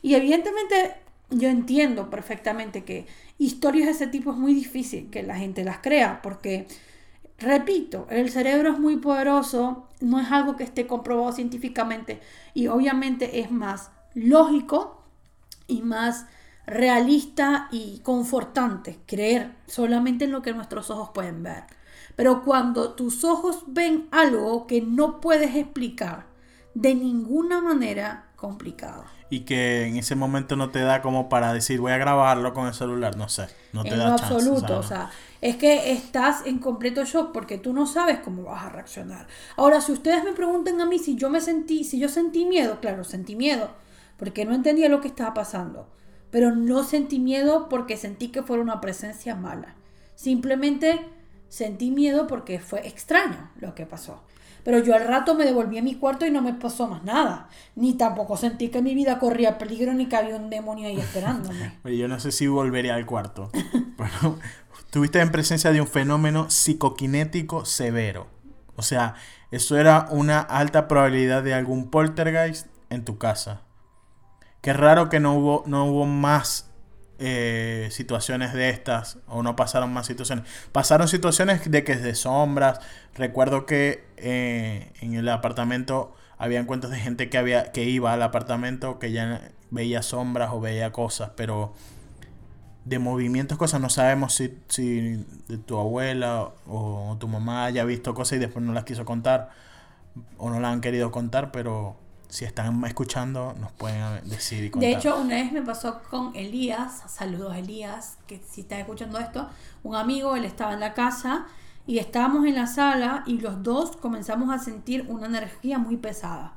Y 0.00 0.14
evidentemente 0.14 0.96
yo 1.28 1.50
entiendo 1.50 2.08
perfectamente 2.08 2.84
que 2.84 3.06
historias 3.36 3.84
de 3.84 3.92
ese 3.92 4.06
tipo 4.06 4.30
es 4.30 4.38
muy 4.38 4.54
difícil 4.54 5.10
que 5.10 5.22
la 5.22 5.36
gente 5.36 5.62
las 5.62 5.80
crea, 5.80 6.22
porque 6.22 6.66
Repito, 7.38 8.06
el 8.08 8.30
cerebro 8.30 8.72
es 8.72 8.78
muy 8.78 8.96
poderoso, 8.96 9.88
no 10.00 10.18
es 10.18 10.32
algo 10.32 10.56
que 10.56 10.64
esté 10.64 10.86
comprobado 10.86 11.32
científicamente 11.32 12.20
y 12.54 12.68
obviamente 12.68 13.40
es 13.40 13.50
más 13.50 13.90
lógico 14.14 15.02
y 15.66 15.82
más 15.82 16.26
realista 16.66 17.68
y 17.70 18.00
confortante 18.00 18.98
creer 19.06 19.54
solamente 19.66 20.24
en 20.24 20.32
lo 20.32 20.42
que 20.42 20.54
nuestros 20.54 20.90
ojos 20.90 21.10
pueden 21.12 21.42
ver. 21.42 21.64
Pero 22.16 22.42
cuando 22.42 22.94
tus 22.94 23.22
ojos 23.24 23.64
ven 23.66 24.08
algo 24.10 24.66
que 24.66 24.80
no 24.80 25.20
puedes 25.20 25.54
explicar 25.54 26.24
de 26.76 26.94
ninguna 26.94 27.62
manera, 27.62 28.26
complicado. 28.36 29.04
Y 29.30 29.40
que 29.40 29.86
en 29.86 29.96
ese 29.96 30.14
momento 30.14 30.56
no 30.56 30.68
te 30.68 30.80
da 30.80 31.00
como 31.00 31.30
para 31.30 31.54
decir 31.54 31.80
voy 31.80 31.92
a 31.92 31.96
grabarlo 31.96 32.52
con 32.52 32.66
el 32.66 32.74
celular, 32.74 33.16
no 33.16 33.30
sé, 33.30 33.48
no 33.72 33.82
te 33.82 33.94
en 33.94 33.98
da 33.98 34.12
absoluto, 34.12 34.78
o 34.78 34.82
sea, 34.82 35.10
es 35.40 35.56
que 35.56 35.90
estás 35.92 36.44
en 36.44 36.58
completo 36.58 37.02
shock 37.06 37.32
porque 37.32 37.56
tú 37.56 37.72
no 37.72 37.86
sabes 37.86 38.18
cómo 38.20 38.42
vas 38.42 38.62
a 38.62 38.68
reaccionar. 38.68 39.26
Ahora, 39.56 39.80
si 39.80 39.92
ustedes 39.92 40.22
me 40.22 40.32
preguntan 40.32 40.78
a 40.82 40.84
mí 40.84 40.98
si 40.98 41.16
yo 41.16 41.30
me 41.30 41.40
sentí, 41.40 41.82
si 41.82 41.98
yo 41.98 42.10
sentí 42.10 42.44
miedo, 42.44 42.78
claro, 42.78 43.04
sentí 43.04 43.36
miedo, 43.36 43.70
porque 44.18 44.44
no 44.44 44.54
entendía 44.54 44.90
lo 44.90 45.00
que 45.00 45.08
estaba 45.08 45.32
pasando, 45.32 45.88
pero 46.30 46.54
no 46.54 46.84
sentí 46.84 47.18
miedo 47.18 47.70
porque 47.70 47.96
sentí 47.96 48.28
que 48.28 48.42
fuera 48.42 48.62
una 48.62 48.82
presencia 48.82 49.34
mala. 49.34 49.76
Simplemente 50.14 51.00
sentí 51.48 51.90
miedo 51.90 52.26
porque 52.26 52.58
fue 52.58 52.86
extraño 52.86 53.50
lo 53.60 53.74
que 53.74 53.86
pasó. 53.86 54.20
Pero 54.66 54.80
yo 54.80 54.96
al 54.96 55.06
rato 55.06 55.36
me 55.36 55.44
devolví 55.44 55.78
a 55.78 55.82
mi 55.82 55.94
cuarto 55.94 56.26
y 56.26 56.30
no 56.30 56.42
me 56.42 56.52
pasó 56.52 56.88
más 56.88 57.04
nada. 57.04 57.48
Ni 57.76 57.94
tampoco 57.94 58.36
sentí 58.36 58.68
que 58.68 58.82
mi 58.82 58.96
vida 58.96 59.18
corría 59.18 59.58
peligro 59.58 59.94
ni 59.94 60.06
que 60.06 60.16
había 60.16 60.34
un 60.34 60.50
demonio 60.50 60.88
ahí 60.88 60.98
esperándome. 60.98 61.78
yo 61.96 62.08
no 62.08 62.18
sé 62.18 62.32
si 62.32 62.48
volvería 62.48 62.96
al 62.96 63.06
cuarto. 63.06 63.50
Pero 63.96 64.38
Estuviste 64.86 65.20
en 65.20 65.30
presencia 65.30 65.72
de 65.72 65.80
un 65.80 65.86
fenómeno 65.86 66.48
psicoquinético 66.48 67.64
severo. 67.64 68.28
O 68.76 68.82
sea, 68.82 69.14
eso 69.50 69.76
era 69.76 70.08
una 70.10 70.40
alta 70.40 70.88
probabilidad 70.88 71.42
de 71.42 71.54
algún 71.54 71.90
poltergeist 71.90 72.66
en 72.88 73.04
tu 73.04 73.18
casa. 73.18 73.62
Qué 74.62 74.72
raro 74.72 75.08
que 75.08 75.20
no 75.20 75.34
hubo, 75.34 75.64
no 75.66 75.84
hubo 75.84 76.06
más 76.06 76.70
eh, 77.18 77.88
situaciones 77.90 78.52
de 78.52 78.68
estas 78.68 79.18
o 79.26 79.42
no 79.42 79.56
pasaron 79.56 79.92
más 79.92 80.06
situaciones. 80.06 80.44
Pasaron 80.72 81.08
situaciones 81.08 81.70
de 81.70 81.84
que 81.84 81.96
de 81.96 82.14
sombras. 82.14 82.80
Recuerdo 83.14 83.66
que 83.66 84.04
eh, 84.16 84.92
en 85.00 85.14
el 85.14 85.28
apartamento 85.28 86.14
había 86.38 86.60
encuentros 86.60 86.92
de 86.92 86.98
gente 86.98 87.30
que, 87.30 87.38
había, 87.38 87.72
que 87.72 87.84
iba 87.84 88.12
al 88.12 88.22
apartamento 88.22 88.98
que 88.98 89.12
ya 89.12 89.50
veía 89.70 90.02
sombras 90.02 90.50
o 90.52 90.60
veía 90.60 90.92
cosas, 90.92 91.30
pero 91.36 91.74
de 92.84 92.98
movimientos, 92.98 93.58
cosas. 93.58 93.80
No 93.80 93.88
sabemos 93.88 94.34
si, 94.34 94.58
si 94.68 95.24
tu 95.66 95.78
abuela 95.78 96.50
o 96.66 97.16
tu 97.18 97.28
mamá 97.28 97.64
haya 97.64 97.84
visto 97.84 98.14
cosas 98.14 98.36
y 98.36 98.40
después 98.40 98.64
no 98.64 98.72
las 98.72 98.84
quiso 98.84 99.04
contar 99.04 99.50
o 100.38 100.50
no 100.50 100.60
las 100.60 100.72
han 100.72 100.80
querido 100.80 101.10
contar, 101.10 101.52
pero 101.52 101.96
si 102.28 102.44
están 102.44 102.84
escuchando 102.84 103.54
nos 103.60 103.72
pueden 103.72 104.28
decir 104.28 104.64
y 104.64 104.70
contar. 104.70 104.90
De 104.90 104.96
hecho, 104.96 105.20
una 105.20 105.36
vez 105.36 105.52
me 105.52 105.62
pasó 105.62 106.00
con 106.10 106.34
Elías, 106.34 107.02
saludos 107.08 107.56
Elías, 107.56 108.18
que 108.26 108.40
si 108.48 108.62
está 108.62 108.78
escuchando 108.78 109.18
esto, 109.18 109.48
un 109.82 109.96
amigo, 109.96 110.36
él 110.36 110.44
estaba 110.44 110.74
en 110.74 110.80
la 110.80 110.94
casa 110.94 111.46
y 111.86 111.98
estábamos 111.98 112.46
en 112.46 112.56
la 112.56 112.66
sala 112.66 113.22
y 113.26 113.38
los 113.38 113.62
dos 113.62 113.96
comenzamos 113.96 114.50
a 114.50 114.58
sentir 114.58 115.06
una 115.08 115.26
energía 115.26 115.78
muy 115.78 115.96
pesada. 115.96 116.52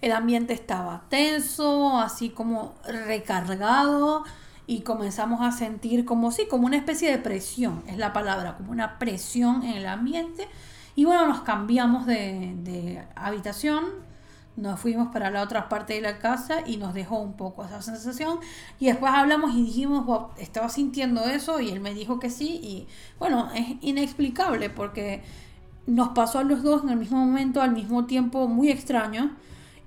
El 0.00 0.12
ambiente 0.12 0.54
estaba 0.54 1.02
tenso, 1.08 1.98
así 1.98 2.30
como 2.30 2.74
recargado 2.84 4.24
y 4.68 4.82
comenzamos 4.82 5.40
a 5.40 5.50
sentir 5.50 6.04
como 6.04 6.30
sí, 6.30 6.46
como 6.46 6.66
una 6.66 6.76
especie 6.76 7.10
de 7.10 7.18
presión, 7.18 7.82
es 7.86 7.96
la 7.96 8.12
palabra, 8.12 8.56
como 8.56 8.70
una 8.70 8.98
presión 8.98 9.62
en 9.64 9.78
el 9.78 9.86
ambiente. 9.86 10.46
Y 10.94 11.04
bueno, 11.04 11.26
nos 11.26 11.40
cambiamos 11.40 12.06
de, 12.06 13.02
habitación, 13.16 13.86
nos 14.58 14.80
fuimos 14.80 15.08
para 15.08 15.30
la 15.30 15.42
otra 15.42 15.68
parte 15.68 15.94
de 15.94 16.00
la 16.00 16.18
casa 16.18 16.62
y 16.66 16.76
nos 16.76 16.92
dejó 16.92 17.18
un 17.18 17.34
poco 17.34 17.64
esa 17.64 17.80
sensación. 17.80 18.40
Y 18.80 18.86
después 18.86 19.12
hablamos 19.12 19.54
y 19.54 19.64
dijimos, 19.64 20.04
estaba 20.36 20.68
sintiendo 20.68 21.24
eso 21.24 21.60
y 21.60 21.70
él 21.70 21.80
me 21.80 21.94
dijo 21.94 22.18
que 22.18 22.28
sí. 22.28 22.60
Y 22.62 22.86
bueno, 23.18 23.50
es 23.54 23.76
inexplicable 23.80 24.68
porque 24.68 25.22
nos 25.86 26.08
pasó 26.08 26.40
a 26.40 26.44
los 26.44 26.62
dos 26.62 26.82
en 26.82 26.90
el 26.90 26.96
mismo 26.96 27.18
momento, 27.18 27.62
al 27.62 27.72
mismo 27.72 28.06
tiempo, 28.06 28.48
muy 28.48 28.70
extraño. 28.70 29.36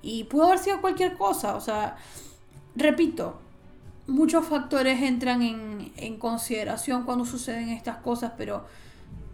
Y 0.00 0.24
pudo 0.24 0.46
haber 0.46 0.58
sido 0.58 0.80
cualquier 0.80 1.18
cosa. 1.18 1.54
O 1.54 1.60
sea, 1.60 1.96
repito, 2.74 3.38
muchos 4.06 4.46
factores 4.46 5.02
entran 5.02 5.42
en, 5.42 6.16
consideración 6.16 7.04
cuando 7.04 7.24
suceden 7.24 7.68
estas 7.68 7.98
cosas, 7.98 8.32
pero 8.38 8.64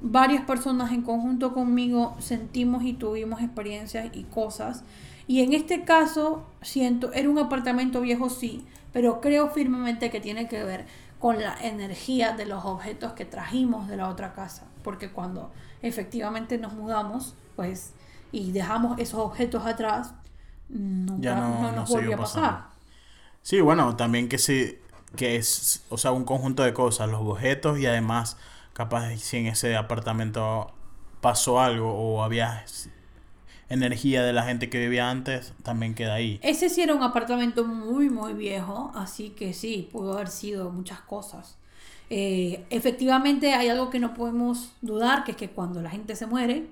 varias 0.00 0.44
personas 0.44 0.92
en 0.92 1.02
conjunto 1.02 1.52
conmigo 1.54 2.16
sentimos 2.18 2.82
y 2.82 2.92
tuvimos 2.92 3.40
experiencias 3.40 4.10
y 4.14 4.24
cosas. 4.24 4.82
Y 5.28 5.42
en 5.42 5.52
este 5.52 5.84
caso, 5.84 6.46
siento, 6.62 7.12
era 7.12 7.28
un 7.28 7.38
apartamento 7.38 8.00
viejo, 8.00 8.30
sí, 8.30 8.66
pero 8.94 9.20
creo 9.20 9.50
firmemente 9.50 10.10
que 10.10 10.20
tiene 10.20 10.48
que 10.48 10.64
ver 10.64 10.86
con 11.18 11.38
la 11.38 11.54
energía 11.62 12.32
de 12.32 12.46
los 12.46 12.64
objetos 12.64 13.12
que 13.12 13.26
trajimos 13.26 13.88
de 13.88 13.98
la 13.98 14.08
otra 14.08 14.32
casa, 14.32 14.66
porque 14.82 15.10
cuando 15.10 15.52
efectivamente 15.82 16.56
nos 16.56 16.72
mudamos, 16.72 17.34
pues, 17.56 17.92
y 18.32 18.52
dejamos 18.52 18.98
esos 18.98 19.20
objetos 19.20 19.66
atrás, 19.66 20.14
nunca 20.70 21.34
no, 21.34 21.72
nos 21.72 21.90
volvió 21.90 22.14
a 22.14 22.18
pasar. 22.18 22.66
Sí, 23.42 23.60
bueno, 23.60 23.96
también 23.96 24.30
que 24.30 24.38
sí, 24.38 24.78
que 25.14 25.36
es, 25.36 25.84
o 25.90 25.98
sea, 25.98 26.12
un 26.12 26.24
conjunto 26.24 26.62
de 26.62 26.72
cosas, 26.72 27.10
los 27.10 27.20
objetos 27.20 27.78
y 27.78 27.84
además, 27.84 28.38
capaz 28.72 29.14
si 29.16 29.36
en 29.36 29.46
ese 29.48 29.76
apartamento 29.76 30.72
pasó 31.20 31.60
algo 31.60 31.92
o 31.92 32.22
había 32.22 32.64
energía 33.68 34.22
de 34.22 34.32
la 34.32 34.44
gente 34.44 34.70
que 34.70 34.78
vivía 34.78 35.10
antes, 35.10 35.52
también 35.62 35.94
queda 35.94 36.14
ahí. 36.14 36.40
Ese 36.42 36.68
sí 36.68 36.80
era 36.80 36.94
un 36.94 37.02
apartamento 37.02 37.64
muy, 37.64 38.08
muy 38.08 38.32
viejo, 38.32 38.92
así 38.94 39.30
que 39.30 39.52
sí, 39.52 39.88
pudo 39.92 40.14
haber 40.14 40.28
sido 40.28 40.70
muchas 40.70 41.00
cosas. 41.00 41.56
Eh, 42.10 42.64
efectivamente 42.70 43.52
hay 43.52 43.68
algo 43.68 43.90
que 43.90 43.98
no 43.98 44.14
podemos 44.14 44.72
dudar, 44.80 45.24
que 45.24 45.32
es 45.32 45.36
que 45.36 45.50
cuando 45.50 45.82
la 45.82 45.90
gente 45.90 46.16
se 46.16 46.26
muere, 46.26 46.66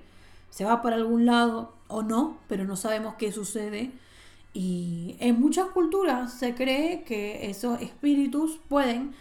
se 0.49 0.65
va 0.65 0.81
para 0.81 0.95
algún 0.95 1.25
lado 1.25 1.73
o 1.87 2.01
no, 2.01 2.37
pero 2.47 2.65
no 2.65 2.75
sabemos 2.75 3.15
qué 3.15 3.31
sucede. 3.31 3.91
Y 4.53 5.15
en 5.19 5.39
muchas 5.39 5.67
culturas 5.67 6.33
se 6.33 6.55
cree 6.55 7.03
que 7.03 7.49
esos 7.49 7.79
espíritus 7.81 8.59
pueden 8.67 9.13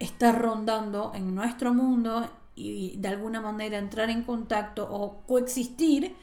estar 0.00 0.40
rondando 0.40 1.12
en 1.14 1.34
nuestro 1.34 1.72
mundo 1.72 2.28
y 2.56 2.96
de 2.96 3.08
alguna 3.08 3.40
manera 3.40 3.78
entrar 3.78 4.10
en 4.10 4.22
contacto 4.22 4.88
o 4.90 5.22
coexistir 5.26 6.16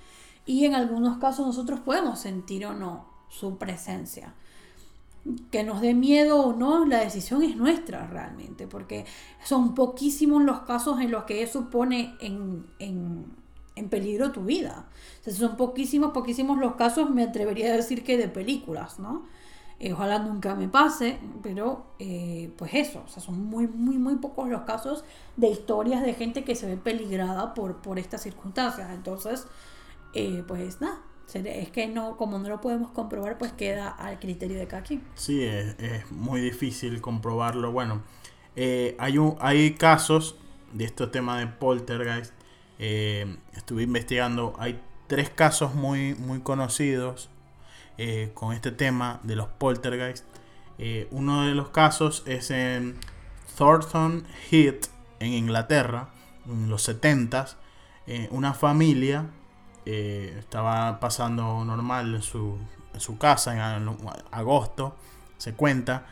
y 0.45 0.65
en 0.65 0.75
algunos 0.75 1.17
casos 1.17 1.45
nosotros 1.45 1.79
podemos 1.79 2.19
sentir 2.19 2.65
o 2.65 2.73
no 2.73 3.05
su 3.29 3.57
presencia. 3.57 4.33
Que 5.51 5.63
nos 5.63 5.79
dé 5.79 5.93
miedo 5.93 6.41
o 6.41 6.53
no, 6.53 6.85
la 6.85 6.99
decisión 6.99 7.43
es 7.43 7.55
nuestra 7.55 8.07
realmente, 8.07 8.67
porque 8.67 9.05
son 9.43 9.73
poquísimos 9.73 10.43
los 10.43 10.61
casos 10.61 10.99
en 10.99 11.11
los 11.11 11.23
que 11.23 11.43
eso 11.43 11.69
pone 11.69 12.15
en, 12.19 12.65
en, 12.79 13.89
peligro 13.89 14.31
tu 14.31 14.43
vida. 14.43 14.85
son 15.25 15.55
poquísimos, 15.55 16.11
poquísimos 16.11 16.57
los 16.57 16.75
casos, 16.75 17.09
me 17.09 17.23
atrevería 17.23 17.71
a 17.71 17.77
decir 17.77 18.03
que 18.03 18.17
de 18.17 18.27
películas, 18.27 18.99
¿no? 18.99 19.23
Eh, 19.79 19.91
ojalá 19.93 20.19
nunca 20.19 20.55
me 20.55 20.67
pase, 20.67 21.19
pero 21.41 21.85
eh, 21.99 22.53
pues 22.57 22.73
eso, 22.73 23.03
o 23.05 23.09
sea, 23.09 23.21
son 23.21 23.43
muy, 23.45 23.67
muy, 23.67 23.97
muy 23.97 24.15
pocos 24.15 24.47
los 24.47 24.61
casos 24.61 25.03
de 25.35 25.49
historias 25.49 26.03
de 26.03 26.13
gente 26.13 26.43
que 26.43 26.55
se 26.55 26.67
ve 26.67 26.77
peligrada 26.77 27.53
por, 27.53 27.81
por 27.81 27.99
estas 27.99 28.21
circunstancias. 28.21 28.89
Entonces, 28.91 29.45
eh, 30.13 30.43
pues 30.47 30.79
nada, 30.81 31.01
es 31.33 31.69
que 31.69 31.87
no, 31.87 32.17
como 32.17 32.37
no 32.37 32.49
lo 32.49 32.61
podemos 32.61 32.91
comprobar, 32.91 33.37
pues 33.37 33.51
queda 33.53 33.89
al 33.89 34.19
criterio 34.19 34.59
de 34.59 34.67
cada 34.67 34.83
quien. 34.83 35.03
Sí, 35.15 35.43
es, 35.43 36.11
muy 36.11 36.41
difícil 36.41 37.01
comprobarlo. 37.01 37.71
Bueno, 37.71 38.03
eh, 38.55 38.95
hay, 38.99 39.17
un, 39.17 39.35
hay 39.39 39.73
casos 39.73 40.35
de 40.71 40.85
este 40.85 41.07
tema 41.07 41.39
de 41.39 41.47
poltergeist. 41.47 42.33
Eh, 42.79 43.37
estuve 43.55 43.83
investigando, 43.83 44.53
hay 44.59 44.79
tres 45.07 45.29
casos 45.29 45.73
muy, 45.73 46.15
muy 46.15 46.39
conocidos 46.41 47.29
con 48.33 48.53
este 48.53 48.71
tema 48.71 49.19
de 49.21 49.35
los 49.35 49.47
poltergeist. 49.47 50.25
uno 51.11 51.45
de 51.45 51.53
los 51.53 51.69
casos 51.69 52.23
es 52.25 52.49
en 52.49 52.97
Thornton 53.55 54.25
Heath, 54.49 54.87
en 55.19 55.33
Inglaterra, 55.33 56.09
en 56.47 56.69
los 56.69 56.89
70s. 56.89 57.55
una 58.31 58.55
familia 58.55 59.27
eh, 59.85 60.35
estaba 60.39 60.99
pasando 60.99 61.63
normal 61.65 62.15
en 62.15 62.21
su, 62.21 62.57
casa 63.19 63.77
en 63.77 63.97
agosto, 64.31 64.95
se 65.37 65.53
cuenta, 65.53 66.05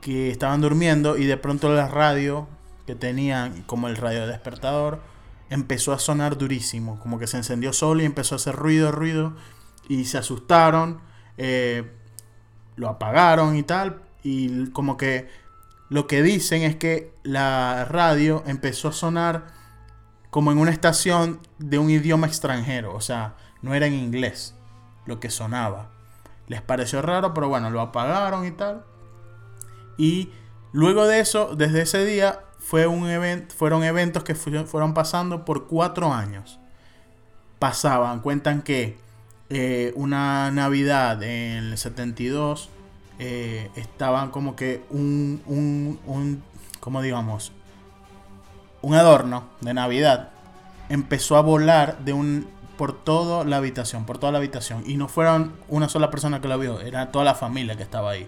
que 0.00 0.30
estaban 0.30 0.60
durmiendo 0.60 1.16
y 1.16 1.26
de 1.26 1.36
pronto 1.36 1.72
la 1.72 1.88
radio 1.88 2.48
que 2.86 2.94
tenían 2.94 3.62
como 3.62 3.88
el 3.88 3.96
radio 3.96 4.26
despertador 4.26 5.00
empezó 5.50 5.92
a 5.92 5.98
sonar 5.98 6.38
durísimo, 6.38 6.98
como 7.00 7.18
que 7.18 7.26
se 7.26 7.36
encendió 7.36 7.72
solo 7.72 8.02
y 8.02 8.06
empezó 8.06 8.34
a 8.34 8.36
hacer 8.36 8.56
ruido, 8.56 8.92
ruido 8.92 9.34
y 9.88 10.04
se 10.04 10.18
asustaron, 10.18 11.00
eh, 11.36 11.90
lo 12.76 12.88
apagaron 12.88 13.56
y 13.56 13.62
tal 13.62 14.02
y 14.22 14.70
como 14.70 14.96
que 14.96 15.28
lo 15.88 16.06
que 16.06 16.22
dicen 16.22 16.62
es 16.62 16.76
que 16.76 17.12
la 17.22 17.84
radio 17.84 18.44
empezó 18.46 18.88
a 18.88 18.92
sonar 18.92 19.59
como 20.30 20.52
en 20.52 20.58
una 20.58 20.70
estación 20.70 21.40
de 21.58 21.78
un 21.78 21.90
idioma 21.90 22.26
extranjero, 22.26 22.94
o 22.94 23.00
sea, 23.00 23.34
no 23.62 23.74
era 23.74 23.86
en 23.86 23.94
inglés 23.94 24.54
lo 25.06 25.20
que 25.20 25.30
sonaba. 25.30 25.90
Les 26.46 26.62
pareció 26.62 27.02
raro, 27.02 27.34
pero 27.34 27.48
bueno, 27.48 27.70
lo 27.70 27.80
apagaron 27.80 28.46
y 28.46 28.50
tal. 28.52 28.84
Y 29.98 30.30
luego 30.72 31.06
de 31.06 31.20
eso, 31.20 31.54
desde 31.56 31.82
ese 31.82 32.04
día, 32.04 32.40
fue 32.58 32.86
un 32.86 33.06
fueron 33.56 33.82
eventos 33.84 34.22
que 34.22 34.34
fueron 34.34 34.94
pasando 34.94 35.44
por 35.44 35.66
cuatro 35.66 36.12
años. 36.12 36.58
Pasaban, 37.58 38.20
cuentan 38.20 38.62
que 38.62 38.98
eh, 39.48 39.92
una 39.96 40.50
Navidad 40.50 41.22
en 41.22 41.64
el 41.64 41.78
72 41.78 42.70
eh, 43.18 43.70
estaban 43.74 44.30
como 44.30 44.56
que 44.56 44.82
un, 44.90 45.42
un, 45.46 45.98
un, 46.06 46.42
¿cómo 46.78 47.02
digamos? 47.02 47.52
Un 48.82 48.94
adorno 48.94 49.44
de 49.60 49.74
Navidad 49.74 50.30
empezó 50.88 51.36
a 51.36 51.42
volar 51.42 51.98
de 51.98 52.12
un 52.12 52.48
por 52.76 52.92
toda 53.04 53.44
la 53.44 53.58
habitación, 53.58 54.06
por 54.06 54.16
toda 54.16 54.32
la 54.32 54.38
habitación 54.38 54.84
y 54.86 54.96
no 54.96 55.06
fueron 55.06 55.52
una 55.68 55.90
sola 55.90 56.10
persona 56.10 56.40
que 56.40 56.48
lo 56.48 56.58
vio, 56.58 56.80
era 56.80 57.12
toda 57.12 57.26
la 57.26 57.34
familia 57.34 57.76
que 57.76 57.82
estaba 57.82 58.12
ahí. 58.12 58.26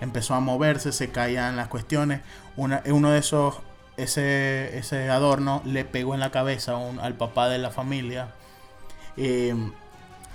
Empezó 0.00 0.34
a 0.34 0.40
moverse, 0.40 0.92
se 0.92 1.10
caían 1.10 1.56
las 1.56 1.66
cuestiones. 1.66 2.20
Una, 2.56 2.82
uno 2.86 3.10
de 3.10 3.18
esos, 3.18 3.56
ese, 3.96 4.78
ese 4.78 5.10
adorno 5.10 5.60
le 5.64 5.84
pegó 5.84 6.14
en 6.14 6.20
la 6.20 6.30
cabeza 6.30 6.78
al 7.02 7.14
papá 7.14 7.48
de 7.48 7.58
la 7.58 7.70
familia. 7.70 8.28
Eh, 9.16 9.54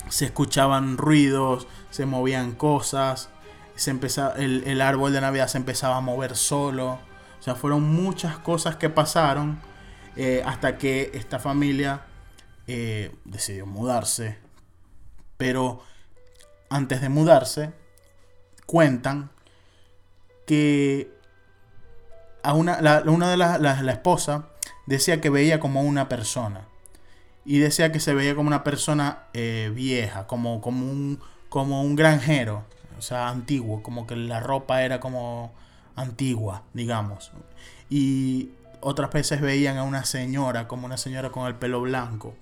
se 0.09 0.25
escuchaban 0.25 0.97
ruidos, 0.97 1.65
se 1.91 2.05
movían 2.05 2.51
cosas, 2.51 3.29
se 3.75 3.91
el, 4.37 4.63
el 4.67 4.81
árbol 4.81 5.13
de 5.13 5.21
Navidad 5.21 5.47
se 5.47 5.57
empezaba 5.57 5.95
a 5.95 6.01
mover 6.01 6.35
solo. 6.35 6.99
Sea, 7.45 7.53
fueron 7.53 7.83
muchas 7.83 8.39
cosas 8.39 8.75
que 8.75 8.89
pasaron 8.89 9.59
eh, 10.15 10.41
hasta 10.47 10.79
que 10.79 11.11
esta 11.13 11.37
familia 11.37 12.01
eh, 12.65 13.15
decidió 13.23 13.67
mudarse. 13.67 14.39
Pero 15.37 15.83
antes 16.71 17.01
de 17.01 17.09
mudarse, 17.09 17.71
cuentan 18.65 19.29
que 20.47 21.11
a 22.41 22.53
una, 22.53 22.81
la, 22.81 23.03
una 23.05 23.29
de 23.29 23.37
las 23.37 23.61
la, 23.61 23.99
decía 24.87 25.21
que 25.21 25.29
veía 25.29 25.59
como 25.59 25.83
una 25.83 26.09
persona. 26.09 26.67
Y 27.45 27.59
decía 27.59 27.91
que 27.91 27.99
se 27.99 28.15
veía 28.15 28.33
como 28.33 28.47
una 28.47 28.63
persona 28.63 29.25
eh, 29.33 29.71
vieja, 29.71 30.25
como, 30.25 30.61
como, 30.61 30.89
un, 30.89 31.19
como 31.49 31.83
un 31.83 31.95
granjero, 31.95 32.65
o 32.97 33.03
sea, 33.03 33.29
antiguo, 33.29 33.83
como 33.83 34.07
que 34.07 34.15
la 34.15 34.39
ropa 34.39 34.81
era 34.81 34.99
como 34.99 35.53
antigua, 35.95 36.63
digamos. 36.73 37.31
Y 37.89 38.51
otras 38.81 39.11
veces 39.11 39.41
veían 39.41 39.77
a 39.77 39.83
una 39.83 40.05
señora, 40.05 40.67
como 40.67 40.85
una 40.85 40.97
señora 40.97 41.31
con 41.31 41.47
el 41.47 41.55
pelo 41.55 41.81
blanco. 41.81 42.35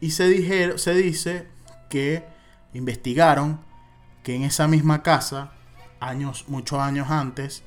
Y 0.00 0.12
se, 0.12 0.28
dijeron, 0.28 0.78
se 0.78 0.94
dice 0.94 1.46
que 1.88 2.24
investigaron 2.72 3.60
que 4.22 4.34
en 4.34 4.42
esa 4.42 4.68
misma 4.68 5.02
casa, 5.02 5.52
años, 5.98 6.44
muchos 6.48 6.78
años 6.78 7.10
antes, 7.10 7.62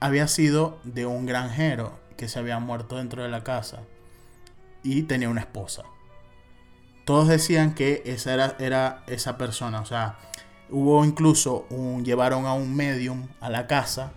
había 0.00 0.28
sido 0.28 0.80
de 0.84 1.06
un 1.06 1.26
granjero 1.26 1.98
que 2.16 2.28
se 2.28 2.38
había 2.38 2.58
muerto 2.58 2.96
dentro 2.96 3.22
de 3.22 3.28
la 3.28 3.44
casa 3.44 3.80
y 4.82 5.02
tenía 5.04 5.28
una 5.28 5.40
esposa. 5.40 5.84
Todos 7.04 7.28
decían 7.28 7.74
que 7.74 8.02
esa 8.06 8.34
era, 8.34 8.56
era 8.58 9.02
esa 9.06 9.36
persona, 9.36 9.80
o 9.80 9.86
sea, 9.86 10.18
Hubo 10.72 11.04
incluso 11.04 11.66
un, 11.68 12.02
llevaron 12.02 12.46
a 12.46 12.54
un 12.54 12.74
medium 12.74 13.28
a 13.40 13.50
la 13.50 13.66
casa 13.66 14.12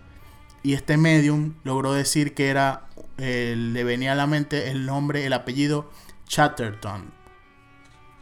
y 0.64 0.74
este 0.74 0.96
medium 0.96 1.56
logró 1.66 1.92
decir 1.92 2.34
que 2.34 2.48
era, 2.48 2.88
eh, 3.18 3.56
le 3.58 3.84
venía 3.84 4.14
a 4.14 4.16
la 4.16 4.26
mente 4.26 4.72
el 4.72 4.86
nombre, 4.86 5.26
el 5.26 5.34
apellido 5.34 5.92
Chatterton. 6.28 7.14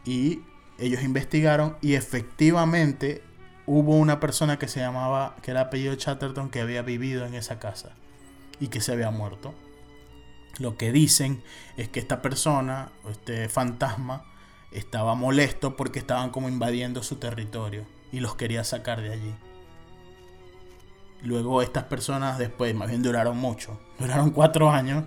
Y 0.04 0.40
ellos 0.78 1.04
investigaron 1.04 1.76
y 1.80 1.94
efectivamente 1.94 3.22
hubo 3.66 3.96
una 3.96 4.18
persona 4.18 4.58
que 4.58 4.66
se 4.66 4.80
llamaba, 4.80 5.36
que 5.40 5.52
era 5.52 5.62
apellido 5.62 5.94
Chatterton, 5.94 6.50
que 6.50 6.60
había 6.60 6.82
vivido 6.82 7.24
en 7.24 7.34
esa 7.34 7.60
casa 7.60 7.92
y 8.58 8.66
que 8.66 8.80
se 8.80 8.92
había 8.92 9.12
muerto. 9.12 9.54
Lo 10.58 10.76
que 10.76 10.90
dicen 10.90 11.42
es 11.76 11.88
que 11.88 12.00
esta 12.00 12.20
persona, 12.20 12.90
este 13.08 13.48
fantasma, 13.48 14.24
estaba 14.72 15.14
molesto 15.14 15.76
porque 15.76 16.00
estaban 16.00 16.30
como 16.30 16.48
invadiendo 16.48 17.04
su 17.04 17.16
territorio 17.16 17.86
y 18.14 18.20
los 18.20 18.36
quería 18.36 18.62
sacar 18.62 19.02
de 19.02 19.12
allí. 19.12 19.34
Luego 21.22 21.62
estas 21.62 21.84
personas 21.84 22.38
después, 22.38 22.72
más 22.72 22.88
bien 22.88 23.02
duraron 23.02 23.36
mucho, 23.36 23.80
duraron 23.98 24.30
cuatro 24.30 24.70
años 24.70 25.02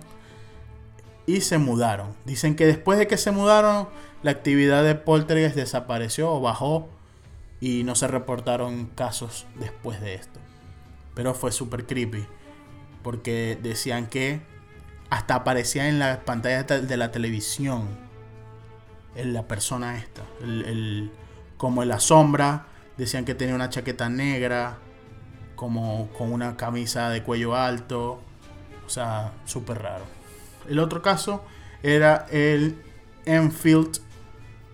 y 1.24 1.40
se 1.40 1.56
mudaron. 1.56 2.14
Dicen 2.26 2.54
que 2.54 2.66
después 2.66 2.98
de 2.98 3.06
que 3.06 3.16
se 3.16 3.30
mudaron, 3.30 3.88
la 4.22 4.32
actividad 4.32 4.84
de 4.84 4.94
poltergeist 4.94 5.56
desapareció 5.56 6.30
o 6.30 6.42
bajó 6.42 6.90
y 7.60 7.82
no 7.82 7.94
se 7.94 8.08
reportaron 8.08 8.86
casos 8.86 9.46
después 9.58 10.02
de 10.02 10.14
esto. 10.14 10.38
pero 11.14 11.32
fue 11.32 11.50
súper 11.50 11.86
creepy. 11.86 12.26
Porque 13.02 13.58
decían 13.62 14.08
que 14.08 14.42
hasta 15.08 15.34
aparecía 15.34 15.88
en 15.88 15.98
la 15.98 16.26
pantalla 16.26 16.62
de 16.64 16.96
la 16.98 17.10
televisión 17.10 17.88
en 19.14 19.32
la 19.32 19.48
persona 19.48 19.96
esta. 19.96 20.22
El, 20.42 21.10
como 21.56 21.82
en 21.82 21.88
la 21.88 22.00
sombra, 22.00 22.66
decían 22.98 23.24
que 23.24 23.34
tenía 23.34 23.54
una 23.54 23.70
chaqueta 23.70 24.10
negra, 24.10 24.78
como 25.54 26.08
con 26.10 26.32
una 26.32 26.56
camisa 26.56 27.08
de 27.10 27.22
cuello 27.22 27.56
alto. 27.56 28.20
O 28.86 28.90
sea, 28.90 29.32
súper 29.44 29.78
raro. 29.82 30.04
El 30.68 30.78
otro 30.78 31.00
caso 31.00 31.44
era 31.82 32.26
el 32.30 32.82
Enfield, 33.24 34.00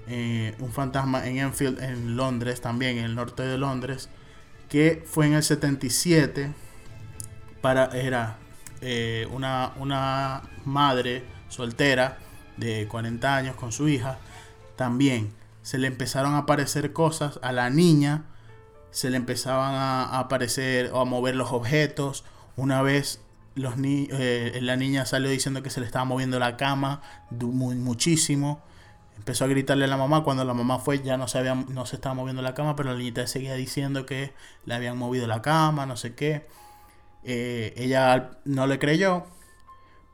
eh, 0.08 0.54
un 0.58 0.72
fantasma 0.72 1.26
en 1.26 1.38
Enfield, 1.38 1.82
en 1.82 2.16
Londres, 2.16 2.60
también 2.60 2.98
en 2.98 3.04
el 3.04 3.14
norte 3.14 3.42
de 3.42 3.58
Londres, 3.58 4.08
que 4.68 5.04
fue 5.06 5.26
en 5.26 5.34
el 5.34 5.42
77. 5.42 6.52
Para, 7.60 7.86
era 7.96 8.38
eh, 8.80 9.26
una, 9.30 9.72
una 9.78 10.42
madre 10.64 11.24
soltera 11.48 12.18
de 12.56 12.86
40 12.88 13.36
años 13.36 13.56
con 13.56 13.72
su 13.72 13.88
hija. 13.88 14.18
También 14.76 15.32
se 15.64 15.78
le 15.78 15.86
empezaron 15.86 16.34
a 16.34 16.38
aparecer 16.40 16.92
cosas 16.92 17.40
a 17.42 17.50
la 17.50 17.70
niña, 17.70 18.26
se 18.90 19.08
le 19.08 19.16
empezaban 19.16 19.74
a, 19.74 20.20
aparecer 20.20 20.90
o 20.92 21.00
a 21.00 21.06
mover 21.06 21.34
los 21.34 21.52
objetos. 21.52 22.22
Una 22.56 22.82
vez 22.82 23.22
los 23.54 23.74
eh, 23.82 24.58
la 24.60 24.76
niña 24.76 25.06
salió 25.06 25.30
diciendo 25.30 25.62
que 25.62 25.70
se 25.70 25.80
le 25.80 25.86
estaba 25.86 26.04
moviendo 26.04 26.38
la 26.38 26.58
cama 26.58 27.00
muchísimo. 27.30 28.62
Empezó 29.16 29.46
a 29.46 29.48
gritarle 29.48 29.86
a 29.86 29.88
la 29.88 29.96
mamá. 29.96 30.22
Cuando 30.22 30.44
la 30.44 30.52
mamá 30.52 30.78
fue, 30.80 31.02
ya 31.02 31.16
no 31.16 31.28
se, 31.28 31.38
había, 31.38 31.54
no 31.54 31.86
se 31.86 31.96
estaba 31.96 32.14
moviendo 32.14 32.42
la 32.42 32.52
cama, 32.52 32.76
pero 32.76 32.92
la 32.92 32.98
niñita 32.98 33.26
seguía 33.26 33.54
diciendo 33.54 34.04
que 34.04 34.34
le 34.66 34.74
habían 34.74 34.98
movido 34.98 35.26
la 35.26 35.40
cama, 35.40 35.86
no 35.86 35.96
sé 35.96 36.14
qué. 36.14 36.46
Eh, 37.22 37.72
ella 37.78 38.32
no 38.44 38.66
le 38.66 38.78
creyó. 38.78 39.24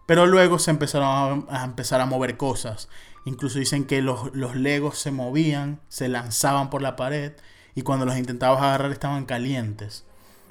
Pero 0.07 0.26
luego 0.26 0.59
se 0.61 0.70
empezaron 0.70 1.46
a, 1.51 1.64
empezar 1.64 2.01
a 2.01 2.07
mover 2.07 2.36
cosas. 2.36 2.88
Incluso 3.25 3.59
dicen 3.59 3.85
que 3.85 4.03
los, 4.03 4.35
los 4.35 4.57
legos 4.57 4.99
se 4.99 5.11
movían, 5.11 5.81
se 5.89 6.09
lanzaban 6.09 6.71
por 6.71 6.83
la 6.83 6.97
pared 6.97 7.33
y 7.75 7.83
cuando 7.83 8.07
los 8.07 8.16
intentabas 8.16 8.62
agarrar 8.62 8.91
estaban 8.93 9.27
calientes. 9.27 10.05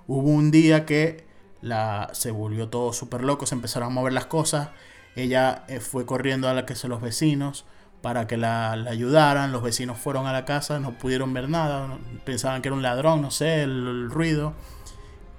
Hubo 0.08 0.30
un 0.30 0.52
día 0.52 0.86
que 0.86 1.26
la, 1.62 2.10
se 2.14 2.32
volvió 2.32 2.70
todo 2.70 2.94
súper 2.94 3.24
loco, 3.24 3.46
se 3.46 3.56
empezaron 3.56 3.92
a 3.92 3.94
mover 3.94 4.14
las 4.14 4.26
cosas. 4.26 4.70
Ella 5.16 5.64
eh, 5.68 5.80
fue 5.80 6.06
corriendo 6.06 6.48
a 6.48 6.54
la 6.54 6.66
casa 6.66 6.84
de 6.84 6.90
los 6.90 7.02
vecinos 7.02 7.66
para 8.02 8.28
que 8.28 8.38
la, 8.38 8.72
ayudaran. 8.72 9.52
Los 9.52 9.62
vecinos 9.64 9.98
fueron 9.98 10.26
a 10.26 10.34
la 10.34 10.46
casa, 10.46 10.80
no 10.80 10.98
pudieron 10.98 11.34
ver 11.34 11.50
nada, 11.50 11.98
pensaban 12.26 12.62
que 12.62 12.70
era 12.70 12.76
un 12.76 12.82
ladrón, 12.82 13.22
no 13.22 13.32
sé, 13.32 13.64
el, 13.64 14.10
ruido. 14.10 14.54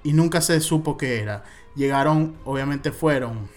Y 0.03 0.13
nunca 0.13 0.41
se 0.41 0.59
supo 0.61 0.97
qué 0.97 1.19
era. 1.19 1.43
Llegaron, 1.75 2.35
obviamente 2.45 2.91
fueron 2.91 3.49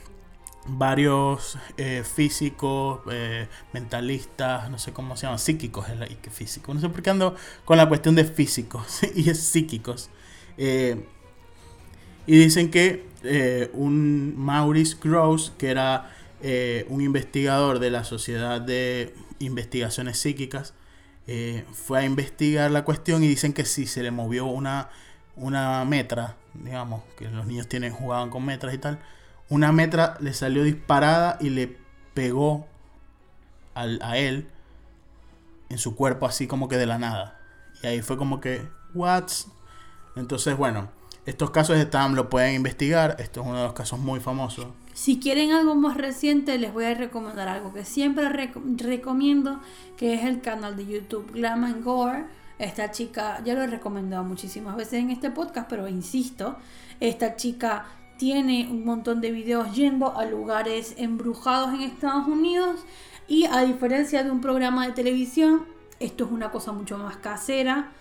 varios 0.67 1.59
eh, 1.77 2.03
físicos, 2.05 3.01
eh, 3.11 3.49
mentalistas, 3.73 4.71
no 4.71 4.79
sé 4.79 4.93
cómo 4.93 5.17
se 5.17 5.23
llaman, 5.27 5.39
psíquicos, 5.39 5.87
y 6.11 6.15
que. 6.17 6.31
No 6.73 6.81
sé 6.81 6.89
por 6.89 7.03
qué 7.03 7.11
ando 7.11 7.35
con 7.65 7.77
la 7.77 7.89
cuestión 7.89 8.15
de 8.15 8.25
físicos 8.25 9.01
y 9.15 9.31
es 9.31 9.41
psíquicos. 9.41 10.11
Y 12.27 12.39
dicen 12.39 12.71
que 12.71 13.07
eh, 13.23 13.71
un 13.75 14.35
Maurice 14.37 14.97
Gross, 15.03 15.53
que 15.59 15.71
era 15.71 16.11
eh, 16.43 16.87
un 16.89 17.01
investigador 17.01 17.79
de 17.79 17.91
la 17.91 18.05
Sociedad 18.05 18.61
de 18.61 19.15
Investigaciones 19.41 20.19
Psíquicas, 20.19 20.75
eh, 21.27 21.65
fue 21.73 22.01
a 22.01 22.05
investigar 22.05 22.71
la 22.71 22.85
cuestión 22.85 23.23
y 23.25 23.29
dicen 23.29 23.53
que 23.53 23.65
sí, 23.65 23.87
se 23.87 24.03
le 24.03 24.11
movió 24.11 24.47
una, 24.47 24.91
una 25.37 25.85
metra, 25.85 26.37
digamos, 26.55 27.03
que 27.19 27.29
los 27.29 27.47
niños 27.47 27.69
tienen, 27.69 27.93
jugaban 27.93 28.31
con 28.31 28.45
metras 28.45 28.75
y 28.75 28.79
tal, 28.79 29.01
una 29.55 29.71
metra 29.71 30.17
le 30.21 30.35
salió 30.35 30.65
disparada 30.65 31.39
y 31.41 31.51
le 31.51 31.77
pegó 32.13 32.67
al, 33.75 34.01
a 34.03 34.19
él 34.19 34.49
en 35.69 35.79
su 35.79 35.95
cuerpo 35.95 36.27
así 36.27 36.49
como 36.49 36.69
que 36.69 36.77
de 36.77 36.87
la 36.87 36.99
nada. 36.99 37.41
Y 37.83 37.87
ahí 37.87 38.03
fue 38.03 38.17
como 38.17 38.41
que, 38.41 38.69
what? 38.95 39.31
Entonces, 40.17 40.57
bueno, 40.57 40.91
estos 41.25 41.51
casos 41.51 41.77
están, 41.77 42.17
lo 42.17 42.29
pueden 42.29 42.55
investigar. 42.57 43.17
Esto 43.21 43.43
es 43.43 43.47
uno 43.47 43.59
de 43.59 43.65
los 43.65 43.73
casos 43.75 44.01
muy 44.01 44.19
famosos. 44.19 44.67
Si 44.93 45.21
quieren 45.21 45.53
algo 45.53 45.77
más 45.77 45.97
reciente, 45.97 46.59
les 46.59 46.73
voy 46.73 46.87
a 46.87 46.95
recomendar 46.95 47.49
algo 47.49 47.73
que 47.73 47.85
siempre 47.85 48.29
recomiendo, 48.29 49.61
que 49.97 50.15
es 50.15 50.25
el 50.25 50.41
canal 50.41 50.77
de 50.77 50.87
YouTube 50.87 51.31
Glam 51.33 51.65
and 51.65 51.85
Gore. 51.85 52.25
Esta 52.59 52.91
chica, 52.91 53.41
ya 53.45 53.55
lo 53.55 53.63
he 53.63 53.67
recomendado 53.69 54.25
muchísimas 54.25 54.77
veces 54.77 54.95
en 54.95 55.11
este 55.11 55.31
podcast, 55.31 55.69
pero 55.69 55.89
insisto, 55.89 56.57
esta 57.01 57.37
chica 57.37 57.87
tiene 58.19 58.69
un 58.71 58.85
montón 58.85 59.21
de 59.21 59.31
videos 59.31 59.75
yendo 59.75 60.17
a 60.17 60.25
lugares 60.25 60.95
embrujados 60.99 61.75
en 61.75 61.81
Estados 61.83 62.27
Unidos 62.27 62.85
y 63.27 63.47
a 63.47 63.61
diferencia 63.63 64.23
de 64.23 64.31
un 64.31 64.41
programa 64.41 64.87
de 64.87 64.93
televisión, 64.93 65.65
esto 66.01 66.25
es 66.25 66.31
una 66.31 66.51
cosa 66.51 66.73
mucho 66.73 66.99
más 66.99 67.17
casera 67.17 67.93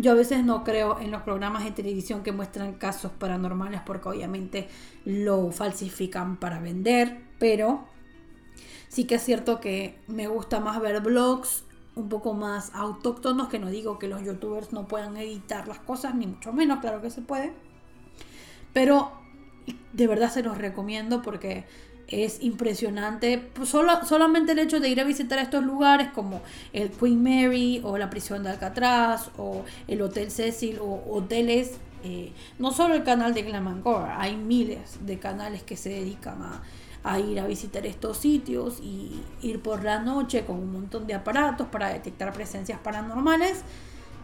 yo 0.00 0.12
a 0.12 0.14
veces 0.14 0.44
no 0.44 0.62
creo 0.62 1.00
en 1.00 1.10
los 1.10 1.22
programas 1.22 1.64
de 1.64 1.72
televisión 1.72 2.22
que 2.22 2.30
muestran 2.30 2.74
casos 2.74 3.10
paranormales 3.10 3.80
porque 3.84 4.08
obviamente 4.08 4.68
lo 5.04 5.50
falsifican 5.50 6.36
para 6.36 6.60
vender, 6.60 7.20
pero 7.40 7.84
sí 8.88 9.04
que 9.04 9.16
es 9.16 9.24
cierto 9.24 9.58
que 9.58 9.98
me 10.06 10.28
gusta 10.28 10.60
más 10.60 10.80
ver 10.80 11.00
blogs 11.00 11.64
un 11.96 12.08
poco 12.08 12.32
más 12.32 12.72
autóctonos, 12.74 13.48
que 13.48 13.58
no 13.58 13.70
digo 13.70 13.98
que 13.98 14.06
los 14.06 14.22
youtubers 14.22 14.72
no 14.72 14.86
puedan 14.86 15.16
editar 15.16 15.66
las 15.66 15.80
cosas, 15.80 16.14
ni 16.14 16.28
mucho 16.28 16.52
menos, 16.52 16.78
claro 16.78 17.02
que 17.02 17.10
se 17.10 17.22
puede. 17.22 17.52
Pero 18.72 19.10
de 19.92 20.06
verdad 20.06 20.30
se 20.30 20.42
los 20.42 20.58
recomiendo 20.58 21.22
porque 21.22 21.64
es 22.08 22.42
impresionante. 22.42 23.38
Pues, 23.38 23.68
solo, 23.68 24.04
solamente 24.04 24.52
el 24.52 24.58
hecho 24.58 24.80
de 24.80 24.88
ir 24.88 25.00
a 25.00 25.04
visitar 25.04 25.38
estos 25.38 25.62
lugares 25.62 26.08
como 26.14 26.40
el 26.72 26.90
Queen 26.90 27.22
Mary 27.22 27.80
o 27.84 27.98
la 27.98 28.10
prisión 28.10 28.42
de 28.42 28.50
Alcatraz 28.50 29.30
o 29.36 29.64
el 29.86 30.02
Hotel 30.02 30.30
Cecil 30.30 30.78
o 30.80 31.04
hoteles, 31.10 31.72
eh, 32.04 32.32
no 32.58 32.72
solo 32.72 32.94
el 32.94 33.04
canal 33.04 33.34
de 33.34 33.42
Glamangor, 33.42 34.08
hay 34.16 34.36
miles 34.36 35.04
de 35.04 35.18
canales 35.18 35.62
que 35.62 35.76
se 35.76 35.90
dedican 35.90 36.38
a 37.04 37.20
ir 37.20 37.40
a 37.40 37.46
visitar 37.46 37.86
estos 37.86 38.18
sitios 38.18 38.80
y 38.80 39.22
ir 39.40 39.60
por 39.62 39.82
la 39.82 39.98
noche 39.98 40.44
con 40.44 40.56
un 40.56 40.72
montón 40.72 41.06
de 41.06 41.14
aparatos 41.14 41.66
para 41.68 41.88
detectar 41.88 42.32
presencias 42.34 42.78
paranormales 42.80 43.62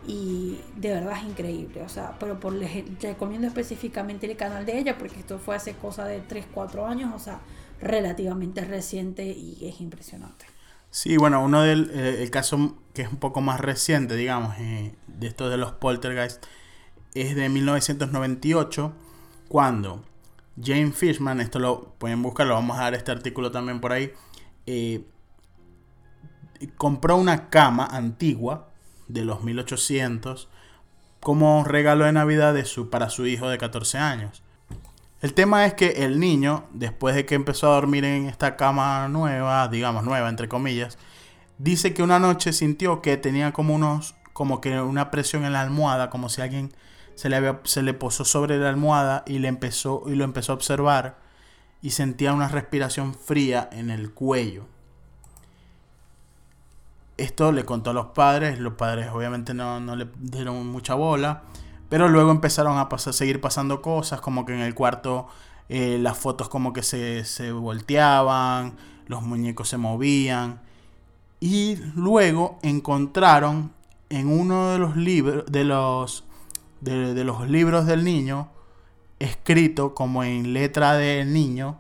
y 0.07 0.61
de 0.77 0.93
verdad 0.93 1.19
es 1.19 1.25
increíble, 1.25 1.83
o 1.83 1.89
sea, 1.89 2.17
pero 2.19 2.39
por 2.39 2.53
les 2.53 3.01
recomiendo 3.01 3.47
específicamente 3.47 4.31
el 4.31 4.37
canal 4.37 4.67
de 4.67 4.79
ella 4.79 4.99
porque 4.99 5.21
esto 5.21 5.39
fue 5.39 5.57
hace 5.57 5.75
cosa 5.75 6.05
de 6.05 6.21
3, 6.21 6.47
4 6.53 6.87
años, 6.87 7.13
o 7.15 7.19
sea, 7.19 7.41
relativamente 7.81 8.63
reciente 8.65 9.25
y 9.25 9.67
es 9.67 9.81
impresionante. 9.81 10.47
Sí, 10.91 11.17
bueno, 11.17 11.43
uno 11.45 11.63
del 11.63 11.91
eh, 11.93 12.29
caso 12.31 12.77
que 12.93 13.03
es 13.03 13.09
un 13.09 13.17
poco 13.17 13.41
más 13.41 13.61
reciente, 13.61 14.15
digamos, 14.15 14.55
eh, 14.59 14.95
de 15.09 15.27
estos 15.27 15.51
de 15.51 15.57
los 15.57 15.73
poltergeist, 15.73 16.45
es 17.15 17.35
de 17.35 17.49
1998, 17.49 18.93
cuando 19.49 20.05
Jane 20.63 20.93
Fishman, 20.93 21.41
esto 21.41 21.59
lo 21.59 21.95
pueden 21.99 22.23
buscar, 22.23 22.47
lo 22.47 22.55
vamos 22.55 22.79
a 22.79 22.83
dar 22.83 22.95
este 22.95 23.11
artículo 23.11 23.51
también 23.51 23.81
por 23.81 23.93
ahí, 23.93 24.13
eh, 24.67 25.05
compró 26.77 27.17
una 27.17 27.49
cama 27.49 27.87
antigua 27.87 28.69
de 29.09 29.25
los 29.25 29.43
1800 29.43 30.49
como 31.21 31.65
regalo 31.65 32.05
de 32.05 32.13
Navidad 32.13 32.53
de 32.55 32.65
su, 32.65 32.91
para 32.91 33.09
su 33.09 33.27
hijo 33.27 33.49
de 33.49 33.59
14 33.59 33.99
años. 33.99 34.43
El 35.23 35.33
tema 35.33 35.65
es 35.65 35.73
que 35.73 36.05
el 36.05 36.21
niño, 36.21 36.67
después 36.75 37.15
de 37.15 37.25
que 37.25 37.35
empezó 37.35 37.73
a 37.73 37.77
dormir 37.77 38.05
en 38.05 38.27
esta 38.27 38.57
cama 38.57 39.09
nueva, 39.09 39.67
digamos 39.69 40.05
nueva 40.05 40.29
entre 40.29 40.49
comillas, 40.49 40.99
dice 41.57 41.95
que 41.95 42.03
una 42.03 42.19
noche 42.19 42.53
sintió 42.53 43.01
que 43.01 43.17
tenía 43.17 43.53
como 43.53 43.75
unos, 43.75 44.15
como 44.35 44.61
que 44.61 44.79
una 44.83 45.11
presión 45.11 45.47
en 45.47 45.55
la 45.55 45.63
almohada, 45.63 46.11
como 46.11 46.29
si 46.29 46.43
alguien 46.43 46.75
se 47.15 47.31
le, 47.31 47.37
había, 47.37 47.61
se 47.65 47.83
le 47.83 47.95
posó 47.95 48.27
sobre 48.27 48.59
la 48.59 48.69
almohada 48.69 49.25
y, 49.27 49.39
le 49.39 49.49
empezó, 49.49 50.03
y 50.07 50.15
lo 50.15 50.25
empezó 50.25 50.53
a 50.53 50.57
observar 50.57 51.17
y 51.81 51.91
sentía 51.91 52.35
una 52.35 52.49
respiración 52.49 53.15
fría 53.15 53.69
en 53.73 53.91
el 53.91 54.13
cuello. 54.13 54.67
Esto 57.17 57.53
le 57.53 57.65
contó 57.65 57.91
a 57.91 57.93
los 57.93 58.07
padres, 58.07 58.59
los 58.59 58.75
padres 58.75 59.09
obviamente 59.13 59.55
no, 59.55 59.81
no 59.81 59.97
le 59.97 60.09
dieron 60.19 60.67
mucha 60.67 60.95
bola. 60.95 61.43
Pero 61.89 62.09
luego 62.09 62.31
empezaron 62.31 62.79
a 62.79 62.89
pasar, 62.89 63.13
seguir 63.13 63.41
pasando 63.41 63.83
cosas, 63.83 64.21
como 64.21 64.45
que 64.45 64.55
en 64.55 64.61
el 64.61 64.75
cuarto 64.75 65.29
eh, 65.69 65.99
las 66.01 66.19
fotos 66.19 66.49
como 66.49 66.73
que 66.73 66.83
se, 66.83 67.25
se 67.25 67.53
volteaban, 67.53 68.77
los 69.07 69.23
muñecos 69.23 69.69
se 69.69 69.77
movían. 69.77 70.61
Y 71.41 71.77
luego 71.95 72.59
encontraron 72.63 73.73
en 74.11 74.29
uno 74.29 74.71
de 74.71 74.79
los 74.79 74.97
libros 74.97 75.45
de 75.47 75.65
los 75.65 76.25
de, 76.81 77.25
los 77.25 77.49
libros 77.49 77.87
del 77.87 78.05
niño 78.05 78.49
escrito 79.19 79.95
como 79.95 80.23
en 80.23 80.53
letra 80.53 80.95
del 80.95 81.33
niño 81.33 81.79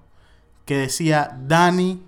que 0.64 0.78
decía 0.78 1.38
Dani 1.46 2.02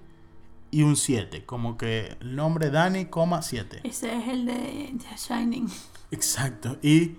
y 0.76 0.82
un 0.82 0.96
7, 0.96 1.46
como 1.46 1.78
que 1.78 2.18
el 2.20 2.36
nombre 2.36 2.68
Dani, 2.68 3.08
7. 3.40 3.80
Ese 3.82 4.14
es 4.14 4.28
el 4.28 4.44
de 4.44 4.94
The 4.98 5.16
Shining. 5.16 5.70
Exacto. 6.10 6.76
Y 6.82 7.14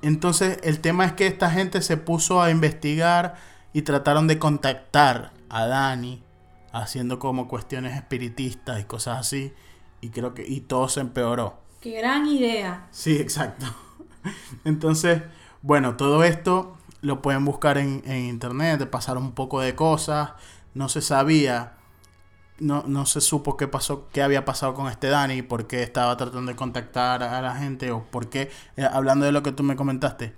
Entonces 0.00 0.58
el 0.62 0.80
tema 0.80 1.04
es 1.04 1.12
que 1.12 1.26
esta 1.26 1.50
gente 1.50 1.82
se 1.82 1.98
puso 1.98 2.40
a 2.40 2.50
investigar 2.50 3.34
y 3.74 3.82
trataron 3.82 4.26
de 4.26 4.38
contactar 4.38 5.34
a 5.50 5.66
Dani 5.66 6.22
haciendo 6.72 7.18
como 7.18 7.46
cuestiones 7.46 7.94
espiritistas 7.94 8.80
y 8.80 8.84
cosas 8.84 9.18
así 9.18 9.52
y 10.00 10.08
creo 10.08 10.32
que 10.32 10.48
y 10.48 10.62
todo 10.62 10.88
se 10.88 11.00
empeoró. 11.00 11.58
Qué 11.82 11.98
gran 11.98 12.26
idea. 12.26 12.86
Sí, 12.90 13.18
exacto. 13.18 13.66
Entonces, 14.64 15.20
bueno, 15.60 15.98
todo 15.98 16.24
esto 16.24 16.78
lo 17.02 17.20
pueden 17.20 17.44
buscar 17.44 17.76
en, 17.76 18.02
en 18.06 18.24
internet, 18.24 18.78
de 18.78 18.86
pasar 18.86 19.18
un 19.18 19.32
poco 19.32 19.60
de 19.60 19.74
cosas. 19.74 20.30
No 20.72 20.88
se 20.88 21.02
sabía, 21.02 21.74
no, 22.58 22.84
no 22.86 23.06
se 23.06 23.20
supo 23.20 23.56
qué 23.56 23.68
pasó, 23.68 24.08
qué 24.12 24.22
había 24.22 24.44
pasado 24.44 24.74
con 24.74 24.88
este 24.88 25.08
Dani, 25.08 25.42
por 25.42 25.66
qué 25.66 25.82
estaba 25.82 26.16
tratando 26.16 26.50
de 26.50 26.56
contactar 26.56 27.22
a 27.22 27.40
la 27.42 27.56
gente, 27.56 27.90
o 27.90 28.04
por 28.04 28.28
qué, 28.28 28.50
eh, 28.76 28.86
hablando 28.90 29.26
de 29.26 29.32
lo 29.32 29.42
que 29.42 29.52
tú 29.52 29.62
me 29.62 29.76
comentaste, 29.76 30.34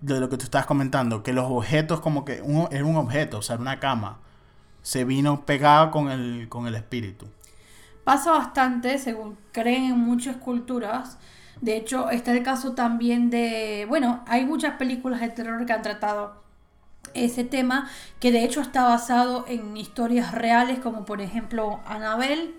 de 0.00 0.20
lo 0.20 0.28
que 0.28 0.36
tú 0.36 0.44
estabas 0.44 0.66
comentando, 0.66 1.22
que 1.22 1.32
los 1.32 1.50
objetos 1.50 2.00
como 2.00 2.24
que 2.24 2.42
un, 2.42 2.68
era 2.70 2.84
un 2.84 2.96
objeto, 2.96 3.38
o 3.38 3.42
sea, 3.42 3.54
era 3.54 3.62
una 3.62 3.80
cama, 3.80 4.18
se 4.82 5.04
vino 5.04 5.44
pegada 5.44 5.90
con 5.90 6.10
el, 6.10 6.48
con 6.48 6.66
el 6.66 6.74
espíritu. 6.74 7.26
Pasa 8.04 8.32
bastante, 8.32 8.98
según 8.98 9.36
creen 9.52 9.84
en 9.84 9.98
muchas 9.98 10.36
culturas. 10.36 11.18
De 11.60 11.76
hecho, 11.76 12.08
está 12.10 12.32
el 12.32 12.42
caso 12.42 12.72
también 12.72 13.28
de, 13.28 13.84
bueno, 13.88 14.24
hay 14.26 14.46
muchas 14.46 14.76
películas 14.76 15.20
de 15.20 15.28
terror 15.28 15.64
que 15.66 15.72
han 15.72 15.82
tratado 15.82 16.42
ese 17.14 17.44
tema, 17.44 17.90
que 18.18 18.32
de 18.32 18.44
hecho 18.44 18.60
está 18.60 18.84
basado 18.84 19.44
en 19.48 19.76
historias 19.76 20.32
reales, 20.32 20.78
como 20.78 21.04
por 21.04 21.20
ejemplo 21.20 21.80
Annabelle, 21.86 22.54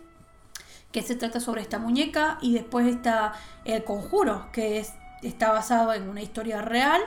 que 0.92 1.02
se 1.02 1.16
trata 1.16 1.40
sobre 1.40 1.62
esta 1.62 1.80
muñeca, 1.80 2.38
y 2.42 2.54
después 2.54 2.88
está 2.88 3.34
El 3.66 3.84
Conjuro, 3.84 4.50
que 4.52 4.80
es, 4.80 4.94
está 5.22 5.52
basado 5.52 5.94
en 5.94 6.10
una 6.10 6.22
historia 6.22 6.62
real, 6.62 7.02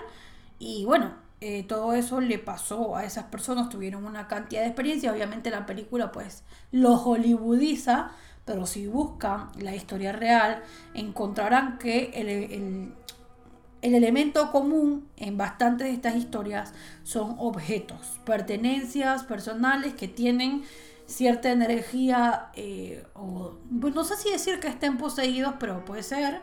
y 0.59 0.84
bueno, 0.84 1.12
eh, 1.40 1.62
todo 1.64 1.92
eso 1.92 2.22
le 2.22 2.38
pasó 2.38 2.97
a 2.97 3.05
esas 3.05 3.24
personas, 3.24 3.68
tuvieron 3.68 4.07
una 4.07 4.28
cantidad 4.28 4.62
de 4.62 4.68
experiencia, 4.68 5.12
obviamente 5.12 5.51
la 5.51 5.66
película 5.66 6.11
pues 6.11 6.42
lo 6.72 6.97
hollywoodiza, 6.97 8.12
pero 8.47 8.66
si 8.66 8.86
buscan 8.86 9.49
la 9.59 9.74
historia 9.74 10.12
real, 10.12 10.62
encontrarán 10.95 11.76
que 11.76 12.12
el, 12.14 12.95
el 13.85 13.95
elemento 13.95 14.51
común 14.51 15.07
en 15.18 15.37
bastantes 15.37 15.89
de 15.89 15.93
estas 15.93 16.16
historias 16.16 16.72
son 17.03 17.37
objetos, 17.39 18.18
pertenencias 18.24 19.24
personales 19.24 19.93
que 19.93 20.09
tienen 20.09 20.62
cierta 21.05 21.53
energía, 21.53 22.47
eh, 22.55 23.05
o 23.12 23.59
pues 23.82 23.95
no 23.95 24.03
sé 24.03 24.16
si 24.16 24.30
decir 24.30 24.59
que 24.59 24.68
estén 24.68 24.97
poseídos, 24.97 25.57
pero 25.61 25.85
puede 25.85 26.03
ser, 26.03 26.41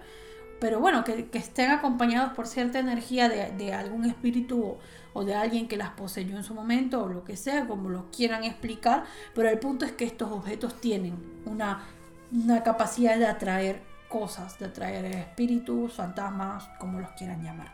pero 0.59 0.79
bueno, 0.79 1.03
que, 1.03 1.27
estén 1.33 1.71
acompañados 1.71 2.33
por 2.33 2.45
cierta 2.45 2.77
energía 2.77 3.27
de, 3.27 3.73
algún 3.73 4.05
espíritu 4.05 4.77
o, 5.13 5.23
de 5.23 5.33
alguien 5.33 5.67
que 5.67 5.77
las 5.77 5.89
poseyó 5.89 6.37
en 6.37 6.43
su 6.43 6.53
momento, 6.53 7.05
o 7.05 7.07
lo 7.07 7.23
que 7.23 7.37
sea, 7.37 7.65
como 7.65 7.89
lo 7.89 8.11
quieran 8.11 8.43
explicar, 8.43 9.05
pero 9.33 9.49
el 9.49 9.57
punto 9.57 9.83
es 9.83 9.93
que 9.93 10.05
estos 10.05 10.31
objetos 10.31 10.79
tienen 10.79 11.15
una, 11.47 11.87
una 12.31 12.61
capacidad 12.61 13.17
de 13.17 13.25
atraer 13.25 13.90
cosas, 14.11 14.59
de 14.59 14.67
traer 14.67 15.05
espíritus, 15.05 15.93
fantasmas, 15.93 16.69
como 16.77 16.99
los 16.99 17.09
quieran 17.11 17.43
llamar. 17.43 17.73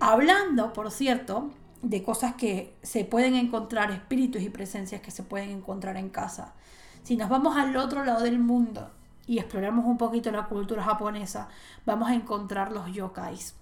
Hablando, 0.00 0.72
por 0.72 0.90
cierto, 0.90 1.50
de 1.82 2.02
cosas 2.02 2.34
que 2.34 2.74
se 2.82 3.04
pueden 3.04 3.34
encontrar, 3.34 3.90
espíritus 3.90 4.42
y 4.42 4.50
presencias 4.50 5.00
que 5.00 5.10
se 5.10 5.22
pueden 5.22 5.50
encontrar 5.50 5.96
en 5.96 6.08
casa. 6.08 6.54
Si 7.02 7.16
nos 7.16 7.28
vamos 7.28 7.56
al 7.56 7.76
otro 7.76 8.04
lado 8.04 8.22
del 8.22 8.38
mundo 8.38 8.90
y 9.26 9.38
exploramos 9.38 9.84
un 9.86 9.98
poquito 9.98 10.30
la 10.30 10.46
cultura 10.46 10.82
japonesa, 10.82 11.48
vamos 11.86 12.08
a 12.08 12.14
encontrar 12.14 12.72
los 12.72 12.92
yokais. 12.92 13.54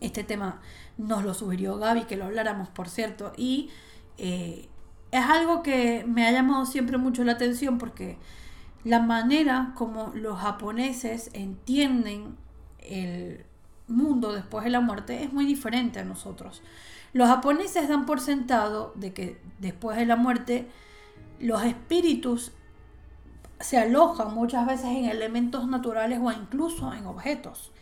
Este 0.00 0.24
tema 0.24 0.60
nos 0.98 1.24
lo 1.24 1.34
sugirió 1.34 1.78
Gaby, 1.78 2.04
que 2.04 2.16
lo 2.16 2.26
habláramos, 2.26 2.68
por 2.68 2.88
cierto, 2.88 3.32
y 3.36 3.70
eh, 4.18 4.68
es 5.10 5.24
algo 5.24 5.62
que 5.62 6.04
me 6.06 6.26
ha 6.26 6.32
llamado 6.32 6.66
siempre 6.66 6.98
mucho 6.98 7.24
la 7.24 7.32
atención 7.32 7.78
porque 7.78 8.18
la 8.86 9.00
manera 9.00 9.72
como 9.74 10.12
los 10.14 10.38
japoneses 10.38 11.30
entienden 11.32 12.36
el 12.78 13.44
mundo 13.88 14.32
después 14.32 14.62
de 14.62 14.70
la 14.70 14.78
muerte 14.78 15.24
es 15.24 15.32
muy 15.32 15.44
diferente 15.44 15.98
a 15.98 16.04
nosotros. 16.04 16.62
Los 17.12 17.26
japoneses 17.26 17.88
dan 17.88 18.06
por 18.06 18.20
sentado 18.20 18.92
de 18.94 19.12
que 19.12 19.40
después 19.58 19.96
de 19.96 20.06
la 20.06 20.14
muerte 20.14 20.70
los 21.40 21.64
espíritus 21.64 22.52
se 23.58 23.76
alojan 23.76 24.32
muchas 24.32 24.64
veces 24.68 24.86
en 24.86 25.06
elementos 25.06 25.66
naturales 25.66 26.20
o 26.22 26.30
incluso 26.30 26.92
en 26.92 27.06
objetos. 27.06 27.72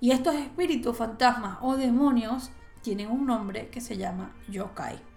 Y 0.00 0.12
estos 0.12 0.36
espíritus, 0.36 0.96
fantasmas 0.96 1.58
o 1.60 1.76
demonios 1.76 2.52
tienen 2.82 3.10
un 3.10 3.26
nombre 3.26 3.68
que 3.68 3.80
se 3.80 3.96
llama 3.96 4.30
yokai. 4.48 5.11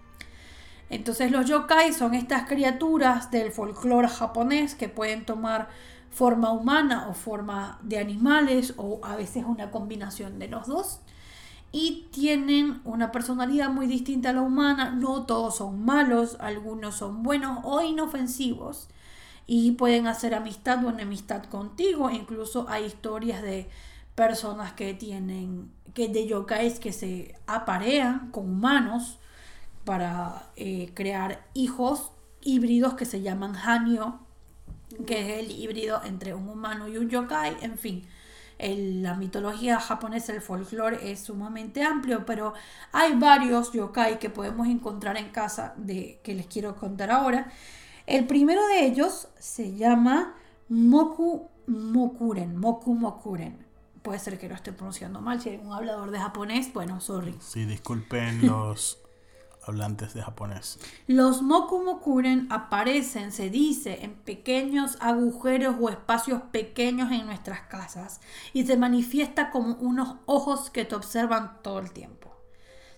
Entonces 0.89 1.31
los 1.31 1.47
yokai 1.47 1.93
son 1.93 2.13
estas 2.13 2.47
criaturas 2.47 3.31
del 3.31 3.51
folclore 3.51 4.07
japonés 4.07 4.75
que 4.75 4.89
pueden 4.89 5.25
tomar 5.25 5.69
forma 6.11 6.51
humana 6.51 7.07
o 7.09 7.13
forma 7.13 7.79
de 7.83 7.99
animales 7.99 8.73
o 8.77 9.01
a 9.03 9.15
veces 9.15 9.43
una 9.45 9.71
combinación 9.71 10.39
de 10.39 10.47
los 10.47 10.67
dos. 10.67 10.99
Y 11.71 12.07
tienen 12.11 12.79
una 12.85 13.11
personalidad 13.11 13.69
muy 13.69 13.87
distinta 13.87 14.29
a 14.29 14.33
la 14.33 14.41
humana. 14.41 14.91
No 14.91 15.25
todos 15.25 15.57
son 15.57 15.83
malos, 15.83 16.37
algunos 16.39 16.95
son 16.95 17.21
buenos 17.21 17.59
o 17.63 17.81
inofensivos. 17.81 18.87
Y 19.45 19.71
pueden 19.71 20.07
hacer 20.07 20.33
amistad 20.33 20.85
o 20.85 20.89
enemistad 20.89 21.43
contigo. 21.43 22.09
Incluso 22.09 22.67
hay 22.69 22.85
historias 22.85 23.41
de 23.41 23.69
personas 24.15 24.71
que 24.71 24.93
tienen, 24.93 25.69
que 25.93 26.07
de 26.07 26.25
yokais 26.25 26.79
que 26.79 26.93
se 26.93 27.35
aparean 27.45 28.31
con 28.31 28.49
humanos 28.49 29.19
para 29.85 30.51
eh, 30.55 30.91
crear 30.93 31.47
hijos 31.53 32.11
híbridos 32.41 32.95
que 32.95 33.05
se 33.05 33.21
llaman 33.21 33.55
Hanyo, 33.55 34.19
que 35.05 35.39
es 35.39 35.45
el 35.45 35.51
híbrido 35.51 36.01
entre 36.03 36.33
un 36.33 36.49
humano 36.49 36.87
y 36.87 36.97
un 36.97 37.09
yokai, 37.09 37.57
en 37.61 37.77
fin. 37.77 38.07
la 38.59 39.15
mitología 39.15 39.79
japonesa, 39.79 40.33
el 40.33 40.41
folclore 40.41 41.11
es 41.11 41.21
sumamente 41.21 41.83
amplio, 41.83 42.25
pero 42.25 42.53
hay 42.91 43.13
varios 43.13 43.71
yokai 43.73 44.19
que 44.19 44.29
podemos 44.29 44.67
encontrar 44.67 45.17
en 45.17 45.29
casa 45.29 45.73
de, 45.77 46.19
que 46.23 46.33
les 46.33 46.47
quiero 46.47 46.75
contar 46.75 47.11
ahora. 47.11 47.51
El 48.05 48.27
primero 48.27 48.65
de 48.67 48.85
ellos 48.85 49.27
se 49.39 49.75
llama 49.75 50.35
Moku 50.69 51.49
Mokuren, 51.67 52.57
Moku 52.57 52.93
Mokuren. 52.93 53.65
Puede 54.03 54.19
ser 54.19 54.37
que 54.37 54.47
lo 54.47 54.53
esté 54.53 54.71
pronunciando 54.71 55.19
mal, 55.19 55.41
si 55.41 55.49
hay 55.49 55.57
un 55.57 55.73
hablador 55.73 56.11
de 56.11 56.19
japonés, 56.19 56.71
bueno, 56.73 57.01
sorry. 57.01 57.35
Sí, 57.39 57.65
disculpen 57.65 58.45
los 58.45 58.99
hablantes 59.67 60.13
de 60.13 60.21
japonés. 60.21 60.79
Los 61.07 61.41
mokumokuren 61.41 62.47
aparecen, 62.49 63.31
se 63.31 63.49
dice, 63.49 64.03
en 64.03 64.15
pequeños 64.15 64.97
agujeros 64.99 65.75
o 65.79 65.89
espacios 65.89 66.41
pequeños 66.51 67.11
en 67.11 67.25
nuestras 67.25 67.61
casas 67.61 68.21
y 68.53 68.65
se 68.65 68.77
manifiesta 68.77 69.51
como 69.51 69.75
unos 69.75 70.15
ojos 70.25 70.69
que 70.69 70.85
te 70.85 70.95
observan 70.95 71.61
todo 71.61 71.79
el 71.79 71.91
tiempo. 71.91 72.29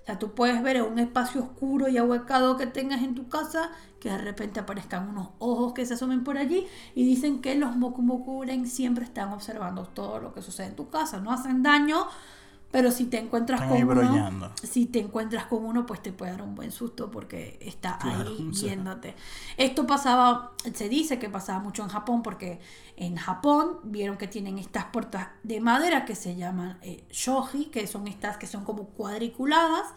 O 0.01 0.05
sea, 0.07 0.19
tú 0.19 0.33
puedes 0.33 0.63
ver 0.63 0.77
en 0.77 0.83
un 0.83 0.99
espacio 0.99 1.43
oscuro 1.43 1.89
y 1.89 1.97
ahuecado 1.97 2.55
que 2.55 2.65
tengas 2.65 3.01
en 3.01 3.13
tu 3.13 3.27
casa 3.27 3.71
que 3.99 4.09
de 4.09 4.17
repente 4.17 4.59
aparezcan 4.59 5.09
unos 5.09 5.29
ojos 5.39 5.73
que 5.73 5.85
se 5.85 5.95
asomen 5.95 6.23
por 6.23 6.37
allí 6.37 6.65
y 6.95 7.03
dicen 7.03 7.41
que 7.41 7.55
los 7.55 7.75
mokumokuren 7.75 8.67
siempre 8.67 9.03
están 9.03 9.33
observando 9.33 9.83
todo 9.83 10.19
lo 10.19 10.33
que 10.33 10.41
sucede 10.41 10.67
en 10.67 10.75
tu 10.77 10.89
casa. 10.89 11.19
No 11.19 11.31
hacen 11.31 11.61
daño, 11.61 12.07
pero 12.77 12.91
si 12.91 13.05
te 13.05 13.17
encuentras 13.17 13.59
con 13.61 13.83
uno, 13.83 14.51
si 14.61 14.85
te 14.85 14.99
encuentras 14.99 15.47
con 15.47 15.65
uno, 15.65 15.87
pues 15.87 15.99
te 16.03 16.11
puede 16.11 16.33
dar 16.33 16.43
un 16.43 16.53
buen 16.53 16.71
susto 16.71 17.09
porque 17.09 17.57
está 17.59 17.97
ahí 17.99 18.51
viéndote. 18.61 19.15
Esto 19.57 19.87
pasaba, 19.87 20.51
se 20.75 20.87
dice 20.87 21.17
que 21.17 21.27
pasaba 21.27 21.57
mucho 21.57 21.81
en 21.81 21.89
Japón 21.89 22.21
porque 22.21 22.59
en 22.95 23.15
Japón 23.15 23.79
vieron 23.81 24.15
que 24.15 24.27
tienen 24.27 24.59
estas 24.59 24.85
puertas 24.85 25.29
de 25.41 25.59
madera 25.59 26.05
que 26.05 26.13
se 26.13 26.35
llaman 26.35 26.77
eh, 26.83 27.03
shoji, 27.09 27.65
que 27.65 27.87
son 27.87 28.07
estas 28.07 28.37
que 28.37 28.45
son 28.45 28.63
como 28.63 28.89
cuadriculadas, 28.89 29.87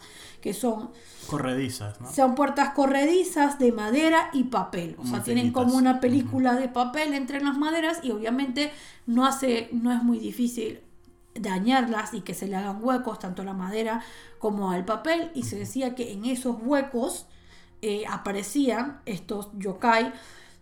que 0.41 0.55
son 0.55 0.89
corredizas, 1.27 2.01
¿no? 2.01 2.11
Son 2.11 2.33
puertas 2.33 2.71
corredizas 2.73 3.59
de 3.59 3.71
madera 3.73 4.31
y 4.33 4.45
papel, 4.45 4.95
o 4.97 5.05
sea, 5.05 5.21
tienen 5.21 5.51
como 5.51 5.75
una 5.75 5.99
película 5.99 6.55
de 6.55 6.67
papel 6.67 7.13
entre 7.13 7.43
las 7.43 7.59
maderas 7.59 7.99
y 8.01 8.09
obviamente 8.09 8.71
no 9.05 9.27
hace 9.27 9.69
no 9.71 9.91
es 9.91 10.01
muy 10.01 10.17
difícil 10.17 10.81
dañarlas 11.35 12.13
y 12.13 12.21
que 12.21 12.33
se 12.33 12.47
le 12.47 12.55
hagan 12.55 12.83
huecos 12.83 13.19
tanto 13.19 13.41
a 13.41 13.45
la 13.45 13.53
madera 13.53 14.01
como 14.39 14.71
al 14.71 14.85
papel. 14.85 15.31
Y 15.33 15.43
se 15.43 15.57
decía 15.57 15.95
que 15.95 16.11
en 16.11 16.25
esos 16.25 16.57
huecos 16.61 17.27
eh, 17.81 18.03
aparecían 18.09 19.01
estos 19.05 19.49
yokai. 19.57 20.13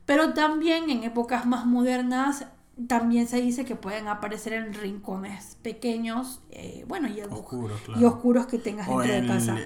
Pero 0.05 0.33
también 0.33 0.89
en 0.89 1.03
épocas 1.03 1.45
más 1.45 1.65
modernas 1.65 2.45
también 2.87 3.27
se 3.27 3.41
dice 3.41 3.65
que 3.65 3.75
pueden 3.75 4.07
aparecer 4.07 4.53
en 4.53 4.73
rincones 4.73 5.57
pequeños 5.61 6.39
eh, 6.51 6.85
bueno 6.87 7.09
y 7.09 7.19
oscuros, 7.21 7.81
y 7.99 8.05
oscuros 8.05 8.45
que 8.47 8.57
tengas 8.57 8.87
dentro 8.87 9.03
de 9.03 9.27
casa. 9.27 9.57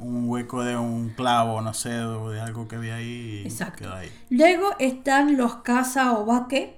un 0.00 0.24
hueco 0.26 0.64
de 0.64 0.76
un 0.76 1.10
clavo 1.10 1.60
no 1.60 1.72
sé 1.72 1.90
de 1.90 2.40
algo 2.40 2.66
que 2.66 2.76
había 2.76 2.96
ahí 2.96 3.42
exacto. 3.44 3.88
luego 4.30 4.70
están 4.80 5.36
los 5.36 5.56
casa 5.56 6.18
o 6.18 6.26
baque 6.26 6.74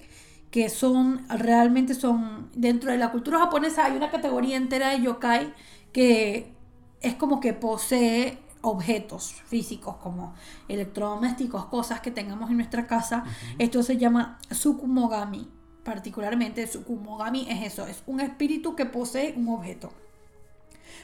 que 0.51 0.69
son, 0.69 1.27
realmente 1.29 1.95
son, 1.95 2.51
dentro 2.55 2.91
de 2.91 2.99
la 2.99 3.13
cultura 3.13 3.39
japonesa 3.39 3.85
hay 3.85 3.97
una 3.97 4.11
categoría 4.11 4.57
entera 4.57 4.91
de 4.91 5.03
yokai 5.03 5.55
que 5.93 6.53
es 7.01 7.15
como 7.15 7.41
que 7.41 7.53
posee 7.53 8.39
objetos 8.63 9.35
físicos 9.47 9.97
como 9.97 10.35
electrodomésticos, 10.69 11.67
cosas 11.67 12.01
que 12.01 12.11
tengamos 12.11 12.51
en 12.51 12.57
nuestra 12.57 12.87
casa. 12.87 13.25
Esto 13.59 13.83
se 13.83 13.97
llama 13.97 14.39
Tsukumogami. 14.49 15.49
Particularmente 15.85 16.67
Tsukumogami 16.67 17.47
es 17.49 17.73
eso, 17.73 17.87
es 17.87 18.03
un 18.07 18.21
espíritu 18.21 18.77
que 18.77 18.87
posee 18.87 19.35
un 19.37 19.49
objeto. 19.49 19.93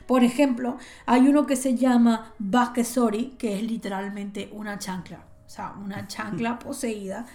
Por 0.06 0.22
ejemplo, 0.22 0.76
hay 1.06 1.28
uno 1.28 1.46
que 1.46 1.56
se 1.56 1.74
llama 1.74 2.34
Bakesori, 2.38 3.36
que 3.38 3.56
es 3.56 3.62
literalmente 3.62 4.50
una 4.52 4.78
chancla, 4.78 5.24
o 5.46 5.48
sea, 5.48 5.72
una 5.82 6.06
chancla 6.08 6.58
poseída. 6.58 7.26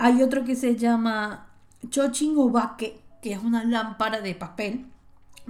Hay 0.00 0.22
otro 0.22 0.44
que 0.44 0.56
se 0.56 0.76
llama 0.76 1.50
Chochin 1.90 2.36
Obake, 2.38 3.02
que 3.20 3.34
es 3.34 3.38
una 3.42 3.64
lámpara 3.64 4.22
de 4.22 4.34
papel. 4.34 4.86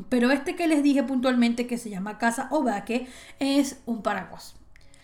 Pero 0.09 0.33
este 0.33 0.57
que 0.57 0.67
les 0.67 0.83
dije 0.83 1.05
puntualmente 1.05 1.69
que 1.69 1.79
se 1.79 1.89
llama 1.89 2.19
Casa 2.19 2.49
Obake 2.51 3.07
es 3.39 3.81
un 3.87 4.03
paraguas. 4.03 4.57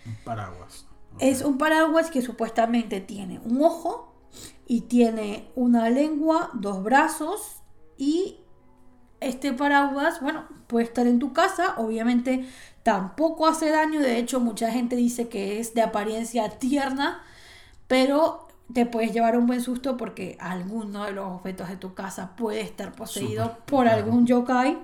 Un 0.04 0.16
paraguas. 0.24 0.86
Es 1.20 1.42
un 1.42 1.58
paraguas 1.58 2.10
que 2.10 2.22
supuestamente 2.22 3.00
tiene 3.00 3.38
un 3.44 3.62
ojo 3.62 4.12
y 4.66 4.82
tiene 4.82 5.48
una 5.54 5.90
lengua, 5.90 6.50
dos 6.54 6.82
brazos 6.82 7.62
y 7.96 8.38
este 9.20 9.52
paraguas, 9.52 10.20
bueno, 10.20 10.44
puede 10.66 10.86
estar 10.86 11.06
en 11.06 11.20
tu 11.20 11.32
casa, 11.32 11.74
obviamente 11.78 12.48
tampoco 12.82 13.46
hace 13.46 13.70
daño, 13.70 14.00
de 14.00 14.18
hecho 14.18 14.40
mucha 14.40 14.72
gente 14.72 14.96
dice 14.96 15.28
que 15.28 15.60
es 15.60 15.72
de 15.74 15.82
apariencia 15.82 16.58
tierna, 16.58 17.22
pero 17.86 18.45
te 18.72 18.86
puedes 18.86 19.12
llevar 19.12 19.36
un 19.36 19.46
buen 19.46 19.60
susto 19.60 19.96
porque 19.96 20.36
alguno 20.40 21.04
de 21.04 21.12
los 21.12 21.26
objetos 21.26 21.68
de 21.68 21.76
tu 21.76 21.94
casa 21.94 22.34
puede 22.36 22.60
estar 22.60 22.92
poseído 22.92 23.58
por 23.66 23.88
algún 23.88 24.26
yokai 24.26 24.78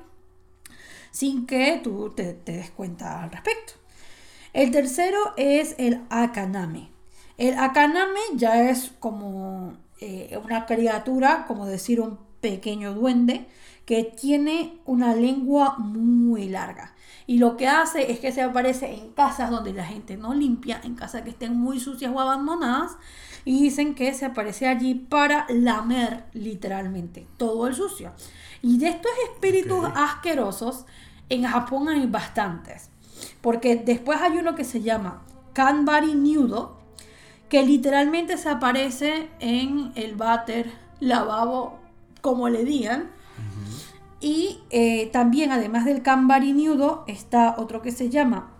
sin 1.11 1.47
que 1.47 1.81
tú 1.83 2.11
te, 2.11 2.35
des 2.45 2.71
cuenta 2.71 3.23
al 3.23 3.31
respecto. 3.31 3.75
El 4.53 4.71
tercero 4.71 5.19
es 5.37 5.75
el 5.79 6.03
akaname. 6.11 6.91
El 7.39 7.59
akaname 7.59 8.21
ya 8.35 8.71
es 8.71 8.93
como 8.99 9.75
eh, 10.01 10.39
una 10.45 10.67
criatura, 10.67 11.45
como 11.47 11.67
decir 11.67 12.01
un 12.01 12.19
pequeño 12.41 12.95
duende, 12.95 13.47
que 13.87 14.05
tiene 14.05 14.81
una 14.85 15.15
lengua 15.15 15.77
muy 15.79 16.49
larga. 16.49 16.95
Y 17.27 17.39
lo 17.39 17.57
que 17.57 17.69
hace 17.69 18.11
es 18.13 18.21
que 18.21 18.33
se 18.33 18.43
aparece 18.43 18.93
en 18.95 19.13
casas 19.13 19.51
donde 19.51 19.73
la 19.73 19.85
gente 19.85 20.17
no 20.17 20.35
limpia, 20.35 20.81
en 20.83 20.95
casas 20.95 21.23
que 21.23 21.31
estén 21.31 21.57
muy 21.57 21.81
sucias 21.81 22.13
o 22.15 22.21
abandonadas, 22.21 22.97
y 23.45 23.63
dicen 23.63 23.95
que 23.95 24.13
se 24.15 24.27
aparece 24.27 24.69
allí 24.69 24.95
para 24.95 25.47
lamer 25.49 26.25
literalmente 26.33 27.27
todo 27.37 27.67
el 27.67 27.75
sucio. 27.75 28.13
Y 28.63 28.79
de 28.79 28.89
estos 28.89 29.11
espíritus 29.31 29.85
asquerosos, 29.95 30.87
en 31.29 31.45
Japón 31.45 31.89
hay 31.89 32.07
bastantes. 32.07 32.91
Porque 33.41 33.77
después 33.77 34.21
hay 34.21 34.39
uno 34.39 34.55
que 34.55 34.65
se 34.65 34.83
llama 34.83 35.23
Kanbari 35.53 36.15
Nudo, 36.15 36.79
que 37.49 37.65
literalmente 37.65 38.39
se 38.39 38.49
aparece 38.49 39.29
en 39.41 39.93
el 39.95 40.15
váter, 40.15 40.73
lavabo, 41.01 41.79
como 42.21 42.49
le 42.49 42.65
digan. 42.65 43.11
Y 44.21 44.61
eh, 44.71 45.11
también, 45.13 45.51
además 45.51 45.85
del 45.85 46.03
Kanbari 46.03 46.53
Nudo, 46.53 47.05
está 47.09 47.57
otro 47.59 47.83
que 47.83 47.91
se 47.91 48.09
llama 48.09 48.53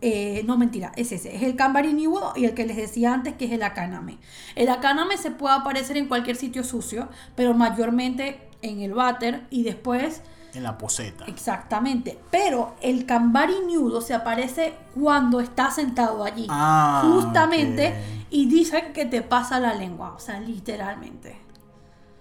eh, 0.00 0.42
no, 0.46 0.56
mentira, 0.56 0.92
es 0.96 1.10
ese. 1.12 1.34
Es 1.34 1.42
el 1.42 1.56
Kambari 1.56 1.92
Niwo 1.92 2.32
y 2.36 2.44
el 2.44 2.54
que 2.54 2.66
les 2.66 2.76
decía 2.76 3.12
antes 3.12 3.34
que 3.34 3.46
es 3.46 3.52
el 3.52 3.62
Akaname. 3.62 4.18
El 4.54 4.68
Akaname 4.68 5.16
se 5.16 5.30
puede 5.30 5.56
aparecer 5.56 5.96
en 5.96 6.06
cualquier 6.06 6.36
sitio 6.36 6.62
sucio, 6.62 7.08
pero 7.34 7.54
mayormente 7.54 8.48
en 8.62 8.80
el 8.80 8.94
váter 8.94 9.46
y 9.50 9.64
después... 9.64 10.22
En 10.54 10.62
la 10.62 10.78
poseta. 10.78 11.24
Exactamente. 11.26 12.18
Pero 12.30 12.74
el 12.80 13.06
Kambari 13.06 13.56
Nudo 13.66 14.00
se 14.00 14.14
aparece 14.14 14.74
cuando 14.94 15.40
está 15.40 15.70
sentado 15.70 16.24
allí. 16.24 16.46
Ah, 16.48 17.02
justamente. 17.04 17.94
Y 18.30 18.48
dicen 18.48 18.92
que 18.92 19.04
te 19.04 19.22
pasa 19.22 19.60
la 19.60 19.74
lengua. 19.74 20.14
O 20.14 20.18
sea, 20.18 20.40
literalmente. 20.40 21.38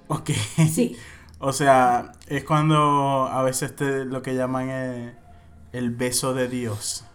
Ok. 0.07 0.31
Sí. 0.69 0.97
o 1.39 1.53
sea, 1.53 2.11
es 2.27 2.43
cuando 2.43 3.27
a 3.31 3.41
veces 3.43 3.75
te, 3.75 4.03
lo 4.03 4.21
que 4.21 4.35
llaman 4.35 4.69
el, 4.69 5.15
el 5.71 5.89
beso 5.91 6.33
de 6.33 6.49
Dios. 6.49 7.06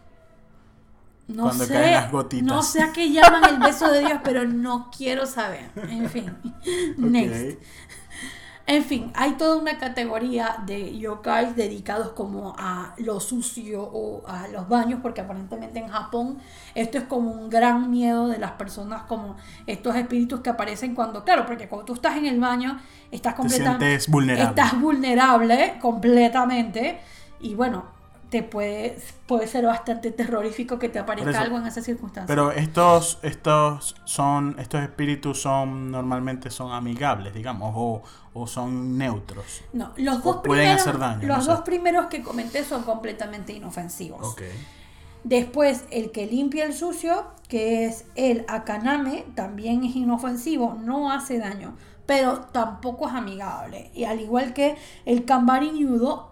No 1.29 1.53
sé, 1.53 2.43
No 2.43 2.63
sé 2.63 2.83
a 2.83 2.93
qué 2.93 3.11
llaman 3.11 3.45
el 3.49 3.59
beso 3.59 3.91
de 3.91 4.01
Dios, 4.01 4.21
pero 4.25 4.45
no 4.45 4.91
quiero 4.97 5.27
saber. 5.27 5.71
En 5.89 6.09
fin. 6.11 6.37
Next. 6.97 7.59
En 8.65 8.85
fin, 8.85 9.11
hay 9.15 9.33
toda 9.33 9.57
una 9.57 9.77
categoría 9.79 10.57
de 10.65 10.97
yokais 10.97 11.57
dedicados 11.57 12.11
como 12.11 12.55
a 12.57 12.95
lo 12.99 13.19
sucio 13.19 13.83
o 13.83 14.27
a 14.29 14.47
los 14.49 14.69
baños, 14.69 15.01
porque 15.03 15.21
aparentemente 15.21 15.81
en 15.81 15.89
Japón 15.89 16.39
esto 16.77 16.99
es 16.99 17.05
como 17.05 17.33
un 17.33 17.51
gran 17.51 17.91
miedo 17.91 18.29
de 18.29 18.39
las 18.39 18.53
personas, 18.53 19.03
como 19.03 19.37
estos 19.67 19.97
espíritus 19.97 20.41
que 20.41 20.51
aparecen 20.51 20.95
cuando, 20.95 21.25
claro, 21.25 21.45
porque 21.45 21.69
cuando 21.69 21.87
tú 21.87 21.95
estás 21.95 22.17
en 22.17 22.27
el 22.27 22.39
baño, 22.39 22.81
estás 23.11 23.35
completamente... 23.35 23.99
vulnerable. 24.09 24.51
Estás 24.51 24.81
vulnerable 24.81 25.79
completamente. 25.81 27.01
Y 27.41 27.57
bueno, 27.57 27.85
te 28.33 28.43
puede, 28.43 28.97
puede 29.27 29.47
ser 29.47 29.67
bastante 29.67 30.11
terrorífico 30.11 30.79
que 30.79 30.89
te 30.89 30.99
aparezca 30.99 31.39
algo 31.39 31.59
en 31.59 31.67
esa 31.67 31.83
circunstancia. 31.83 32.35
Pero 32.35 32.51
estos, 32.51 33.19
estos 33.21 33.95
son, 34.07 34.57
estos 34.59 34.83
espíritus 34.83 35.43
son 35.43 35.91
normalmente 35.91 36.51
son 36.51 36.73
amigables, 36.73 37.35
digamos, 37.35 37.75
o, 38.33 38.47
son 38.47 38.97
neutros. 38.97 39.45
No, 39.75 39.93
los 39.99 40.25
dos 40.25 40.37
pueden 40.43 40.65
primeros, 40.65 40.81
hacer 40.81 40.99
daño. 40.99 41.29
Los 41.29 41.45
dos 41.45 41.61
primeros 41.61 42.07
que 42.07 42.23
comenté 42.23 42.65
son 42.65 42.85
completamente 42.85 43.53
inofensivos. 43.53 44.27
Okay. 44.29 44.49
Después, 45.25 45.85
el 45.91 46.11
que 46.11 46.27
limpia 46.27 46.65
el 46.65 46.73
sucio, 46.73 47.27
que 47.49 47.85
es 47.85 48.07
el 48.15 48.47
akaname, 48.49 49.27
también 49.35 49.85
es 49.85 49.95
inofensivo, 49.95 50.79
no 50.81 51.13
hace 51.13 51.37
daño, 51.37 51.77
pero 52.07 52.47
tampoco 52.51 53.09
es 53.09 53.13
amigable. 53.13 53.91
Y 53.93 54.05
al 54.05 54.21
igual 54.21 54.55
que 54.55 54.77
el 55.05 55.27
cambariñudo, 55.27 56.32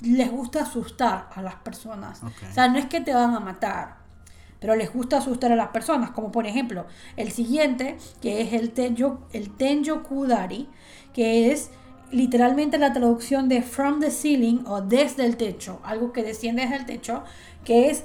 les 0.00 0.30
gusta 0.30 0.62
asustar 0.62 1.28
a 1.34 1.42
las 1.42 1.56
personas. 1.56 2.22
O 2.22 2.52
sea, 2.52 2.68
no 2.68 2.78
es 2.78 2.86
que 2.86 3.00
te 3.00 3.12
van 3.12 3.34
a 3.34 3.40
matar, 3.40 3.96
pero 4.60 4.76
les 4.76 4.92
gusta 4.92 5.18
asustar 5.18 5.52
a 5.52 5.56
las 5.56 5.68
personas. 5.68 6.10
Como 6.10 6.32
por 6.32 6.46
ejemplo, 6.46 6.86
el 7.16 7.32
siguiente, 7.32 7.96
que 8.20 8.40
es 8.40 8.52
el, 8.52 8.70
tenjo, 8.70 9.26
el 9.32 9.50
Tenjo 9.56 10.02
Kudari, 10.02 10.68
que 11.12 11.52
es 11.52 11.70
literalmente 12.10 12.78
la 12.78 12.92
traducción 12.92 13.48
de 13.48 13.62
from 13.62 14.00
the 14.00 14.10
ceiling 14.10 14.64
o 14.66 14.80
desde 14.80 15.26
el 15.26 15.36
techo, 15.36 15.80
algo 15.84 16.12
que 16.12 16.22
desciende 16.22 16.62
desde 16.62 16.76
el 16.76 16.86
techo, 16.86 17.22
que 17.64 17.90
es 17.90 18.04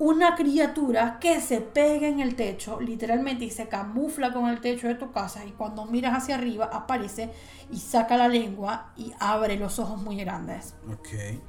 una 0.00 0.34
criatura 0.34 1.18
que 1.20 1.42
se 1.42 1.60
pega 1.60 2.08
en 2.08 2.20
el 2.20 2.34
techo, 2.34 2.80
literalmente, 2.80 3.44
y 3.44 3.50
se 3.50 3.68
camufla 3.68 4.32
con 4.32 4.48
el 4.48 4.62
techo 4.62 4.88
de 4.88 4.94
tu 4.94 5.12
casa, 5.12 5.44
y 5.44 5.50
cuando 5.50 5.84
miras 5.84 6.16
hacia 6.16 6.36
arriba 6.36 6.70
aparece 6.72 7.30
y 7.70 7.76
saca 7.76 8.16
la 8.16 8.26
lengua 8.26 8.92
y 8.96 9.12
abre 9.20 9.58
los 9.58 9.78
ojos 9.78 10.00
muy 10.00 10.16
grandes. 10.16 10.74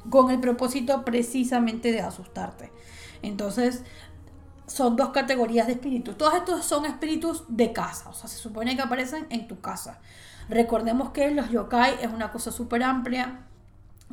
Con 0.10 0.32
el 0.32 0.42
propósito 0.42 1.06
precisamente 1.06 1.94
de 1.94 2.02
asustarte. 2.02 2.74
Entonces, 3.22 3.84
son 4.68 4.98
dos 4.98 5.12
categorías 5.12 5.68
de 5.68 5.74
espíritus. 5.74 6.18
Todos 6.18 6.34
estos 6.34 6.66
son 6.66 6.86
espíritus 6.86 7.46
de 7.48 7.72
casa, 7.72 8.10
o 8.10 8.14
sea, 8.14 8.28
se 8.28 8.38
supone 8.38 8.76
que 8.76 8.82
aparecen 8.82 9.28
en 9.30 9.48
tu 9.48 9.62
casa. 9.62 10.02
Recordemos 10.50 11.12
que 11.12 11.32
los 11.32 11.52
yokai 11.52 12.00
es 12.02 12.12
una 12.12 12.34
cosa 12.34 12.52
súper 12.52 12.84
amplia, 12.84 13.46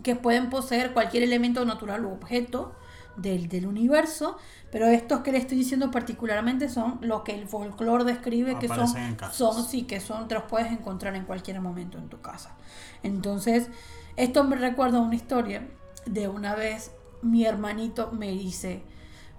que 0.05 0.15
pueden 0.15 0.49
poseer 0.49 0.93
cualquier 0.93 1.25
elemento 1.25 1.65
natural 1.65 2.05
u 2.05 2.13
objeto 2.13 2.77
del, 3.19 3.67
universo, 3.67 4.37
pero 4.71 4.87
estos 4.87 5.21
que 5.21 5.33
le 5.33 5.39
estoy 5.39 5.59
diciendo 5.59 5.91
particularmente 5.91 6.69
son 6.69 6.99
lo 7.03 7.25
que 7.25 7.35
el 7.35 7.49
folclore 7.49 8.05
describe 8.05 8.59
que 8.59 8.69
son, 8.69 8.89
son, 9.33 9.65
sí, 9.65 9.83
que 9.83 10.01
son, 10.01 10.29
te 10.29 10.35
los 10.35 10.45
puedes 10.45 10.71
encontrar 10.71 11.17
en 11.17 11.25
cualquier 11.25 11.61
momento 11.61 11.99
en 11.99 12.09
tu 12.09 12.21
casa. 12.21 12.57
Entonces, 13.03 13.69
esto 14.17 14.45
me 14.45 14.57
recuerda 14.57 15.01
una 15.01 15.15
historia 15.15 15.69
de 16.07 16.29
una 16.29 16.55
vez 16.55 16.93
mi 17.23 17.45
hermanito 17.45 18.11
me 18.13 18.31
dice, 18.31 18.83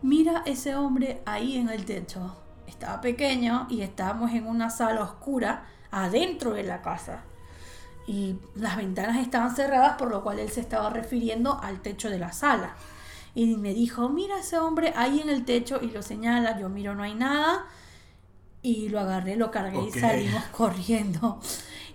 mira 0.02 0.44
ese 0.46 0.76
hombre 0.76 1.22
ahí 1.26 1.58
en 1.58 1.70
el 1.70 1.86
techo. 1.86 2.36
Estaba 2.68 3.02
pequeño 3.02 3.68
y 3.70 3.82
estábamos 3.82 4.32
en 4.32 4.46
una 4.46 4.70
sala 4.70 5.02
oscura 5.02 5.66
adentro 5.92 6.52
de 6.52 6.64
la 6.64 6.82
casa. 6.82 7.24
Y 8.06 8.38
las 8.56 8.78
ventanas 8.78 9.18
estaban 9.18 9.56
cerradas, 9.56 9.98
por 9.98 10.10
lo 10.10 10.24
cual 10.24 10.40
él 10.40 10.50
se 10.50 10.62
estaba 10.62 10.90
refiriendo 10.90 11.60
al 11.62 11.82
techo 11.82 12.10
de 12.10 12.20
la 12.20 12.32
sala 12.32 12.76
y 13.36 13.56
me 13.56 13.74
dijo, 13.74 14.10
mira 14.10 14.40
ese 14.40 14.58
hombre 14.58 14.94
ahí 14.96 15.20
en 15.20 15.30
el 15.30 15.46
techo 15.46 15.80
y 15.82 15.88
lo 15.88 16.02
señala, 16.02 16.60
yo 16.60 16.70
miro, 16.70 16.96
no 16.96 17.04
hay 17.04 17.16
nada. 17.16 17.66
Y 18.62 18.90
lo 18.90 19.00
agarré, 19.00 19.36
lo 19.36 19.52
cargué 19.52 19.80
y 19.88 19.92
salimos 19.92 20.44
corriendo. 20.52 21.40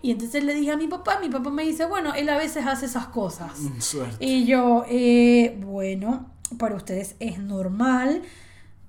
Y 0.01 0.11
entonces 0.11 0.45
le 0.45 0.55
dije 0.55 0.71
a 0.71 0.77
mi 0.77 0.87
papá, 0.87 1.19
mi 1.19 1.29
papá 1.29 1.51
me 1.51 1.63
dice, 1.63 1.87
bueno, 1.87 2.15
él 2.15 2.29
a 2.29 2.37
veces 2.37 2.67
hace 2.67 2.87
esas 2.87 3.07
cosas. 3.07 3.59
Mm, 3.59 3.79
y 4.21 4.45
yo, 4.45 4.85
eh, 4.89 5.59
bueno, 5.61 6.27
para 6.59 6.77
ustedes 6.77 7.17
es 7.21 7.39
normal, 7.39 8.23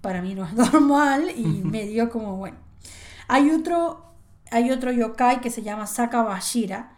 para 0.02 0.22
mí 0.22 0.36
no 0.36 0.46
es 0.46 0.54
normal 0.74 1.32
y 1.36 1.44
me 1.64 1.86
dio 1.86 2.10
como, 2.10 2.36
bueno. 2.36 2.58
Hay 3.28 3.50
otro, 3.50 4.12
hay 4.52 4.72
otro 4.72 4.92
yokai 4.92 5.42
que 5.42 5.50
se 5.50 5.64
llama 5.64 5.88
Sakabashira, 5.88 6.95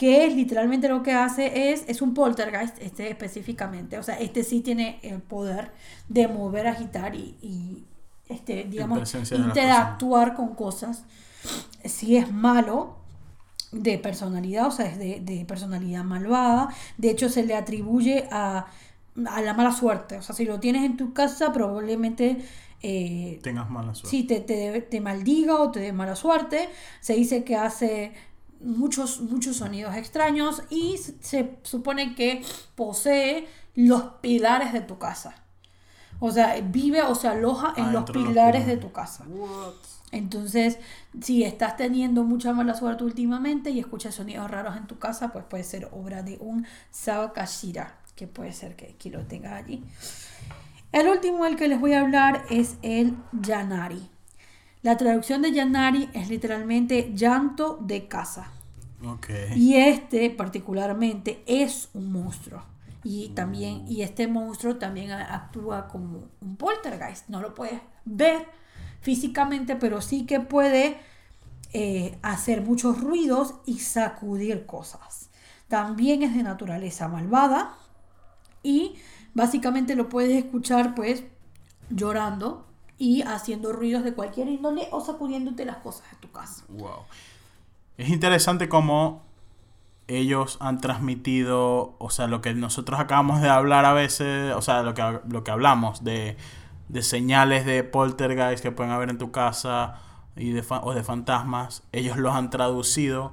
que 0.00 0.24
es 0.24 0.34
literalmente 0.34 0.88
lo 0.88 1.02
que 1.02 1.12
hace 1.12 1.72
es, 1.72 1.84
es 1.86 2.00
un 2.00 2.14
poltergeist, 2.14 2.80
este 2.80 3.10
específicamente. 3.10 3.98
O 3.98 4.02
sea, 4.02 4.18
este 4.18 4.44
sí 4.44 4.62
tiene 4.62 4.98
el 5.02 5.20
poder 5.20 5.72
de 6.08 6.26
mover, 6.26 6.68
agitar 6.68 7.14
y, 7.14 7.36
y 7.42 7.84
este, 8.26 8.64
digamos, 8.64 9.14
interactuar 9.30 10.34
con 10.34 10.54
cosas. 10.54 11.04
Si 11.84 12.16
es 12.16 12.32
malo, 12.32 12.96
de 13.72 13.98
personalidad, 13.98 14.68
o 14.68 14.70
sea, 14.70 14.86
es 14.86 14.98
de, 14.98 15.20
de 15.20 15.44
personalidad 15.44 16.02
malvada. 16.02 16.70
De 16.96 17.10
hecho, 17.10 17.28
se 17.28 17.42
le 17.42 17.54
atribuye 17.54 18.26
a, 18.32 18.68
a 19.26 19.42
la 19.42 19.52
mala 19.52 19.70
suerte. 19.70 20.16
O 20.16 20.22
sea, 20.22 20.34
si 20.34 20.46
lo 20.46 20.60
tienes 20.60 20.82
en 20.84 20.96
tu 20.96 21.12
casa, 21.12 21.52
probablemente 21.52 22.38
eh, 22.82 23.38
Tengas 23.42 23.68
mala 23.68 23.94
suerte. 23.94 24.08
sí, 24.16 24.24
te, 24.24 24.40
te, 24.40 24.80
te 24.80 25.00
maldiga 25.02 25.60
o 25.60 25.70
te 25.70 25.80
dé 25.80 25.92
mala 25.92 26.16
suerte. 26.16 26.70
Se 27.02 27.12
dice 27.12 27.44
que 27.44 27.54
hace 27.56 28.12
muchos, 28.60 29.20
muchos 29.20 29.56
sonidos 29.56 29.94
extraños 29.96 30.62
y 30.70 30.98
se- 30.98 31.58
supone 31.62 32.14
que 32.14 32.42
posee 32.74 33.48
los 33.74 34.02
pilares 34.20 34.72
de 34.72 34.80
tu 34.80 34.98
casa. 34.98 35.34
O 36.18 36.30
sea, 36.32 36.60
vive 36.60 37.02
o 37.02 37.14
se 37.14 37.28
aloja 37.28 37.72
en 37.76 37.92
los 37.92 38.02
Adentro 38.02 38.12
de 38.14 38.20
los 38.20 38.28
pilares 38.28 38.66
de 38.66 38.76
tu 38.76 38.92
casa. 38.92 39.24
Entonces, 40.12 40.78
si 41.22 41.44
estás 41.44 41.76
teniendo 41.76 42.24
mucha 42.24 42.52
mala 42.52 42.74
suerte 42.74 43.04
últimamente 43.04 43.70
y 43.70 43.78
escuchas 43.78 44.16
sonidos 44.16 44.50
raros 44.50 44.76
en 44.76 44.86
tu 44.86 44.98
casa, 44.98 45.32
pues 45.32 45.44
puede 45.44 45.62
ser 45.64 45.88
obra 45.92 46.22
de 46.22 46.36
un 46.40 46.66
Sawakashira, 46.90 47.96
que 48.16 48.26
puede 48.26 48.52
ser 48.52 48.76
que, 48.76 48.96
que 48.96 49.08
lo 49.08 49.20
tengas 49.26 49.52
allí. 49.52 49.82
El 50.92 51.08
último 51.08 51.44
del 51.44 51.56
que 51.56 51.68
les 51.68 51.80
voy 51.80 51.92
a 51.92 52.00
hablar 52.00 52.44
es 52.50 52.76
el 52.82 53.16
Yanari. 53.32 54.10
La 54.82 54.96
traducción 54.96 55.42
de 55.42 55.52
Yanari 55.52 56.08
es 56.14 56.28
literalmente 56.28 57.12
llanto 57.14 57.78
de 57.82 58.08
casa. 58.08 58.50
Y 59.56 59.76
este 59.76 60.30
particularmente 60.30 61.42
es 61.46 61.88
un 61.94 62.12
monstruo. 62.12 62.62
Y 63.02 63.30
también, 63.30 63.84
y 63.88 64.02
este 64.02 64.28
monstruo 64.28 64.76
también 64.76 65.10
actúa 65.10 65.88
como 65.88 66.28
un 66.40 66.56
poltergeist. 66.56 67.28
No 67.28 67.40
lo 67.40 67.54
puedes 67.54 67.80
ver 68.04 68.46
físicamente, 69.00 69.76
pero 69.76 70.00
sí 70.00 70.26
que 70.26 70.40
puede 70.40 70.98
eh, 71.72 72.18
hacer 72.22 72.62
muchos 72.62 73.00
ruidos 73.00 73.54
y 73.64 73.78
sacudir 73.78 74.66
cosas. 74.66 75.30
También 75.68 76.22
es 76.22 76.34
de 76.34 76.42
naturaleza 76.42 77.06
malvada 77.08 77.74
y 78.62 78.96
básicamente 79.34 79.94
lo 79.94 80.08
puedes 80.08 80.42
escuchar 80.42 80.94
pues 80.94 81.24
llorando 81.90 82.69
y 83.00 83.22
haciendo 83.22 83.72
ruidos 83.72 84.04
de 84.04 84.12
cualquier 84.12 84.46
índole 84.48 84.86
o 84.92 85.00
sacudiéndote 85.00 85.64
las 85.64 85.78
cosas 85.78 86.08
de 86.10 86.18
tu 86.18 86.30
casa. 86.30 86.64
Wow. 86.68 87.06
Es 87.96 88.10
interesante 88.10 88.68
cómo 88.68 89.22
ellos 90.06 90.58
han 90.60 90.82
transmitido, 90.82 91.94
o 91.96 92.10
sea, 92.10 92.26
lo 92.26 92.42
que 92.42 92.52
nosotros 92.52 93.00
acabamos 93.00 93.40
de 93.40 93.48
hablar 93.48 93.86
a 93.86 93.94
veces, 93.94 94.54
o 94.54 94.60
sea, 94.60 94.82
lo 94.82 94.92
que, 94.92 95.20
lo 95.28 95.42
que 95.42 95.50
hablamos 95.50 96.04
de, 96.04 96.36
de 96.88 97.02
señales 97.02 97.64
de 97.64 97.84
poltergeist 97.84 98.62
que 98.62 98.70
pueden 98.70 98.92
haber 98.92 99.08
en 99.08 99.16
tu 99.16 99.30
casa 99.30 99.94
y 100.36 100.50
de 100.50 100.62
o 100.68 100.92
de 100.92 101.02
fantasmas, 101.02 101.82
ellos 101.92 102.18
los 102.18 102.34
han 102.34 102.50
traducido 102.50 103.32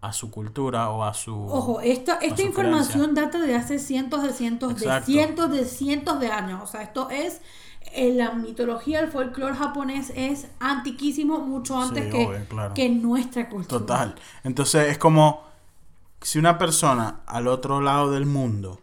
a 0.00 0.12
su 0.12 0.30
cultura 0.30 0.90
o 0.90 1.02
a 1.02 1.12
su... 1.12 1.34
Ojo, 1.34 1.80
esta, 1.80 2.18
esta 2.18 2.42
información 2.42 3.16
data 3.16 3.40
de 3.40 3.56
hace 3.56 3.80
cientos 3.80 4.22
de 4.22 4.32
cientos 4.32 4.72
Exacto. 4.72 5.06
de 5.06 5.12
cientos 5.12 5.50
de 5.50 5.64
cientos 5.64 6.20
de 6.20 6.30
años. 6.30 6.60
O 6.62 6.66
sea, 6.68 6.82
esto 6.82 7.10
es 7.10 7.40
en 7.94 8.18
la 8.18 8.32
mitología, 8.32 9.00
el 9.00 9.08
folclore 9.10 9.54
japonés 9.54 10.12
es 10.16 10.48
antiquísimo, 10.60 11.38
mucho 11.40 11.80
antes 11.80 12.04
Sí, 12.04 12.10
que, 12.10 12.26
obvio, 12.26 12.44
claro. 12.48 12.74
que 12.74 12.88
nuestra 12.88 13.48
cultura. 13.48 13.80
Total. 13.80 14.14
Entonces 14.44 14.88
es 14.88 14.98
como 14.98 15.42
si 16.20 16.38
una 16.38 16.58
persona 16.58 17.20
al 17.26 17.48
otro 17.48 17.80
lado 17.80 18.10
del 18.10 18.26
mundo 18.26 18.80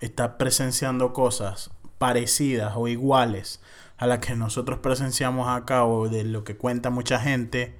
está 0.00 0.38
presenciando 0.38 1.12
cosas 1.12 1.70
parecidas 1.98 2.74
o 2.76 2.88
iguales 2.88 3.60
a 3.96 4.06
las 4.06 4.18
que 4.18 4.36
nosotros 4.36 4.78
presenciamos 4.80 5.48
acá 5.48 5.84
o 5.84 6.08
de 6.08 6.24
lo 6.24 6.44
que 6.44 6.56
cuenta 6.56 6.90
mucha 6.90 7.18
gente, 7.18 7.74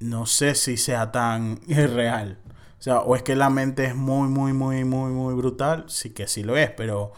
no 0.00 0.26
sé 0.26 0.54
si 0.54 0.76
sea 0.76 1.12
tan 1.12 1.60
irreal. 1.66 2.38
O 2.78 2.82
sea, 2.84 3.00
o 3.00 3.16
es 3.16 3.22
que 3.22 3.34
la 3.34 3.48
mente 3.48 3.84
es 3.84 3.94
muy, 3.94 4.28
muy, 4.28 4.52
muy, 4.52 4.84
muy, 4.84 5.10
muy 5.12 5.34
brutal. 5.34 5.84
Sí 5.88 6.10
que 6.10 6.26
sí 6.26 6.42
lo 6.42 6.56
es, 6.56 6.70
pero 6.70 7.12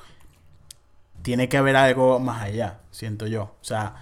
tiene 1.26 1.48
que 1.48 1.56
haber 1.56 1.74
algo 1.74 2.20
más 2.20 2.40
allá, 2.40 2.78
siento 2.92 3.26
yo. 3.26 3.56
O 3.60 3.64
sea, 3.64 3.96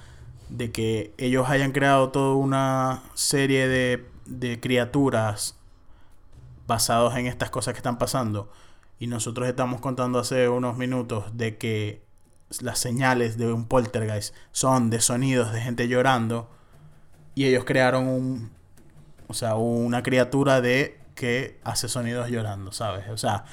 de 0.51 0.70
que 0.70 1.14
ellos 1.16 1.49
hayan 1.49 1.72
creado 1.72 2.11
toda 2.11 2.35
una 2.35 3.03
serie 3.14 3.66
de, 3.66 4.61
criaturas 4.61 5.57
basados 6.66 7.16
en 7.16 7.27
estas 7.27 7.49
cosas 7.49 7.72
que 7.72 7.79
están 7.79 7.97
pasando. 7.97 8.53
Y 8.99 9.07
nosotros 9.07 9.49
estamos 9.49 9.81
contando 9.81 10.18
hace 10.18 10.51
unos 10.51 10.77
minutos 10.77 11.35
de 11.35 11.57
que 11.57 12.05
las 12.61 12.79
señales 12.79 13.39
de 13.39 13.51
un 13.51 13.68
poltergeist 13.68 14.35
son 14.53 14.91
de 14.91 15.01
sonidos 15.01 15.51
de 15.51 15.62
gente 15.62 15.89
llorando. 15.89 16.51
Y 17.35 17.47
ellos 17.47 17.64
crearon 17.64 18.07
un. 18.07 18.51
O 19.29 19.33
sea, 19.33 19.55
una 19.55 20.03
criatura 20.03 20.61
de 20.61 21.01
que 21.14 21.59
hace 21.64 21.89
sonidos 21.89 22.29
llorando, 22.29 22.70
¿sabes? 22.70 23.09
O 23.09 23.16
sea, 23.16 23.47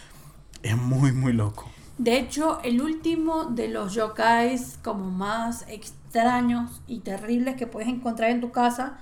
es 0.62 0.76
muy, 0.76 1.14
muy 1.14 1.32
loco. 1.32 1.72
De 2.02 2.18
hecho, 2.18 2.60
el 2.64 2.82
último 2.82 3.46
de 3.46 3.68
los 3.68 3.94
yokais 3.94 4.80
como 4.82 5.12
más 5.12 5.66
extraños 5.68 6.82
y 6.88 7.02
terribles 7.02 7.58
que 7.58 7.68
puedes 7.68 7.90
encontrar 7.90 8.32
en 8.32 8.42
tu 8.42 8.50
casa, 8.52 8.98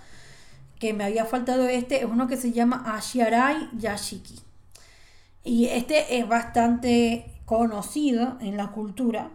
que 0.79 0.91
me 0.91 1.05
había 1.05 1.23
faltado 1.23 1.69
este, 1.69 1.99
es 1.99 2.03
uno 2.03 2.27
que 2.27 2.35
se 2.35 2.51
llama 2.51 2.83
Ashiarai 2.85 3.69
Yashiki. 3.77 4.41
Y 5.45 5.67
este 5.67 6.19
es 6.19 6.27
bastante 6.27 7.39
conocido 7.45 8.35
en 8.41 8.57
la 8.57 8.71
cultura. 8.73 9.29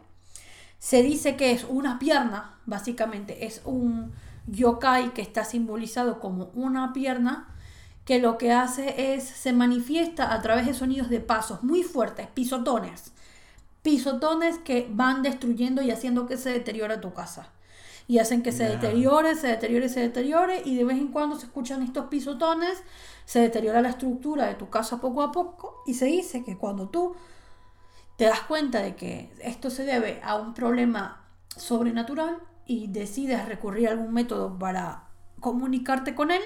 Se 0.78 1.02
dice 1.02 1.34
que 1.36 1.52
es 1.52 1.64
una 1.64 1.98
pierna, 1.98 2.58
básicamente, 2.66 3.46
es 3.46 3.62
un 3.64 4.12
yokai 4.46 5.14
que 5.14 5.22
está 5.22 5.42
simbolizado 5.42 6.20
como 6.20 6.50
una 6.52 6.92
pierna 6.92 7.48
que 8.04 8.18
lo 8.18 8.36
que 8.36 8.52
hace 8.52 9.14
es 9.14 9.24
se 9.24 9.54
manifiesta 9.54 10.34
a 10.34 10.42
través 10.42 10.66
de 10.66 10.74
sonidos 10.74 11.08
de 11.08 11.20
pasos 11.20 11.62
muy 11.62 11.82
fuertes, 11.82 12.26
pisotones 12.26 13.13
pisotones 13.84 14.56
que 14.58 14.88
van 14.90 15.22
destruyendo 15.22 15.82
y 15.82 15.90
haciendo 15.90 16.26
que 16.26 16.38
se 16.38 16.50
deteriore 16.50 16.96
tu 16.96 17.12
casa. 17.12 17.50
Y 18.08 18.18
hacen 18.18 18.42
que 18.42 18.50
se 18.50 18.64
deteriore, 18.64 19.34
se 19.34 19.46
deteriore, 19.48 19.90
se 19.90 20.00
deteriore. 20.00 20.62
Y 20.64 20.74
de 20.74 20.84
vez 20.84 20.96
en 20.96 21.08
cuando 21.08 21.38
se 21.38 21.46
escuchan 21.46 21.82
estos 21.82 22.06
pisotones. 22.06 22.82
Se 23.26 23.40
deteriora 23.40 23.82
la 23.82 23.90
estructura 23.90 24.46
de 24.46 24.54
tu 24.54 24.70
casa 24.70 25.00
poco 25.00 25.22
a 25.22 25.30
poco. 25.30 25.82
Y 25.86 25.94
se 25.94 26.06
dice 26.06 26.42
que 26.42 26.56
cuando 26.56 26.88
tú 26.88 27.14
te 28.16 28.24
das 28.24 28.40
cuenta 28.40 28.80
de 28.80 28.96
que 28.96 29.30
esto 29.40 29.68
se 29.68 29.84
debe 29.84 30.20
a 30.24 30.36
un 30.36 30.54
problema 30.54 31.26
sobrenatural 31.54 32.38
y 32.66 32.86
decides 32.86 33.46
recurrir 33.46 33.88
a 33.88 33.92
algún 33.92 34.14
método 34.14 34.58
para 34.58 35.08
comunicarte 35.40 36.14
con 36.14 36.30
él, 36.30 36.42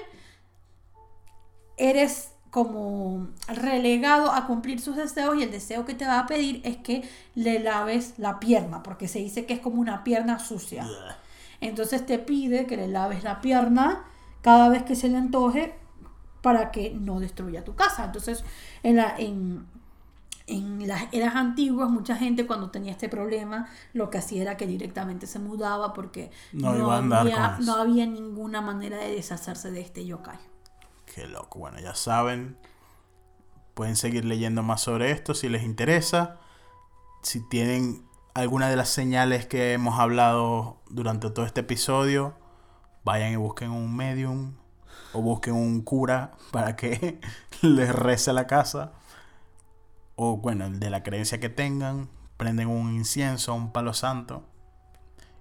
eres 1.77 2.33
como 2.49 3.27
relegado 3.47 4.31
a 4.31 4.47
cumplir 4.47 4.81
sus 4.81 4.95
deseos 4.95 5.37
y 5.37 5.43
el 5.43 5.51
deseo 5.51 5.85
que 5.85 5.93
te 5.93 6.05
va 6.05 6.19
a 6.19 6.27
pedir 6.27 6.61
es 6.63 6.77
que 6.77 7.07
le 7.35 7.59
laves 7.59 8.15
la 8.17 8.39
pierna, 8.39 8.81
porque 8.81 9.07
se 9.07 9.19
dice 9.19 9.45
que 9.45 9.53
es 9.53 9.59
como 9.59 9.79
una 9.79 10.03
pierna 10.03 10.39
sucia. 10.39 10.87
Entonces 11.61 12.05
te 12.05 12.17
pide 12.19 12.65
que 12.65 12.77
le 12.77 12.87
laves 12.87 13.23
la 13.23 13.41
pierna 13.41 14.03
cada 14.41 14.69
vez 14.69 14.83
que 14.83 14.95
se 14.95 15.09
le 15.09 15.17
antoje 15.17 15.75
para 16.41 16.71
que 16.71 16.91
no 16.91 17.19
destruya 17.19 17.63
tu 17.63 17.75
casa. 17.75 18.05
Entonces, 18.05 18.43
en, 18.81 18.95
la, 18.95 19.13
en, 19.17 19.65
en 20.47 20.87
las 20.87 21.03
eras 21.11 21.35
antiguas, 21.35 21.89
mucha 21.89 22.15
gente 22.15 22.47
cuando 22.47 22.71
tenía 22.71 22.93
este 22.93 23.09
problema, 23.09 23.67
lo 23.93 24.09
que 24.09 24.19
hacía 24.19 24.41
era 24.41 24.57
que 24.57 24.65
directamente 24.65 25.27
se 25.27 25.37
mudaba 25.39 25.93
porque 25.93 26.31
No 26.53 26.69
había, 26.91 27.57
no 27.59 27.75
había 27.75 28.05
ninguna 28.05 28.61
manera 28.61 28.97
de 28.97 29.11
deshacerse 29.11 29.69
de 29.71 29.81
este 29.81 30.05
yokai. 30.05 30.39
Qué 31.19 31.27
loco. 31.27 31.59
Bueno, 31.59 31.81
ya 31.81 31.95
saben. 31.95 32.57
Pueden 33.73 33.97
seguir 33.97 34.23
leyendo 34.23 34.63
más 34.63 34.79
sobre 34.79 35.11
esto 35.11 35.33
si 35.33 35.49
les 35.49 35.63
interesa. 35.63 36.37
Si 37.23 37.41
tienen 37.49 38.05
alguna 38.33 38.69
de 38.69 38.77
las 38.77 38.87
señales 38.87 39.45
que 39.45 39.73
hemos 39.73 39.99
hablado 39.99 40.77
durante 40.89 41.29
todo 41.29 41.45
este 41.45 41.59
episodio, 41.59 42.35
vayan 43.03 43.33
y 43.33 43.35
busquen 43.35 43.71
un 43.71 43.93
medium 43.97 44.53
o 45.11 45.21
busquen 45.21 45.55
un 45.55 45.81
cura 45.81 46.31
para 46.51 46.77
que 46.77 47.19
les 47.61 47.93
rece 47.93 48.31
la 48.31 48.47
casa. 48.47 48.93
O 50.15 50.37
bueno, 50.37 50.69
de 50.69 50.89
la 50.89 51.03
creencia 51.03 51.41
que 51.41 51.49
tengan, 51.49 52.07
prenden 52.37 52.69
un 52.69 52.93
incienso, 52.93 53.53
un 53.53 53.73
palo 53.73 53.93
santo 53.93 54.45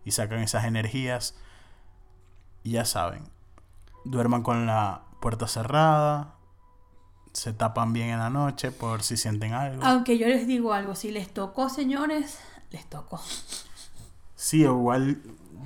y 0.05 0.11
sacan 0.11 0.41
esas 0.41 0.64
energías. 0.64 1.37
Y 2.64 2.72
ya 2.72 2.85
saben, 2.85 3.31
duerman 4.05 4.43
con 4.43 4.66
la 4.66 5.05
puerta 5.20 5.46
cerrada, 5.46 6.34
se 7.32 7.52
tapan 7.52 7.92
bien 7.92 8.08
en 8.08 8.18
la 8.18 8.30
noche 8.30 8.70
por 8.70 9.02
si 9.02 9.16
sienten 9.16 9.52
algo. 9.52 9.84
Aunque 9.84 10.18
yo 10.18 10.26
les 10.26 10.46
digo 10.46 10.72
algo, 10.72 10.94
si 10.94 11.10
les 11.10 11.32
tocó, 11.32 11.68
señores, 11.68 12.38
les 12.70 12.84
tocó. 12.86 13.20
Sí, 14.34 14.62
igual 14.62 15.20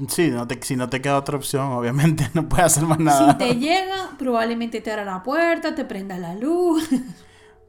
Sí, 0.09 0.31
no 0.31 0.47
te, 0.47 0.61
si 0.63 0.77
no 0.77 0.89
te 0.89 1.01
queda 1.01 1.19
otra 1.19 1.37
opción, 1.37 1.73
obviamente 1.73 2.29
no 2.35 2.49
puedes 2.49 2.67
hacer 2.67 2.85
más 2.85 2.99
nada. 2.99 3.33
Si 3.33 3.39
te 3.39 3.57
llega, 3.57 4.11
probablemente 4.19 4.81
te 4.81 4.91
abra 4.91 5.05
la 5.05 5.23
puerta, 5.23 5.75
te 5.75 5.85
prenda 5.85 6.19
la 6.19 6.35
luz. 6.35 6.89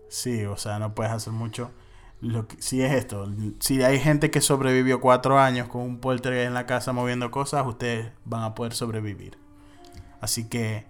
Sí, 0.10 0.46
o 0.46 0.58
sea, 0.58 0.80
no 0.80 0.94
puedes 0.96 1.12
hacer 1.12 1.34
mucho. 1.34 1.72
Lo 2.22 2.48
que, 2.48 2.62
si 2.62 2.82
es 2.82 2.94
esto, 2.94 3.30
si 3.60 3.84
hay 3.84 4.00
gente 4.00 4.32
que 4.32 4.40
sobrevivió 4.40 5.02
cuatro 5.02 5.40
años 5.40 5.68
con 5.68 5.82
un 5.82 6.00
poltergeist 6.00 6.48
en 6.48 6.54
la 6.54 6.66
casa 6.66 6.94
moviendo 6.94 7.32
cosas, 7.32 7.66
ustedes 7.68 8.12
van 8.24 8.44
a 8.44 8.56
poder 8.56 8.74
sobrevivir. 8.74 9.38
Así 10.22 10.48
que 10.48 10.86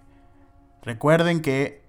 recuerden 0.84 1.40
que 1.42 1.82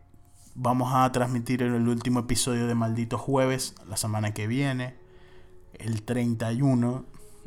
vamos 0.56 0.92
a 0.94 1.12
transmitir 1.12 1.62
el 1.62 1.88
último 1.88 2.22
episodio 2.22 2.66
de 2.68 2.76
Maldito 2.76 3.18
Jueves 3.18 3.76
la 3.88 3.98
semana 3.98 4.34
que 4.34 4.48
viene, 4.48 4.96
el 5.74 6.04
31, 6.04 7.06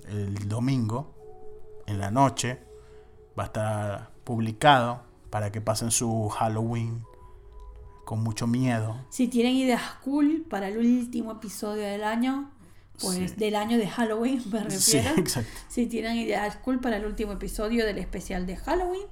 el 0.09 0.49
domingo, 0.49 1.15
en 1.87 1.99
la 1.99 2.11
noche. 2.11 2.61
Va 3.39 3.45
a 3.45 3.47
estar 3.47 4.11
publicado 4.25 5.03
para 5.31 5.51
que 5.53 5.61
pasen 5.61 5.91
su 5.91 6.29
Halloween 6.29 7.03
con 8.05 8.23
mucho 8.23 8.47
miedo. 8.47 8.97
Si 9.11 9.29
tienen 9.29 9.55
ideas 9.55 9.83
cool 10.05 10.45
para 10.49 10.69
el 10.69 10.79
último 10.79 11.33
episodio 11.33 11.83
del 11.83 12.05
año, 12.05 12.51
pues 13.01 13.17
Sí. 13.31 13.37
del 13.37 13.55
año 13.57 13.79
de 13.79 13.87
Halloween 13.89 14.43
me 14.51 14.71
Sí, 14.71 14.99
refiero. 14.99 15.17
exacto. 15.21 15.51
Si 15.69 15.87
tienen 15.87 16.17
ideas 16.17 16.57
cool 16.57 16.81
para 16.81 16.97
el 16.97 17.05
último 17.07 17.33
episodio 17.33 17.87
del 17.87 17.99
especial 17.99 18.47
de 18.47 18.57
Halloween, 18.57 19.07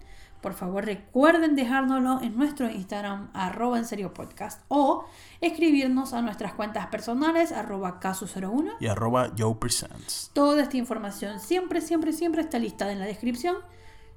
por 0.47 0.55
favor 0.55 0.85
recuerden 0.85 1.57
dejárnoslo 1.57 2.23
en 2.23 2.37
nuestro 2.37 2.71
Instagram, 2.71 3.31
arroba 3.35 3.79
en 3.79 3.85
serio 3.85 4.15
podcast, 4.15 4.63
o 4.69 5.05
escribirnos 5.41 6.13
a 6.13 6.23
nuestras 6.23 6.53
cuentas 6.53 6.87
personales, 6.87 7.51
arroba 7.51 7.99
caso01. 7.99 8.75
Y 8.79 8.87
arroba 8.87 9.33
Joe 9.37 9.57
Presents. 9.57 10.31
Toda 10.35 10.63
esta 10.63 10.77
información 10.77 11.41
siempre, 11.41 11.81
siempre, 11.81 12.13
siempre 12.13 12.43
está 12.43 12.61
listada 12.61 12.93
en 12.93 13.01
la 13.01 13.07
descripción. 13.07 13.57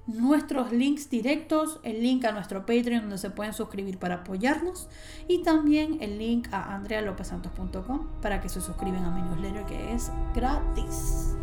Nuestros 0.06 0.72
links 0.72 1.10
directos, 1.10 1.80
el 1.82 2.04
link 2.04 2.24
a 2.26 2.32
nuestro 2.32 2.60
Patreon 2.60 3.02
donde 3.02 3.18
se 3.18 3.32
pueden 3.32 3.54
suscribir 3.54 3.98
para 3.98 4.18
apoyarnos 4.18 4.88
y 5.28 5.42
también 5.42 5.98
el 6.00 6.20
link 6.20 6.48
a 6.52 6.76
andrealopesantos.com 6.76 8.22
para 8.22 8.40
que 8.40 8.50
se 8.50 8.62
suscriben 8.62 9.04
a 9.04 9.10
mi 9.10 9.24
newsletter 9.24 9.66
que 9.66 9.96
es 9.96 10.12
gratis. 10.36 11.36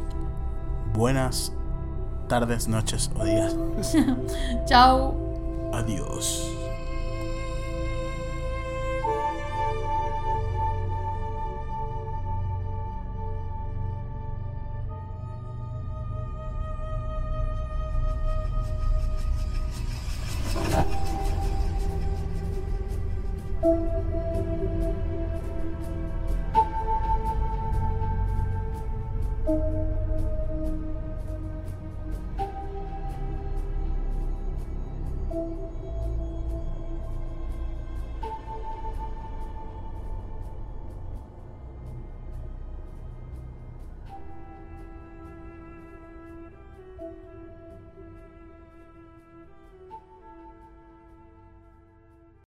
Buenas 0.95 1.53
tardes, 2.27 2.67
noches 2.67 3.11
o 3.19 3.25
días. 3.25 3.55
Chao. 4.67 5.15
Adiós. 5.73 6.66